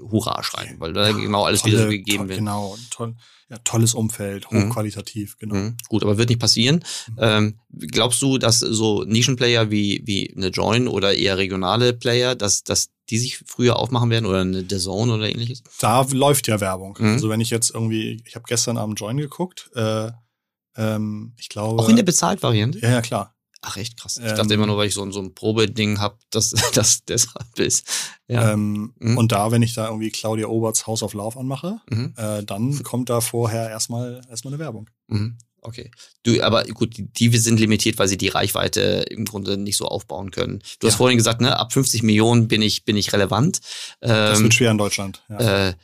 Hurra 0.00 0.42
schreien, 0.42 0.78
weil 0.78 0.92
da 0.92 1.08
ja, 1.08 1.16
genau 1.16 1.44
alles 1.44 1.62
tolle, 1.62 1.72
wieder 1.72 1.84
so 1.84 1.90
gegeben 1.90 2.28
wird. 2.28 2.38
Genau, 2.38 2.76
toll, 2.90 3.14
ja, 3.50 3.58
tolles 3.64 3.94
Umfeld, 3.94 4.50
mhm. 4.50 4.68
hochqualitativ, 4.68 5.34
mhm. 5.34 5.38
genau. 5.40 5.54
Mhm. 5.56 5.76
Gut, 5.88 6.02
aber 6.04 6.18
wird 6.18 6.28
nicht 6.28 6.40
passieren. 6.40 6.84
Mhm. 7.08 7.16
Ähm, 7.18 7.58
glaubst 7.88 8.22
du, 8.22 8.38
dass 8.38 8.60
so 8.60 9.02
Nischenplayer 9.02 9.70
wie, 9.70 10.02
wie 10.06 10.32
eine 10.36 10.48
Join 10.48 10.86
oder 10.86 11.14
eher 11.14 11.36
regionale 11.36 11.92
Player, 11.92 12.36
dass, 12.36 12.62
dass 12.62 12.90
die 13.10 13.18
sich 13.18 13.38
früher 13.44 13.76
aufmachen 13.76 14.08
werden 14.08 14.26
oder 14.26 14.42
eine 14.42 14.64
The 14.68 14.78
Zone 14.78 15.12
oder 15.12 15.28
ähnliches? 15.28 15.64
Da 15.80 16.06
läuft 16.12 16.46
ja 16.46 16.60
Werbung. 16.60 16.96
Mhm. 17.00 17.08
Also 17.08 17.28
wenn 17.28 17.40
ich 17.40 17.50
jetzt 17.50 17.74
irgendwie, 17.74 18.22
ich 18.24 18.36
habe 18.36 18.44
gestern 18.46 18.78
Abend 18.78 19.00
Join 19.00 19.16
geguckt, 19.16 19.68
äh, 19.74 20.12
ähm, 20.76 21.34
ich 21.36 21.48
glaube. 21.48 21.82
Auch 21.82 21.88
in 21.88 21.96
der 21.96 22.04
Bezahlt-Variante? 22.04 22.78
Ja, 22.78 22.90
ja, 22.90 23.02
klar. 23.02 23.34
Ach, 23.62 23.76
echt 23.76 23.98
krass. 23.98 24.16
Ich 24.16 24.30
ähm, 24.30 24.36
dachte 24.36 24.54
immer 24.54 24.66
nur, 24.66 24.78
weil 24.78 24.88
ich 24.88 24.94
so, 24.94 25.10
so 25.10 25.20
ein 25.20 25.34
Probeding 25.34 26.00
habe, 26.00 26.16
dass 26.30 26.54
das 26.72 27.04
deshalb 27.04 27.58
ist. 27.58 27.86
Ja. 28.28 28.52
Ähm, 28.52 28.94
mhm. 28.98 29.18
Und 29.18 29.32
da, 29.32 29.50
wenn 29.50 29.62
ich 29.62 29.74
da 29.74 29.86
irgendwie 29.86 30.10
Claudia 30.10 30.46
Oberts 30.46 30.86
House 30.86 31.02
of 31.02 31.12
Love 31.14 31.38
anmache, 31.38 31.80
mhm. 31.90 32.14
äh, 32.16 32.42
dann 32.42 32.82
kommt 32.82 33.10
da 33.10 33.20
vorher 33.20 33.68
erstmal 33.68 34.22
erstmal 34.30 34.54
eine 34.54 34.62
Werbung. 34.62 34.88
Mhm. 35.08 35.36
Okay. 35.62 35.90
Du, 36.22 36.42
aber 36.42 36.64
gut, 36.64 36.96
die, 36.96 37.06
die 37.06 37.36
sind 37.36 37.60
limitiert, 37.60 37.98
weil 37.98 38.08
sie 38.08 38.16
die 38.16 38.28
Reichweite 38.28 39.04
im 39.10 39.26
Grunde 39.26 39.58
nicht 39.58 39.76
so 39.76 39.86
aufbauen 39.86 40.30
können. 40.30 40.62
Du 40.78 40.86
ja. 40.86 40.90
hast 40.90 40.96
vorhin 40.96 41.18
gesagt, 41.18 41.42
ne, 41.42 41.58
ab 41.58 41.72
50 41.72 42.02
Millionen 42.02 42.48
bin 42.48 42.62
ich, 42.62 42.84
bin 42.84 42.96
ich 42.96 43.12
relevant. 43.12 43.60
Ähm, 44.00 44.08
das 44.08 44.38
wird 44.38 44.46
ähm, 44.46 44.52
schwer 44.52 44.70
in 44.70 44.78
Deutschland. 44.78 45.22
Ja. 45.28 45.68
Äh, 45.68 45.74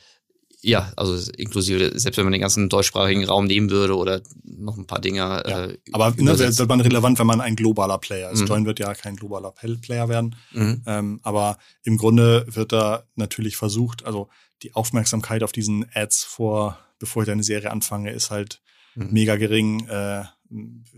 ja, 0.67 0.91
also 0.97 1.31
inklusive, 1.37 1.97
selbst 1.97 2.17
wenn 2.17 2.25
man 2.25 2.33
den 2.33 2.41
ganzen 2.41 2.67
deutschsprachigen 2.67 3.23
Raum 3.23 3.45
nehmen 3.45 3.69
würde 3.69 3.95
oder 3.95 4.21
noch 4.43 4.77
ein 4.77 4.85
paar 4.85 4.99
Dinge. 4.99 5.19
Ja. 5.19 5.65
Äh, 5.65 5.77
Aber 5.93 6.13
ne, 6.17 6.37
wird 6.37 6.67
man 6.67 6.81
relevant, 6.81 7.17
wenn 7.19 7.25
man 7.25 7.39
ein 7.39 7.55
globaler 7.55 7.97
Player 7.99 8.29
ist. 8.31 8.41
Mhm. 8.41 8.47
Join 8.47 8.65
wird 8.65 8.79
ja 8.79 8.93
kein 8.93 9.15
globaler 9.15 9.53
Player 9.53 10.09
werden. 10.09 10.35
Mhm. 10.51 10.81
Ähm, 10.85 11.19
aber 11.23 11.57
im 11.83 11.95
Grunde 11.95 12.45
wird 12.49 12.73
da 12.73 13.03
natürlich 13.15 13.55
versucht, 13.55 14.05
also 14.05 14.27
die 14.61 14.75
Aufmerksamkeit 14.75 15.41
auf 15.41 15.53
diesen 15.53 15.85
Ads 15.93 16.25
vor, 16.25 16.77
bevor 16.99 17.23
ich 17.23 17.31
eine 17.31 17.43
Serie 17.43 17.71
anfange, 17.71 18.11
ist 18.11 18.29
halt 18.29 18.59
mhm. 18.95 19.07
mega 19.11 19.37
gering. 19.37 19.87
Äh, 19.87 20.25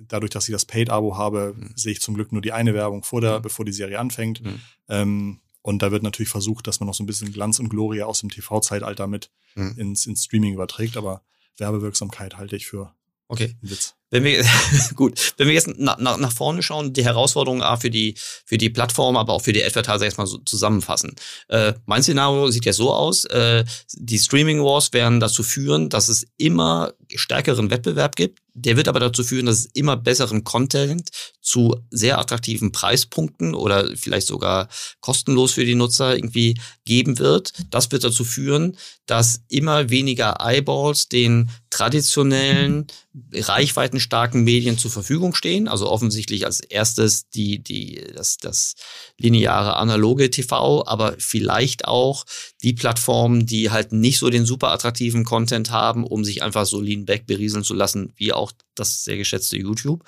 dadurch, 0.08 0.32
dass 0.32 0.50
ich 0.50 0.54
das 0.54 0.66
Paid-Abo 0.66 1.16
habe, 1.16 1.54
mhm. 1.56 1.74
sehe 1.76 1.92
ich 1.92 2.02
zum 2.02 2.16
Glück 2.16 2.32
nur 2.32 2.42
die 2.42 2.54
eine 2.54 2.74
Werbung 2.74 3.04
vor 3.04 3.22
der, 3.22 3.38
mhm. 3.38 3.44
bevor 3.44 3.66
die 3.66 3.72
Serie 3.72 4.00
anfängt. 4.00 4.44
Mhm. 4.44 4.62
Ähm, 4.90 5.40
und 5.62 5.82
da 5.82 5.92
wird 5.92 6.04
natürlich 6.04 6.30
versucht, 6.30 6.68
dass 6.68 6.80
man 6.80 6.88
noch 6.88 6.94
so 6.94 7.04
ein 7.04 7.08
bisschen 7.08 7.34
Glanz 7.34 7.60
und 7.60 7.70
Gloria 7.70 8.06
aus 8.06 8.22
dem 8.22 8.30
TV-Zeitalter 8.30 9.08
mit 9.08 9.30
mhm. 9.56 9.76
ins, 9.78 10.06
ins 10.06 10.26
Streaming 10.26 10.54
überträgt. 10.54 10.98
Aber 10.98 11.22
Werbewirksamkeit 11.58 12.38
halte 12.38 12.56
ich 12.56 12.68
für 12.68 12.94
Okay. 13.32 13.56
einen 13.62 13.72
Witz. 13.72 13.94
Wenn 14.10 14.24
wir, 14.24 14.44
gut, 14.96 15.34
wenn 15.38 15.48
wir 15.48 15.54
jetzt 15.54 15.68
nach, 15.78 16.00
nach, 16.00 16.18
nach 16.18 16.32
vorne 16.32 16.64
schauen, 16.64 16.94
die 16.94 17.06
Herausforderungen 17.06 17.62
A, 17.62 17.78
für 17.78 17.92
die, 17.92 18.16
für 18.18 18.58
die 18.58 18.72
Plattform, 18.72 19.16
aber 19.18 19.34
auch 19.34 19.44
für 19.44 19.54
die 19.54 19.64
Advertiser 19.64 20.06
erstmal 20.06 20.26
so 20.26 20.40
zusammenfassen. 20.40 21.16
Äh, 21.48 21.74
mein 21.86 22.02
Szenario 22.02 22.50
sieht 22.50 22.66
ja 22.66 22.74
so 22.74 22.92
aus, 22.92 23.26
äh, 23.26 23.64
die 23.94 24.18
Streaming 24.18 24.64
Wars 24.64 24.94
werden 24.94 25.20
dazu 25.20 25.44
führen, 25.44 25.90
dass 25.90 26.10
es 26.10 26.26
immer 26.38 26.94
stärkeren 27.14 27.70
Wettbewerb 27.70 28.16
gibt. 28.16 28.40
Der 28.66 28.78
wird 28.78 28.88
aber 28.88 29.00
dazu 29.00 29.24
führen, 29.24 29.46
dass 29.46 29.60
es 29.60 29.66
immer 29.74 29.96
besseren 29.96 30.44
Content 30.44 31.10
zu 31.42 31.76
sehr 31.90 32.20
attraktiven 32.20 32.72
Preispunkten 32.72 33.56
oder 33.56 33.96
vielleicht 33.96 34.28
sogar 34.28 34.68
kostenlos 35.00 35.54
für 35.54 35.66
die 35.66 35.76
Nutzer 35.76 36.16
irgendwie 36.16 36.60
geben 36.86 37.20
wird. 37.20 37.54
Das 37.70 37.92
wird 37.92 38.04
dazu 38.04 38.24
führen, 38.24 38.78
dass 39.06 39.42
immer 39.48 39.90
weniger 39.90 40.38
Eyeballs 40.42 41.08
den 41.08 41.50
traditionellen, 41.70 42.88
reichweitenstarken 43.34 44.44
Medien 44.44 44.78
zur 44.78 44.92
Verfügung 44.92 45.34
stehen. 45.34 45.68
Also 45.68 45.90
offensichtlich 45.90 46.46
als 46.46 46.60
erstes 46.60 47.28
die, 47.30 47.60
die, 47.60 48.04
das, 48.16 48.38
das 48.38 48.76
lineare 49.18 49.78
analoge 49.78 50.30
TV, 50.30 50.86
aber 50.86 51.16
vielleicht 51.18 51.86
auch 51.86 52.26
die 52.62 52.74
Plattformen, 52.74 53.46
die 53.46 53.72
halt 53.72 53.92
nicht 53.94 54.20
so 54.20 54.30
den 54.30 54.46
super 54.46 54.72
attraktiven 54.72 55.24
Content 55.24 55.72
haben, 55.72 56.06
um 56.06 56.24
sich 56.24 56.44
einfach 56.44 56.66
so 56.66 56.80
lean 56.80 57.06
back 57.06 57.26
berieseln 57.26 57.64
zu 57.64 57.74
lassen, 57.74 58.14
wie 58.16 58.32
auch 58.32 58.52
das 58.76 59.04
sehr 59.04 59.18
geschätzte 59.18 59.58
YouTube, 59.58 60.04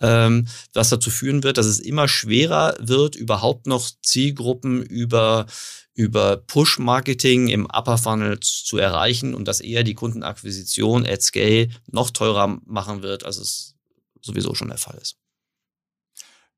ähm, 0.00 0.48
was 0.72 0.88
dazu 0.88 1.10
führen 1.10 1.42
wird, 1.42 1.58
dass 1.58 1.66
es 1.66 1.78
immer 1.78 2.08
schwerer 2.08 2.74
wird, 2.80 3.16
überhaupt 3.16 3.66
noch 3.66 3.90
Zielgruppen 4.02 4.82
über 4.82 5.46
über 5.96 6.36
Push-Marketing 6.36 7.48
im 7.48 7.64
Upper 7.64 7.96
Funnel 7.96 8.38
zu 8.40 8.76
erreichen 8.76 9.34
und 9.34 9.48
dass 9.48 9.60
eher 9.60 9.82
die 9.82 9.94
Kundenakquisition 9.94 11.06
at 11.06 11.22
Scale 11.22 11.68
noch 11.90 12.10
teurer 12.10 12.60
machen 12.66 13.02
wird, 13.02 13.24
als 13.24 13.38
es 13.38 13.74
sowieso 14.20 14.54
schon 14.54 14.68
der 14.68 14.76
Fall 14.76 14.98
ist. 15.00 15.16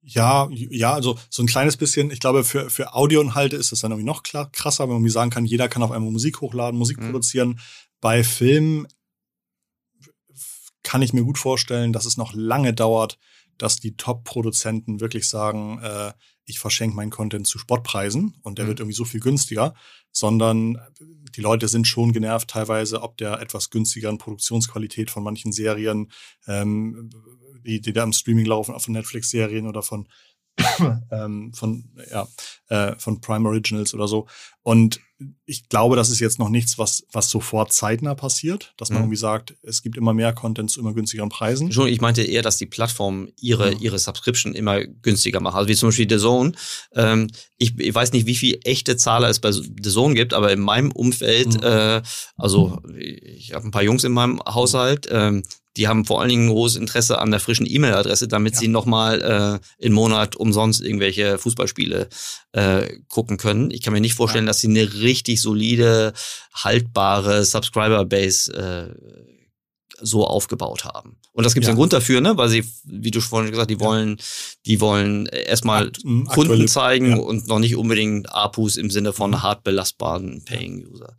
Ja, 0.03 0.49
ja, 0.51 0.93
also 0.93 1.19
so 1.31 1.43
ein 1.43 1.47
kleines 1.47 1.77
bisschen, 1.77 2.11
ich 2.11 2.19
glaube, 2.19 2.43
für, 2.43 2.69
für 2.69 2.95
Audioinhalte 2.95 3.55
ist 3.57 3.71
es 3.71 3.81
dann 3.81 3.93
irgendwie 3.93 4.07
noch 4.07 4.25
krasser, 4.25 4.85
wenn 4.85 4.89
man 4.91 4.97
irgendwie 4.99 5.13
sagen 5.13 5.31
kann, 5.31 5.45
jeder 5.45 5.69
kann 5.69 5.85
auf 5.85 5.93
einmal 5.93 6.11
Musik 6.11 6.41
hochladen, 6.41 6.79
Musik 6.79 6.99
Mhm. 6.99 7.05
produzieren. 7.07 7.61
Bei 8.01 8.25
Filmen 8.25 8.89
kann 10.83 11.03
ich 11.03 11.13
mir 11.13 11.23
gut 11.23 11.39
vorstellen, 11.39 11.93
dass 11.93 12.07
es 12.07 12.17
noch 12.17 12.33
lange 12.35 12.75
dauert, 12.75 13.19
dass 13.57 13.79
die 13.79 13.97
Top-Produzenten 13.97 15.01
wirklich 15.01 15.29
sagen, 15.29 15.79
äh, 15.81 16.13
ich 16.49 16.59
verschenke 16.59 16.97
meinen 16.97 17.11
Content 17.11 17.47
zu 17.47 17.59
Spottpreisen 17.59 18.35
und 18.43 18.59
der 18.59 18.65
Mhm. 18.65 18.69
wird 18.69 18.81
irgendwie 18.81 18.97
so 18.97 19.05
viel 19.05 19.21
günstiger, 19.21 19.75
sondern 20.11 20.79
die 21.37 21.41
Leute 21.41 21.69
sind 21.69 21.87
schon 21.87 22.13
genervt 22.13 22.49
teilweise, 22.51 23.03
ob 23.03 23.17
der 23.19 23.41
etwas 23.41 23.71
günstigeren 23.71 24.19
Produktionsqualität 24.19 25.11
von 25.11 25.23
manchen 25.23 25.53
Serien, 25.53 26.11
ähm, 26.47 27.11
die, 27.65 27.81
die 27.81 27.93
da 27.93 28.03
im 28.03 28.13
Streaming 28.13 28.47
laufen, 28.47 28.79
von 28.79 28.93
Netflix-Serien 28.95 29.67
oder 29.67 29.83
von 29.83 30.09
ähm, 31.11 31.53
von 31.55 31.85
ja 32.11 32.27
äh, 32.69 32.95
von 32.99 33.21
Prime 33.21 33.49
Originals 33.49 33.95
oder 33.95 34.09
so. 34.09 34.27
Und 34.63 35.01
ich 35.47 35.69
glaube, 35.69 35.97
das 35.97 36.11
ist 36.11 36.21
jetzt 36.21 36.39
noch 36.39 36.49
nichts, 36.49 36.79
was 36.79 37.05
was 37.13 37.29
sofort 37.31 37.73
zeitnah 37.73 38.15
passiert, 38.15 38.73
dass 38.77 38.91
man 38.91 38.99
Mhm. 38.99 39.05
irgendwie 39.07 39.17
sagt, 39.19 39.57
es 39.63 39.83
gibt 39.83 39.97
immer 39.97 40.15
mehr 40.15 40.33
Content 40.33 40.71
zu 40.71 40.79
immer 40.79 40.93
günstigeren 40.95 41.29
Preisen. 41.29 41.73
Schon, 41.73 41.89
ich 41.89 42.01
meinte 42.01 42.23
eher, 42.23 42.43
dass 42.43 42.57
die 42.57 42.67
Plattformen 42.67 43.33
ihre, 43.41 43.73
Mhm. 43.73 43.79
ihre 43.81 43.99
Subscription 43.99 44.55
immer 44.55 44.85
günstiger 44.85 45.41
machen. 45.41 45.57
Also 45.57 45.69
wie 45.69 45.75
zum 45.75 45.89
Beispiel 45.89 46.09
The 46.09 46.19
Zone. 46.19 46.53
Ähm, 46.95 47.29
ich, 47.57 47.77
ich 47.79 47.95
weiß 47.95 48.13
nicht, 48.13 48.27
wie 48.27 48.37
viel 48.37 48.61
echte 48.63 48.97
Zahler 48.97 49.29
es 49.29 49.41
bei 49.41 49.51
The 49.51 49.91
Zone 49.91 50.15
gibt, 50.15 50.35
aber 50.35 50.53
in 50.53 50.61
meinem 50.61 50.93
Umfeld, 50.93 51.55
Mhm. 51.55 51.63
äh, 51.65 52.03
also 52.37 52.81
ich 52.97 53.55
habe 53.55 53.65
ein 53.67 53.71
paar 53.73 53.83
Jungs 53.83 54.05
in 54.05 54.13
meinem 54.13 54.41
Haushalt, 54.47 55.09
ähm, 55.11 55.43
die 55.77 55.87
haben 55.87 56.05
vor 56.05 56.21
allen 56.21 56.29
Dingen 56.31 56.47
ein 56.47 56.53
großes 56.53 56.77
Interesse 56.81 57.19
an 57.21 57.31
der 57.31 57.39
frischen 57.41 57.67
E-Mail-Adresse, 57.69 58.27
damit 58.27 58.55
Ja. 58.55 58.61
sie 58.61 58.69
nochmal 58.69 59.61
äh, 59.81 59.85
im 59.85 59.93
Monat 59.93 60.35
umsonst 60.35 60.81
irgendwelche 60.81 61.39
Fußballspiele 61.39 62.09
äh, 62.53 62.89
gucken 63.09 63.37
können. 63.37 63.71
Ich 63.71 63.83
kann 63.83 63.93
mir 63.93 64.01
nicht 64.01 64.15
vorstellen, 64.15 64.47
dass 64.47 64.61
sie 64.61 64.69
eine 64.69 64.93
richtig 65.01 65.41
solide, 65.41 66.15
haltbare 66.55 67.45
Subscriber-Base 67.45 68.53
äh, 68.53 68.95
so 70.01 70.27
aufgebaut 70.27 70.85
haben. 70.85 71.19
Und 71.33 71.45
das 71.45 71.55
gibt 71.55 71.65
es 71.65 71.69
Ja. 71.69 71.71
einen 71.73 71.79
Grund 71.79 71.93
dafür, 71.93 72.21
ne? 72.21 72.37
Weil 72.37 72.49
sie, 72.49 72.65
wie 72.85 73.11
du 73.11 73.21
vorhin 73.21 73.51
gesagt, 73.51 73.71
die 73.71 73.81
wollen, 73.81 74.17
die 74.67 74.81
wollen 74.81 75.27
erstmal 75.27 75.89
Akt- 75.89 76.05
m, 76.05 76.25
Kunden 76.27 76.53
aktuelle- 76.53 76.67
zeigen 76.67 77.11
ja. 77.11 77.17
und 77.19 77.49
noch 77.49 77.59
nicht 77.59 77.75
unbedingt 77.77 78.33
APUs 78.33 78.77
im 78.77 78.91
Sinne 78.91 79.13
von 79.13 79.43
hart 79.43 79.65
belastbaren 79.65 80.45
Paying-User. 80.45 81.17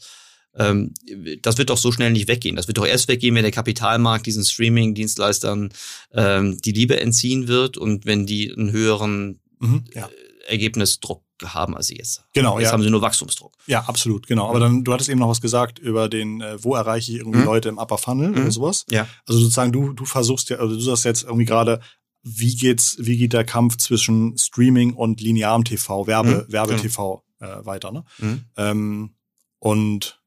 Ähm, 0.59 0.93
das 1.41 1.57
wird 1.57 1.69
doch 1.69 1.77
so 1.77 1.91
schnell 1.91 2.11
nicht 2.11 2.27
weggehen. 2.27 2.55
Das 2.55 2.67
wird 2.67 2.77
doch 2.77 2.85
erst 2.85 3.07
weggehen, 3.07 3.33
wenn 3.35 3.43
der 3.43 3.51
Kapitalmarkt 3.51 4.25
diesen 4.25 4.43
Streaming-Dienstleistern 4.43 5.69
ähm, 6.13 6.57
die 6.61 6.71
Liebe 6.71 6.99
entziehen 6.99 7.47
wird 7.47 7.77
und 7.77 8.05
wenn 8.05 8.25
die 8.25 8.53
einen 8.53 8.71
höheren 8.71 9.39
Mhm, 9.59 9.83
ja. 9.93 10.09
Ergebnisdruck 10.47 11.23
haben, 11.43 11.75
als 11.75 11.87
sie 11.87 11.95
jetzt 11.97 12.19
haben. 12.19 12.27
Genau, 12.33 12.59
Jetzt 12.59 12.67
ja. 12.67 12.73
haben 12.73 12.81
sie 12.83 12.89
nur 12.89 13.01
Wachstumsdruck. 13.01 13.53
Ja, 13.67 13.81
absolut, 13.81 14.25
genau. 14.27 14.49
Aber 14.49 14.59
dann, 14.59 14.83
du 14.83 14.91
hattest 14.93 15.09
eben 15.09 15.19
noch 15.19 15.29
was 15.29 15.41
gesagt 15.41 15.79
über 15.79 16.09
den, 16.09 16.41
äh, 16.41 16.61
wo 16.63 16.75
erreiche 16.75 17.11
ich 17.11 17.17
irgendwie 17.19 17.39
Mhm. 17.39 17.45
Leute 17.45 17.69
im 17.69 17.77
Upper 17.77 17.97
Funnel 17.97 18.29
Mhm. 18.31 18.37
oder 18.37 18.51
sowas. 18.51 18.85
Ja. 18.89 19.07
Also 19.25 19.39
sozusagen, 19.39 19.71
du, 19.71 19.93
du 19.93 20.05
versuchst 20.05 20.49
ja, 20.49 20.57
also 20.57 20.75
du 20.75 20.81
sagst 20.81 21.05
jetzt 21.05 21.23
irgendwie 21.23 21.45
gerade, 21.45 21.79
wie 22.23 22.55
geht's, 22.55 22.97
wie 22.99 23.17
geht 23.17 23.31
der 23.33 23.45
Kampf 23.45 23.77
zwischen 23.77 24.37
Streaming 24.37 24.93
und 24.93 25.21
linearem 25.21 25.63
TV, 25.63 26.07
Werbe, 26.07 26.45
Mhm, 26.47 26.51
Werbe-TV 26.53 27.23
äh, 27.39 27.65
weiter, 27.65 27.91
ne? 27.91 28.03
Mhm. 28.17 28.43
Ähm, 28.57 29.15
und 29.59 30.18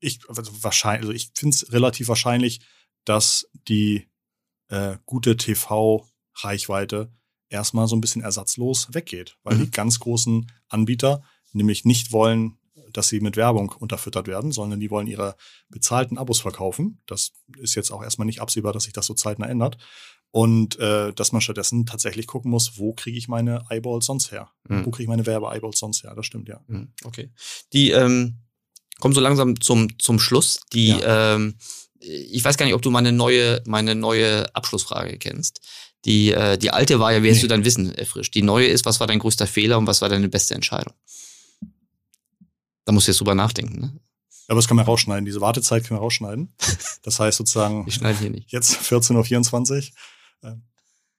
ich, 0.00 0.20
also 0.28 0.42
wahrscheinlich, 0.62 1.02
also 1.02 1.12
ich 1.12 1.30
finde 1.34 1.54
es 1.54 1.72
relativ 1.72 2.08
wahrscheinlich, 2.08 2.60
dass 3.04 3.48
die 3.68 4.08
äh, 4.68 4.96
gute 5.06 5.36
TV-Reichweite 5.36 7.12
erstmal 7.48 7.88
so 7.88 7.96
ein 7.96 8.00
bisschen 8.00 8.22
ersatzlos 8.22 8.88
weggeht, 8.92 9.36
weil 9.42 9.56
Mhm. 9.56 9.64
die 9.64 9.70
ganz 9.70 9.98
großen 9.98 10.50
Anbieter 10.68 11.22
nämlich 11.52 11.84
nicht 11.84 12.12
wollen, 12.12 12.56
dass 12.92 13.08
sie 13.08 13.20
mit 13.20 13.36
Werbung 13.36 13.70
unterfüttert 13.70 14.26
werden, 14.26 14.52
sondern 14.52 14.80
die 14.80 14.90
wollen 14.90 15.06
ihre 15.06 15.36
bezahlten 15.68 16.18
Abos 16.18 16.40
verkaufen. 16.40 17.00
Das 17.06 17.32
ist 17.58 17.74
jetzt 17.74 17.90
auch 17.92 18.02
erstmal 18.02 18.26
nicht 18.26 18.40
absehbar, 18.40 18.72
dass 18.72 18.84
sich 18.84 18.92
das 18.92 19.06
so 19.06 19.14
zeitnah 19.14 19.46
ändert. 19.48 19.78
Und 20.32 20.78
äh, 20.78 21.12
dass 21.12 21.32
man 21.32 21.40
stattdessen 21.40 21.86
tatsächlich 21.86 22.28
gucken 22.28 22.52
muss, 22.52 22.78
wo 22.78 22.92
kriege 22.92 23.18
ich 23.18 23.26
meine 23.26 23.64
Eyeballs 23.68 24.06
sonst 24.06 24.30
her? 24.30 24.52
Mhm. 24.68 24.86
Wo 24.86 24.90
kriege 24.92 25.04
ich 25.04 25.08
meine 25.08 25.26
Werbe-Eyeballs 25.26 25.78
sonst 25.80 26.04
her? 26.04 26.14
Das 26.14 26.24
stimmt, 26.26 26.48
ja. 26.48 26.60
Mhm, 26.68 26.92
Okay. 27.04 27.30
Die 27.72 27.90
ähm, 27.90 28.38
kommen 29.00 29.14
so 29.14 29.20
langsam 29.20 29.60
zum, 29.60 29.98
zum 29.98 30.18
Schluss. 30.20 30.60
Die, 30.72 30.90
ähm, 31.02 31.56
ich 32.00 32.42
weiß 32.44 32.56
gar 32.56 32.66
nicht, 32.66 32.74
ob 32.74 32.82
du 32.82 32.90
meine 32.90 33.12
neue, 33.12 33.62
meine 33.66 33.94
neue 33.94 34.54
Abschlussfrage 34.54 35.18
kennst. 35.18 35.60
Die, 36.06 36.32
äh, 36.32 36.56
die 36.56 36.70
alte 36.70 36.98
war 36.98 37.12
ja, 37.12 37.22
wie 37.22 37.28
hast 37.28 37.36
Nee. 37.36 37.42
du 37.42 37.48
dein 37.48 37.64
Wissen 37.64 37.94
erfrischt? 37.94 38.34
Die 38.34 38.42
neue 38.42 38.66
ist, 38.68 38.86
was 38.86 39.00
war 39.00 39.06
dein 39.06 39.18
größter 39.18 39.46
Fehler 39.46 39.76
und 39.78 39.86
was 39.86 40.00
war 40.00 40.08
deine 40.08 40.28
beste 40.28 40.54
Entscheidung? 40.54 40.94
Da 42.86 42.92
musst 42.92 43.06
du 43.06 43.12
jetzt 43.12 43.20
drüber 43.20 43.34
nachdenken. 43.34 43.80
Ne? 43.80 44.00
Aber 44.48 44.56
das 44.58 44.66
kann 44.66 44.76
man 44.76 44.86
rausschneiden. 44.86 45.24
Diese 45.26 45.40
Wartezeit 45.40 45.84
kann 45.84 45.96
man 45.96 46.02
rausschneiden. 46.02 46.54
Das 47.02 47.18
heißt 47.20 47.38
sozusagen, 47.38 47.84
Ich 47.86 47.94
schneide 47.94 48.18
hier 48.18 48.30
nicht. 48.30 48.50
jetzt 48.52 48.74
14.24 48.90 49.90
Uhr. 50.42 50.48
Ähm, 50.50 50.62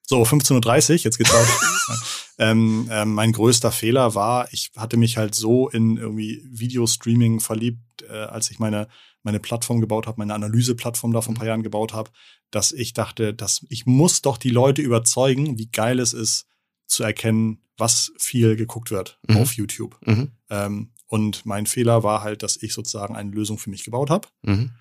So, 0.08 0.24
15.30 0.24 0.89
Uhr, 0.91 0.96
jetzt 0.98 1.17
geht's 1.17 1.32
weiter. 1.34 1.48
ähm, 2.42 2.88
ähm, 2.92 3.14
mein 3.14 3.32
größter 3.32 3.72
Fehler 3.72 4.16
war, 4.16 4.52
ich 4.52 4.72
hatte 4.76 4.98
mich 4.98 5.18
halt 5.18 5.36
so 5.36 5.70
in 5.70 5.98
irgendwie 5.98 6.42
Videostreaming 6.50 7.40
verliebt, 7.40 8.02
äh, 8.10 8.12
als 8.14 8.50
ich 8.52 8.58
meine, 8.60 8.88
meine 9.24 9.40
Plattform 9.40 9.80
gebaut 9.80 10.08
habe, 10.08 10.20
meine 10.20 10.34
Analyseplattform 10.34 11.14
da 11.14 11.22
vor 11.22 11.34
ein 11.34 11.38
paar 11.38 11.46
Jahren 11.48 11.62
gebaut 11.64 11.94
habe, 11.94 12.10
dass 12.50 12.72
ich 12.72 12.94
dachte, 12.94 13.34
dass 13.34 13.66
ich 13.70 13.86
muss 13.86 14.22
doch 14.24 14.38
die 14.38 14.50
Leute 14.50 14.82
überzeugen, 14.82 15.58
wie 15.60 15.68
geil 15.70 16.00
es 16.00 16.14
ist, 16.14 16.48
zu 16.88 17.04
erkennen, 17.04 17.62
was 17.78 18.12
viel 18.18 18.56
geguckt 18.56 18.90
wird 18.92 19.20
Mhm. 19.28 19.38
auf 19.38 19.54
YouTube. 19.54 19.98
Mhm. 20.06 20.32
Ähm, 20.50 20.92
und 21.06 21.46
mein 21.46 21.66
Fehler 21.68 22.04
war 22.04 22.24
halt, 22.24 22.42
dass 22.42 22.58
ich 22.62 22.74
sozusagen 22.74 23.16
eine 23.16 23.30
Lösung 23.32 23.58
für 23.60 23.70
mich 23.70 23.84
gebaut 23.84 24.10
habe, 24.10 24.28
Mhm. 24.42 24.72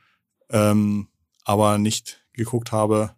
ähm, 0.49 1.09
aber 1.45 1.79
nicht 1.79 2.25
geguckt 2.33 2.73
habe, 2.73 3.15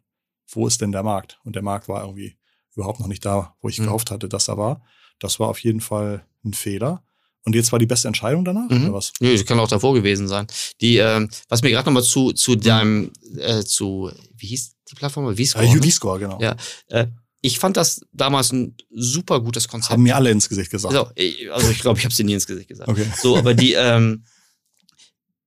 wo 0.48 0.66
ist 0.66 0.80
denn 0.80 0.92
der 0.92 1.02
Markt? 1.02 1.38
Und 1.44 1.54
der 1.54 1.62
Markt 1.62 1.88
war 1.88 2.02
irgendwie 2.02 2.36
überhaupt 2.74 3.00
noch 3.00 3.06
nicht 3.08 3.24
da, 3.24 3.54
wo 3.60 3.68
ich 3.68 3.78
Mhm. 3.78 3.84
gehofft 3.84 4.10
hatte, 4.10 4.28
dass 4.28 4.48
er 4.48 4.56
war. 4.58 4.82
Das 5.18 5.38
war 5.40 5.48
auf 5.48 5.58
jeden 5.60 5.80
Fall 5.80 6.24
ein 6.44 6.54
Fehler. 6.54 7.02
Und 7.44 7.54
jetzt 7.56 7.72
war 7.72 7.78
die 7.80 7.86
beste 7.86 8.06
Entscheidung 8.08 8.44
danach, 8.44 8.70
Mhm. 8.70 8.84
oder 8.84 8.94
was? 8.94 9.12
Nö, 9.20 9.32
das 9.32 9.44
kann 9.44 9.58
auch 9.58 9.68
davor 9.68 9.94
gewesen 9.94 10.28
sein. 10.28 10.46
Die, 10.80 10.96
ähm, 10.98 11.28
was 11.48 11.62
mir 11.62 11.70
gerade 11.70 11.86
nochmal 11.86 12.04
zu, 12.04 12.32
zu 12.32 12.54
deinem, 12.54 13.12
äh, 13.36 13.62
zu, 13.64 14.10
wie 14.36 14.46
hieß 14.46 14.76
die 14.90 14.94
Plattform? 14.94 15.36
Wie 15.36 15.42
Äh, 15.42 15.76
UD-Score, 15.76 16.18
genau. 16.20 16.40
Ja. 16.40 16.56
Äh, 16.88 17.06
ich 17.40 17.58
fand 17.58 17.76
das 17.76 18.00
damals 18.12 18.52
ein 18.52 18.76
super 18.94 19.40
gutes 19.40 19.66
Konzept. 19.66 19.90
Haben 19.92 20.04
mir 20.04 20.14
alle 20.14 20.30
ins 20.30 20.48
Gesicht 20.48 20.70
gesagt. 20.70 20.94
Also, 20.94 21.10
ich- 21.16 21.50
also 21.52 21.68
ich 21.70 21.80
glaube, 21.80 21.98
ich 21.98 22.04
habe 22.04 22.14
sie 22.14 22.22
nie 22.22 22.34
ins 22.34 22.46
Gesicht 22.46 22.68
gesagt. 22.68 22.88
Okay. 22.88 23.06
So, 23.20 23.36
aber 23.36 23.54
die, 23.54 23.72
ähm, 23.76 24.24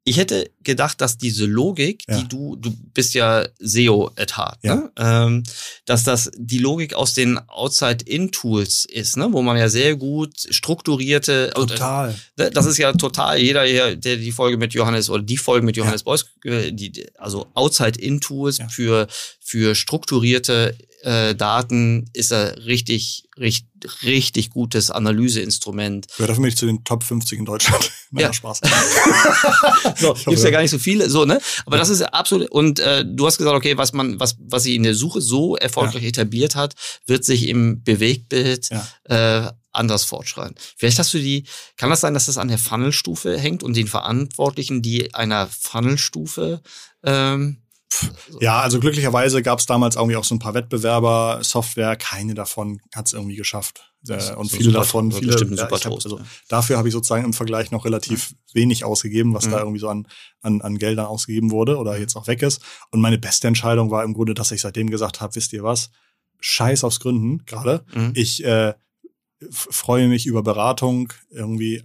ich 0.08 0.18
hätte 0.18 0.52
gedacht, 0.64 1.02
dass 1.02 1.18
diese 1.18 1.46
Logik, 1.48 2.04
Ja. 2.08 2.20
die 2.20 2.28
du, 2.28 2.56
du 2.58 2.72
bist 2.94 3.16
ja 3.16 3.46
SEO 3.60 4.12
at 4.16 4.38
heart, 4.38 4.60
Ja. 4.62 4.76
ne? 4.76 4.92
ähm, 4.98 5.44
dass 5.86 6.04
das 6.04 6.30
die 6.38 6.60
Logik 6.60 6.94
aus 6.94 7.16
den 7.16 7.40
Outside-In-Tools 7.50 8.86
ist, 8.86 9.18
ne? 9.18 9.28
wo 9.32 9.42
man 9.42 9.58
ja 9.58 9.68
sehr 9.68 9.96
gut 9.96 10.34
strukturierte, 10.50 11.52
Total. 11.56 12.14
Ne, 12.38 12.52
Das 12.52 12.66
ist 12.66 12.78
ja 12.78 12.94
total, 12.94 13.40
jeder 13.40 13.64
hier, 13.66 13.96
der 13.96 14.18
die 14.18 14.32
Folge 14.32 14.58
mit 14.58 14.74
Johannes 14.74 15.10
oder 15.10 15.24
die 15.24 15.38
Folge 15.38 15.66
mit 15.66 15.76
Johannes 15.78 16.04
Beuys, 16.04 16.26
äh, 16.44 16.72
die- 16.72 17.08
also 17.18 17.48
Outside-In-Tools 17.56 18.58
Ja. 18.60 18.68
für, 18.70 19.08
für 19.42 19.74
strukturierte 19.76 20.76
äh, 21.06 21.36
Daten 21.36 22.10
ist 22.14 22.32
er 22.32 22.66
richtig, 22.66 23.30
richtig, 23.38 24.04
richtig 24.04 24.50
gutes 24.50 24.90
Analyseinstrument. 24.90 26.08
Gehört 26.18 26.32
dafür 26.32 26.44
nicht 26.46 26.58
zu 26.58 26.66
den 26.66 26.84
Top 26.84 27.04
50 27.04 27.40
in 27.40 27.46
Deutschland. 27.46 27.92
Nein, 28.12 28.24
Ja. 28.24 28.34
Spaß. 28.34 28.62
So, 29.98 30.10
hoffe, 30.10 30.24
gibt's 30.32 30.42
ja 30.42 30.50
ja. 30.50 30.52
gar 30.52 30.62
nicht 30.62 30.72
so 30.72 30.80
viele, 30.80 31.10
so, 31.10 31.26
ne? 31.26 31.40
Aber 31.66 31.78
das 31.78 31.90
ist 31.90 32.00
ja 32.02 32.08
absolut, 32.08 32.50
und 32.50 32.80
äh, 32.80 33.06
du 33.08 33.26
hast 33.28 33.38
gesagt, 33.38 33.56
okay, 33.56 33.78
was 33.78 33.94
man, 33.94 34.20
was, 34.20 34.36
was 34.40 34.64
sie 34.64 34.76
in 34.76 34.84
der 34.84 34.96
Suche 34.96 35.22
so 35.22 35.56
erfolgreich 35.56 36.04
etabliert 36.04 36.56
hat, 36.56 36.74
wird 37.06 37.24
sich 37.24 37.48
im 37.48 37.84
Bewegtbild 37.84 38.70
Ja. 38.72 39.48
äh, 39.48 39.52
anders 39.72 40.06
fortschreiten. 40.06 40.56
Vielleicht 40.78 40.98
hast 41.00 41.14
du 41.14 41.20
die, 41.20 41.46
kann 41.78 41.90
das 41.90 42.02
sein, 42.02 42.14
dass 42.14 42.26
das 42.28 42.38
an 42.38 42.48
der 42.48 42.58
Funnelstufe 42.58 43.38
hängt 43.38 43.62
und 43.62 43.76
den 43.76 43.88
Verantwortlichen, 43.88 44.82
die 44.82 45.14
einer 45.14 45.48
Funnelstufe 45.48 46.62
ähm, 47.04 47.58
Ja, 48.40 48.60
also 48.62 48.80
glücklicherweise 48.80 49.42
gab 49.42 49.60
es 49.60 49.66
damals 49.66 49.96
irgendwie 49.96 50.16
auch 50.16 50.24
so 50.24 50.36
ein 50.36 50.40
paar 50.40 50.54
Wettbewerber, 50.54 51.40
Software, 51.44 51.96
keine 51.96 52.34
davon 52.34 52.82
hat 52.94 53.08
es 53.08 53.14
irgendwie 53.14 53.36
geschafft. 53.36 53.94
Äh, 54.08 54.34
und 54.36 54.50
so 54.50 54.58
viele 54.58 54.72
davon, 54.72 55.12
viele, 55.12 55.32
bestimmt 55.32 55.58
ja, 55.58 55.70
hab, 55.70 55.72
also, 55.72 56.18
ja. 56.18 56.26
dafür 56.48 56.78
habe 56.78 56.88
ich 56.88 56.94
sozusagen 56.94 57.26
im 57.26 57.34
Vergleich 57.34 57.72
noch 57.72 57.86
relativ 57.86 58.36
wenig 58.54 58.84
ausgegeben, 58.84 59.34
was 59.34 59.48
Mhm. 59.48 59.52
da 59.52 59.60
irgendwie 59.60 59.80
so 59.80 59.90
an, 59.90 60.08
an, 60.42 60.62
an 60.62 60.78
Geldern 60.78 61.06
ausgegeben 61.06 61.52
wurde 61.52 61.78
oder 61.78 61.98
jetzt 61.98 62.16
auch 62.16 62.28
weg 62.28 62.42
ist. 62.42 62.62
Und 62.92 63.02
meine 63.02 63.18
beste 63.18 63.48
Entscheidung 63.48 63.92
war 63.92 64.04
im 64.04 64.14
Grunde, 64.14 64.34
dass 64.34 64.52
ich 64.52 64.62
seitdem 64.62 64.90
gesagt 64.90 65.22
habe, 65.22 65.36
wisst 65.36 65.54
ihr 65.54 65.64
was, 65.64 65.90
scheiß 66.40 66.84
aufs 66.84 67.00
Gründen 67.00 67.46
gerade. 67.46 67.84
Mhm. 67.94 68.12
Ich 68.16 68.44
äh, 68.44 68.74
freue 69.50 70.08
mich 70.08 70.26
über 70.26 70.44
Beratung, 70.44 71.12
irgendwie 71.30 71.84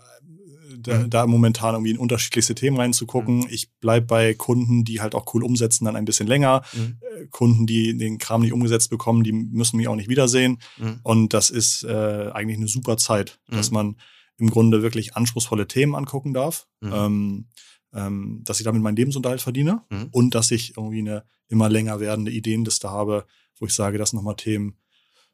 da, 0.82 0.98
Mhm. 0.98 1.10
da 1.10 1.26
momentan 1.26 1.74
irgendwie 1.74 1.90
in 1.92 1.98
unterschiedlichste 1.98 2.54
Themen 2.54 2.76
reinzugucken. 2.76 3.46
Ich 3.50 3.70
bleib 3.80 4.06
bei 4.06 4.34
Kunden, 4.34 4.84
die 4.84 5.00
halt 5.00 5.14
auch 5.14 5.32
cool 5.34 5.42
umsetzen, 5.44 5.84
dann 5.84 5.96
ein 5.96 6.04
bisschen 6.04 6.26
länger. 6.26 6.62
Mhm. 6.72 6.98
Äh, 7.00 7.26
Kunden, 7.26 7.66
die 7.66 7.96
den 7.96 8.18
Kram 8.18 8.40
nicht 8.42 8.52
umgesetzt 8.52 8.90
bekommen, 8.90 9.22
die 9.24 9.32
müssen 9.32 9.76
mich 9.76 9.88
auch 9.88 9.96
nicht 9.96 10.08
wiedersehen. 10.08 10.58
Mhm. 10.78 11.00
Und 11.02 11.34
das 11.34 11.50
ist 11.50 11.82
äh, 11.84 12.30
eigentlich 12.32 12.56
eine 12.58 12.68
super 12.68 12.96
Zeit, 12.96 13.38
Mhm. 13.48 13.56
dass 13.56 13.70
man 13.70 13.96
im 14.38 14.48
Grunde 14.50 14.82
wirklich 14.82 15.16
anspruchsvolle 15.16 15.68
Themen 15.68 15.94
angucken 15.94 16.32
darf, 16.32 16.66
Mhm. 16.80 16.92
ähm, 16.94 17.48
ähm, 17.92 18.40
dass 18.44 18.60
ich 18.60 18.64
damit 18.64 18.80
meinen 18.82 18.96
Lebensunterhalt 18.96 19.40
verdiene 19.42 19.82
Mhm. 19.90 20.08
und 20.12 20.34
dass 20.34 20.50
ich 20.50 20.76
irgendwie 20.76 21.00
eine 21.00 21.24
immer 21.48 21.68
länger 21.68 21.98
werdende 22.00 22.30
Ideenliste 22.30 22.90
habe, 22.90 23.26
wo 23.58 23.66
ich 23.66 23.74
sage, 23.74 23.98
das 23.98 24.10
sind 24.10 24.16
nochmal 24.18 24.36
Themen, 24.36 24.76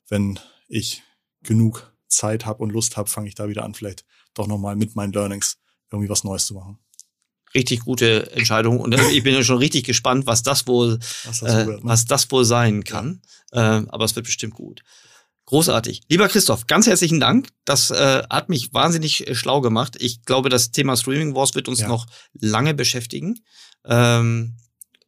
wenn 0.09 0.39
ich 0.69 1.03
genug 1.43 1.93
Zeit 2.09 2.47
habe 2.47 2.63
und 2.63 2.71
Lust 2.73 2.97
habe, 2.97 3.09
fange 3.11 3.29
ich 3.29 3.35
da 3.35 3.49
wieder 3.49 3.65
an, 3.65 3.75
vielleicht 3.75 4.05
doch 4.37 4.47
nochmal 4.47 4.77
mit 4.77 4.95
meinen 4.97 5.13
Learnings 5.13 5.57
irgendwie 5.91 6.09
was 6.11 6.25
Neues 6.25 6.47
zu 6.47 6.55
machen. 6.55 6.79
richtig 7.55 7.81
gute 7.81 8.33
Entscheidung 8.33 8.81
und 8.81 8.93
äh, 8.93 9.11
ich 9.11 9.23
bin 9.23 9.35
ja 9.35 9.43
schon 9.43 9.59
richtig 9.59 9.85
gespannt, 9.85 10.27
was 10.27 10.43
das 10.43 10.67
wohl 10.67 10.99
Was 11.25 11.43
äh, 11.43 11.47
dazu 11.47 11.67
wird, 11.69 11.85
ne? 11.85 11.91
was 11.91 12.05
das 12.05 12.31
wohl 12.31 12.45
sein 12.45 12.85
kann. 12.85 13.23
Äh, 13.53 13.59
aber 13.61 14.05
es 14.05 14.15
wird 14.17 14.27
bestimmt 14.27 14.55
gut. 14.55 14.83
Großartig. 15.47 16.03
Lieber 16.09 16.29
Christoph, 16.29 16.67
ganz 16.67 16.89
herzlichen 16.89 17.21
Dank. 17.21 17.49
Das 17.65 17.93
äh, 17.93 18.25
hat 18.29 18.49
mich 18.49 18.75
wahnsinnig 18.75 19.29
äh, 19.29 19.35
schlau 19.37 19.61
gemacht. 19.61 19.97
Ich 20.01 20.23
glaube, 20.25 20.49
das 20.49 20.73
Thema 20.73 20.97
Streaming 20.97 21.37
Wars 21.37 21.55
wird 21.55 21.69
uns 21.69 21.81
Ja. 21.81 21.89
noch 21.89 22.07
lange 22.35 22.75
beschäftigen. 22.75 23.39
Ähm, 23.85 24.57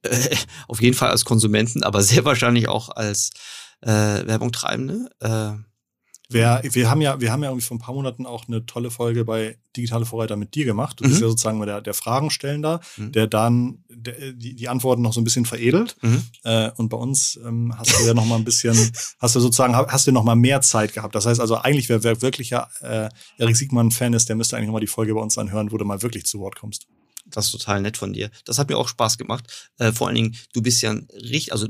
äh, 0.03 0.37
auf 0.69 0.81
jeden 0.81 0.95
Fall 0.95 1.11
als 1.11 1.25
Konsumenten, 1.25 1.83
aber 1.83 2.03
sehr 2.03 2.25
wahrscheinlich 2.25 2.69
auch 2.69 2.89
als 2.89 3.31
äh, 3.81 3.89
Werbungtreibende. 3.91 5.11
Äh, 5.19 5.68
Wer, 6.31 6.61
wir 6.63 6.91
haben 6.91 7.01
ja, 7.01 7.19
wir 7.23 7.33
haben 7.33 7.43
ja 7.43 7.49
irgendwie 7.49 7.65
vor 7.65 7.77
ein 7.77 7.81
paar 7.81 7.95
Monaten 7.95 8.27
auch 8.27 8.49
eine 8.49 8.67
tolle 8.67 8.91
Folge 8.91 9.25
bei 9.25 9.57
Digitale 9.75 10.05
Vorreiter 10.05 10.37
mit 10.37 10.55
dir 10.55 10.67
gemacht. 10.67 11.01
Du 11.01 11.05
bist 11.05 11.17
Mhm. 11.17 11.23
ja 11.23 11.29
sozusagen 11.31 11.57
mal 11.59 11.65
der, 11.65 11.81
der 11.81 11.95
Fragenstellender, 11.95 12.81
Mhm. 12.99 13.13
der 13.13 13.27
dann 13.29 13.85
der, 13.89 14.33
die, 14.33 14.55
die 14.55 14.69
Antworten 14.69 15.01
noch 15.01 15.15
so 15.15 15.23
ein 15.23 15.25
bisschen 15.25 15.47
veredelt. 15.47 15.97
mhm. 16.03 16.23
Äh, 16.45 16.71
und 16.77 16.91
bei 16.91 16.99
uns 16.99 17.41
ähm, 17.47 17.73
hast 17.79 17.99
du 17.99 18.05
ja 18.07 18.13
noch 18.13 18.27
mal 18.27 18.37
ein 18.37 18.45
bisschen, 18.45 18.75
hast 19.19 19.37
du 19.37 19.41
sozusagen, 19.41 19.75
hast 19.75 20.07
du 20.07 20.13
noch 20.13 20.25
mal 20.25 20.35
mehr 20.37 20.61
Zeit 20.61 20.93
gehabt. 20.93 21.15
Das 21.15 21.25
heißt 21.25 21.41
also 21.41 21.57
eigentlich, 21.57 21.89
wer, 21.89 22.03
wer 22.05 22.21
wirklich 22.21 22.51
ja 22.51 22.69
äh, 22.83 23.09
Erik 23.39 23.57
Siegmann 23.57 23.91
Fan 23.91 24.13
ist, 24.13 24.29
der 24.29 24.37
müsste 24.37 24.57
eigentlich 24.57 24.67
noch 24.67 24.75
mal 24.75 24.81
die 24.81 24.87
Folge 24.87 25.15
bei 25.15 25.21
uns 25.21 25.39
anhören, 25.39 25.73
wo 25.73 25.79
du 25.79 25.87
mal 25.87 26.03
wirklich 26.03 26.27
zu 26.27 26.41
Wort 26.41 26.57
kommst. 26.57 26.87
Das 27.25 27.47
ist 27.47 27.53
total 27.53 27.81
nett 27.81 27.97
von 27.97 28.13
dir. 28.13 28.31
Das 28.45 28.59
hat 28.59 28.69
mir 28.69 28.77
auch 28.77 28.89
Spaß 28.89 29.17
gemacht. 29.17 29.71
Äh, 29.79 29.93
vor 29.93 30.09
allen 30.09 30.17
Dingen, 30.17 30.37
du 30.53 30.61
bist 30.61 30.83
ja 30.83 30.91
ein 30.91 31.09
richtig, 31.15 31.53
also 31.53 31.69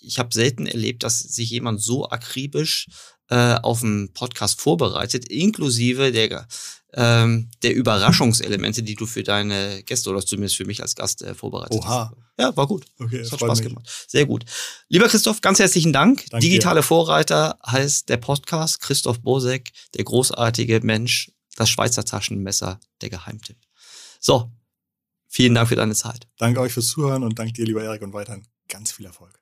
ich 0.00 0.18
habe 0.18 0.34
selten 0.34 0.66
erlebt, 0.66 1.04
dass 1.04 1.20
sich 1.20 1.50
jemand 1.50 1.80
so 1.80 2.08
akribisch 2.10 2.88
äh, 3.32 3.54
auf 3.62 3.82
einen 3.82 4.12
Podcast 4.12 4.60
vorbereitet, 4.60 5.26
inklusive 5.30 6.12
der, 6.12 6.46
ähm, 6.92 7.48
der 7.62 7.74
Überraschungselemente, 7.74 8.82
die 8.82 8.94
du 8.94 9.06
für 9.06 9.22
deine 9.22 9.82
Gäste 9.84 10.10
oder 10.10 10.20
zumindest 10.20 10.56
für 10.58 10.66
mich 10.66 10.82
als 10.82 10.94
Gast 10.94 11.22
äh, 11.22 11.34
vorbereitet 11.34 11.80
Oha. 11.80 12.10
hast. 12.10 12.22
Ja, 12.38 12.54
war 12.54 12.66
gut. 12.66 12.84
Okay, 12.98 13.20
Das 13.20 13.32
hat 13.32 13.40
Spaß 13.40 13.60
mich. 13.60 13.68
gemacht. 13.68 14.06
Sehr 14.06 14.26
gut. 14.26 14.44
Lieber 14.88 15.08
Christoph, 15.08 15.40
ganz 15.40 15.60
herzlichen 15.60 15.94
Dank. 15.94 16.26
Danke 16.28 16.46
Digitale 16.46 16.82
Vorreiter 16.82 17.58
heißt 17.66 18.10
der 18.10 18.18
Podcast. 18.18 18.80
Christoph 18.80 19.20
Bosek, 19.22 19.72
der 19.94 20.04
großartige 20.04 20.80
Mensch, 20.82 21.32
das 21.56 21.70
Schweizer 21.70 22.04
Taschenmesser, 22.04 22.80
der 23.00 23.08
Geheimtipp. 23.08 23.56
So, 24.20 24.52
vielen 25.26 25.54
Dank 25.54 25.68
für 25.70 25.76
deine 25.76 25.94
Zeit. 25.94 26.28
Danke 26.36 26.60
euch 26.60 26.74
fürs 26.74 26.88
Zuhören 26.88 27.22
und 27.22 27.38
danke 27.38 27.54
dir, 27.54 27.64
lieber 27.64 27.82
Erik, 27.82 28.02
und 28.02 28.12
weiterhin 28.12 28.46
ganz 28.68 28.92
viel 28.92 29.06
Erfolg. 29.06 29.41